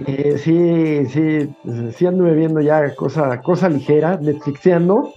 Eh, 0.05 0.37
sí, 0.37 1.05
sí, 1.07 1.55
sí 1.93 2.05
anduve 2.05 2.33
viendo 2.33 2.59
ya 2.59 2.93
cosa, 2.95 3.41
cosa 3.41 3.69
ligera, 3.69 4.17
Netflixeando. 4.17 5.13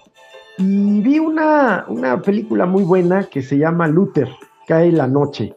Y 0.59 1.01
vi 1.01 1.19
una, 1.19 1.85
una 1.89 2.21
película 2.21 2.67
muy 2.67 2.83
buena 2.83 3.25
que 3.25 3.43
se 3.43 3.59
llama 3.59 3.87
Luther, 3.87 4.29
Cae 4.67 4.93
la 4.93 5.07
Noche. 5.07 5.55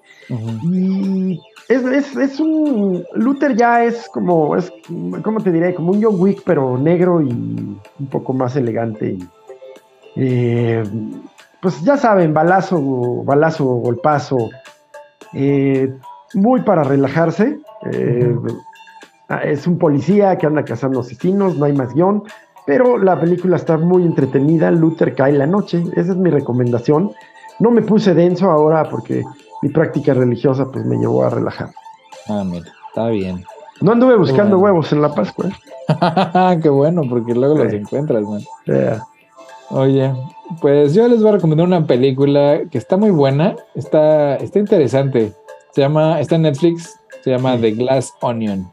Y 0.63 1.39
es, 1.67 2.15
es, 2.15 2.39
un. 2.39 3.03
Luther 3.13 3.55
ya 3.55 3.83
es 3.83 4.07
como. 4.09 4.55
Es, 4.55 4.71
¿Cómo 5.23 5.41
te 5.41 5.51
diré? 5.51 5.73
Como 5.73 5.91
un 5.91 6.03
John 6.03 6.15
Wick, 6.19 6.43
pero 6.45 6.77
negro 6.77 7.21
y 7.21 7.29
un 7.29 8.07
poco 8.09 8.33
más 8.33 8.55
elegante. 8.55 9.17
Eh, 10.15 10.83
pues 11.61 11.81
ya 11.83 11.97
saben, 11.97 12.33
balazo, 12.33 13.23
balazo, 13.23 13.65
golpazo. 13.65 14.49
Eh, 15.33 15.93
muy 16.33 16.61
para 16.61 16.83
relajarse. 16.83 17.59
Es 19.39 19.67
un 19.67 19.77
policía 19.77 20.37
que 20.37 20.45
anda 20.45 20.63
cazando 20.63 20.99
asesinos, 20.99 21.57
no 21.57 21.65
hay 21.65 21.73
más 21.73 21.93
guion, 21.93 22.23
pero 22.65 22.97
la 22.97 23.19
película 23.19 23.55
está 23.55 23.77
muy 23.77 24.03
entretenida. 24.03 24.71
Luther 24.71 25.15
cae 25.15 25.33
la 25.33 25.47
noche, 25.47 25.83
esa 25.95 26.11
es 26.11 26.17
mi 26.17 26.29
recomendación. 26.29 27.11
No 27.59 27.71
me 27.71 27.81
puse 27.81 28.13
denso 28.13 28.49
ahora 28.49 28.89
porque 28.89 29.23
mi 29.61 29.69
práctica 29.69 30.13
religiosa 30.13 30.69
pues 30.71 30.85
me 30.85 30.97
llevó 30.97 31.23
a 31.23 31.29
relajar. 31.29 31.69
Ah, 32.27 32.43
mira, 32.45 32.65
está 32.89 33.07
bien. 33.07 33.43
No 33.81 33.93
anduve 33.93 34.15
buscando 34.15 34.59
huevos 34.59 34.91
en 34.93 35.01
la 35.01 35.13
Pascua. 35.13 35.49
Qué 36.61 36.69
bueno, 36.69 37.01
porque 37.09 37.33
luego 37.33 37.55
los 37.63 37.73
encuentras, 37.73 38.23
man. 38.23 38.41
Oye, 39.69 40.13
pues 40.61 40.93
yo 40.93 41.07
les 41.07 41.21
voy 41.21 41.29
a 41.29 41.35
recomendar 41.35 41.65
una 41.65 41.87
película 41.87 42.59
que 42.69 42.77
está 42.77 42.97
muy 42.97 43.09
buena, 43.09 43.55
está, 43.73 44.35
está 44.35 44.59
interesante. 44.59 45.33
Se 45.71 45.81
llama, 45.81 46.19
está 46.19 46.35
en 46.35 46.43
Netflix, 46.43 46.99
se 47.23 47.31
llama 47.31 47.57
The 47.57 47.71
Glass 47.71 48.13
Onion 48.21 48.69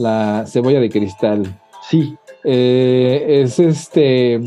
la 0.00 0.44
cebolla 0.46 0.80
de 0.80 0.90
cristal. 0.90 1.60
Sí. 1.88 2.16
Eh, 2.44 3.42
es 3.42 3.58
este 3.58 4.40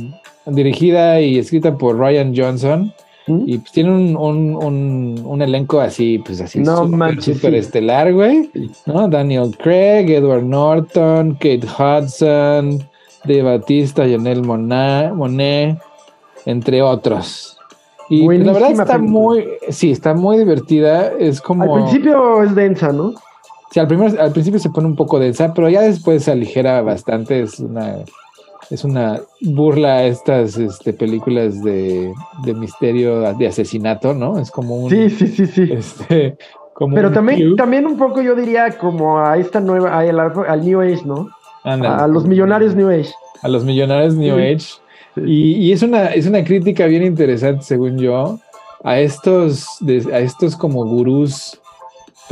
dirigida 0.45 1.22
y 1.22 1.38
escrita 1.38 1.78
por 1.78 1.97
Ryan 1.97 2.34
Johnson. 2.36 2.93
¿Mm? 3.28 3.43
Y 3.45 3.58
pues 3.60 3.72
tiene 3.72 3.91
un, 3.91 5.41
elenco 5.41 5.80
así, 5.80 6.18
pues 6.18 6.41
así, 6.41 6.60
no 6.60 6.89
super, 7.20 7.56
estelar, 7.56 8.12
güey. 8.12 8.49
¿No? 8.86 9.08
Daniel 9.08 9.56
Craig, 9.58 10.10
Edward 10.10 10.43
Norton, 10.43 11.34
Kate 11.36 11.62
Hudson, 11.66 12.84
De 13.24 13.41
Batista, 13.41 14.04
Janelle 14.06 14.41
Monet, 14.41 15.78
entre 16.45 16.82
otros. 16.82 17.58
Y 18.10 18.28
la 18.39 18.51
verdad 18.51 18.72
está 18.72 18.97
muy, 18.97 19.47
sí, 19.70 19.91
está 19.91 20.14
muy 20.14 20.38
divertida. 20.38 21.14
Es 21.18 21.39
como. 21.39 21.64
Al 21.64 21.84
principio 21.84 22.43
es 22.43 22.54
densa, 22.54 22.91
¿no? 22.91 23.14
Sí, 23.74 23.80
al, 23.80 24.20
al 24.20 24.32
principio 24.32 24.60
se 24.60 24.70
pone 24.70 24.86
un 24.86 24.96
poco 24.96 25.18
densa, 25.18 25.52
pero 25.52 25.68
ya 25.68 25.82
después 25.82 26.24
se 26.24 26.32
aligera 26.32 26.84
bastante. 26.84 27.42
Es 27.42 27.60
una 27.60 28.04
es 28.70 28.84
una 28.84 29.20
burla 29.42 29.96
a 29.96 30.04
estas 30.06 30.58
este, 30.58 30.94
películas 30.94 31.64
de, 31.64 32.14
de, 32.44 32.54
misterio, 32.54 33.34
de 33.34 33.48
asesinato, 33.48 34.14
¿no? 34.14 34.40
Es 34.40 34.52
como 34.52 34.76
un... 34.76 34.90
Sí, 34.90 35.10
sí, 35.10 35.28
sí, 35.28 35.46
sí. 35.48 35.70
Este, 35.72 36.38
como 36.74 36.96
Pero 36.96 37.12
también, 37.12 37.56
también 37.56 37.86
un 37.86 37.98
poco 37.98 38.22
yo 38.22 38.36
diría 38.36 38.78
como 38.78 39.20
a 39.20 39.38
esta 39.38 39.60
nueva, 39.60 40.00
al, 40.00 40.20
al 40.20 40.66
New 40.66 40.82
Age, 40.82 41.04
¿no? 41.06 41.30
a 41.64 42.08
los 42.08 42.26
millonarios 42.26 42.76
New 42.76 42.90
Age. 42.90 43.12
A 43.42 43.48
los 43.48 43.64
millonarios 43.64 44.16
New 44.16 44.36
Age. 44.36 44.66
Y, 45.18 45.54
y, 45.68 45.72
es, 45.72 45.84
una, 45.84 46.08
es 46.08 46.26
una 46.26 46.44
crítica 46.44 46.86
bien 46.86 47.04
interesante, 47.04 47.64
según 47.64 47.98
yo, 47.98 48.40
a 48.84 49.00
estos, 49.00 49.68
a 50.12 50.20
estos 50.20 50.56
como 50.56 50.86
gurús 50.86 51.60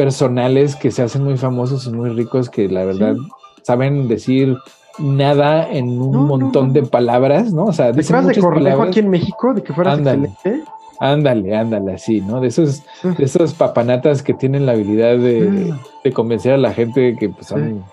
personales 0.02 0.76
que 0.76 0.90
se 0.90 1.04
hacen 1.04 1.24
muy 1.24 1.38
famosos 1.38 1.86
y 1.86 1.92
muy 1.92 2.10
ricos 2.10 2.50
que 2.50 2.68
la 2.68 2.84
verdad 2.84 3.16
saben 3.62 4.08
decir 4.08 4.58
nada 4.98 5.72
en 5.72 6.02
un 6.02 6.26
montón 6.26 6.74
de 6.74 6.82
palabras, 6.82 7.54
¿no? 7.54 7.66
O 7.66 7.72
sea, 7.72 7.92
¿De 7.92 8.02
de 8.02 8.40
Cornejo 8.40 8.82
aquí 8.82 8.98
en 8.98 9.12
México? 9.12 9.54
¿De 9.54 9.62
que 9.62 9.72
fueras 9.74 10.00
ándale, 10.00 10.30
excelente? 10.30 10.72
Ándale, 11.00 11.56
ándale, 11.56 11.94
así, 11.94 12.20
¿no? 12.20 12.42
De 12.42 12.48
esos, 12.48 12.82
de 13.04 13.24
esos 13.24 13.54
papanatas 13.54 14.24
que 14.24 14.34
tienen 14.34 14.66
la 14.66 14.72
habilidad 14.72 15.20
de, 15.20 15.72
de 16.04 16.12
convencer 16.12 16.54
a 16.54 16.58
la 16.58 16.74
gente 16.74 17.16
que 17.20 17.30
pues, 17.30 17.46
son 17.46 17.84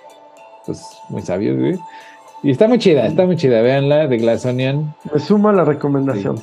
pues, 0.64 0.82
muy 1.10 1.20
sabios, 1.20 1.58
güey. 1.58 1.78
Y 2.42 2.52
está 2.52 2.68
muy 2.68 2.78
chida, 2.78 3.04
está 3.04 3.26
muy 3.26 3.36
chida, 3.36 3.60
véanla, 3.60 4.06
de 4.06 4.16
Glass 4.16 4.46
Onion. 4.46 4.94
Me 5.12 5.20
suma 5.20 5.52
la 5.52 5.66
recomendación. 5.66 6.40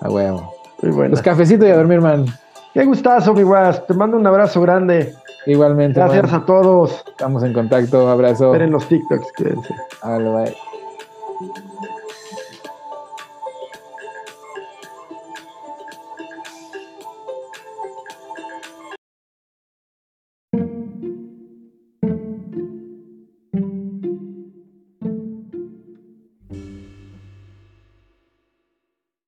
A 0.00 0.08
huevo. 0.08 0.54
Muy 0.80 0.92
bueno. 0.92 1.10
Los 1.10 1.20
cafecitos 1.20 1.68
y 1.68 1.70
a 1.70 1.76
dormir, 1.76 2.00
man. 2.00 2.24
Qué 2.74 2.84
gustazo, 2.84 3.34
mi 3.34 3.42
guas. 3.42 3.86
Te 3.86 3.94
mando 3.94 4.16
un 4.16 4.26
abrazo 4.26 4.60
grande. 4.60 5.14
Igualmente. 5.46 6.00
Gracias 6.00 6.32
a 6.32 6.44
todos. 6.44 7.04
Estamos 7.06 7.42
en 7.42 7.52
contacto. 7.52 8.08
Abrazo. 8.08 8.46
Esperen 8.46 8.70
los 8.70 8.86
TikToks, 8.88 9.32
quédense. 9.32 9.74
Hola, 10.02 10.30
bye. 10.30 11.91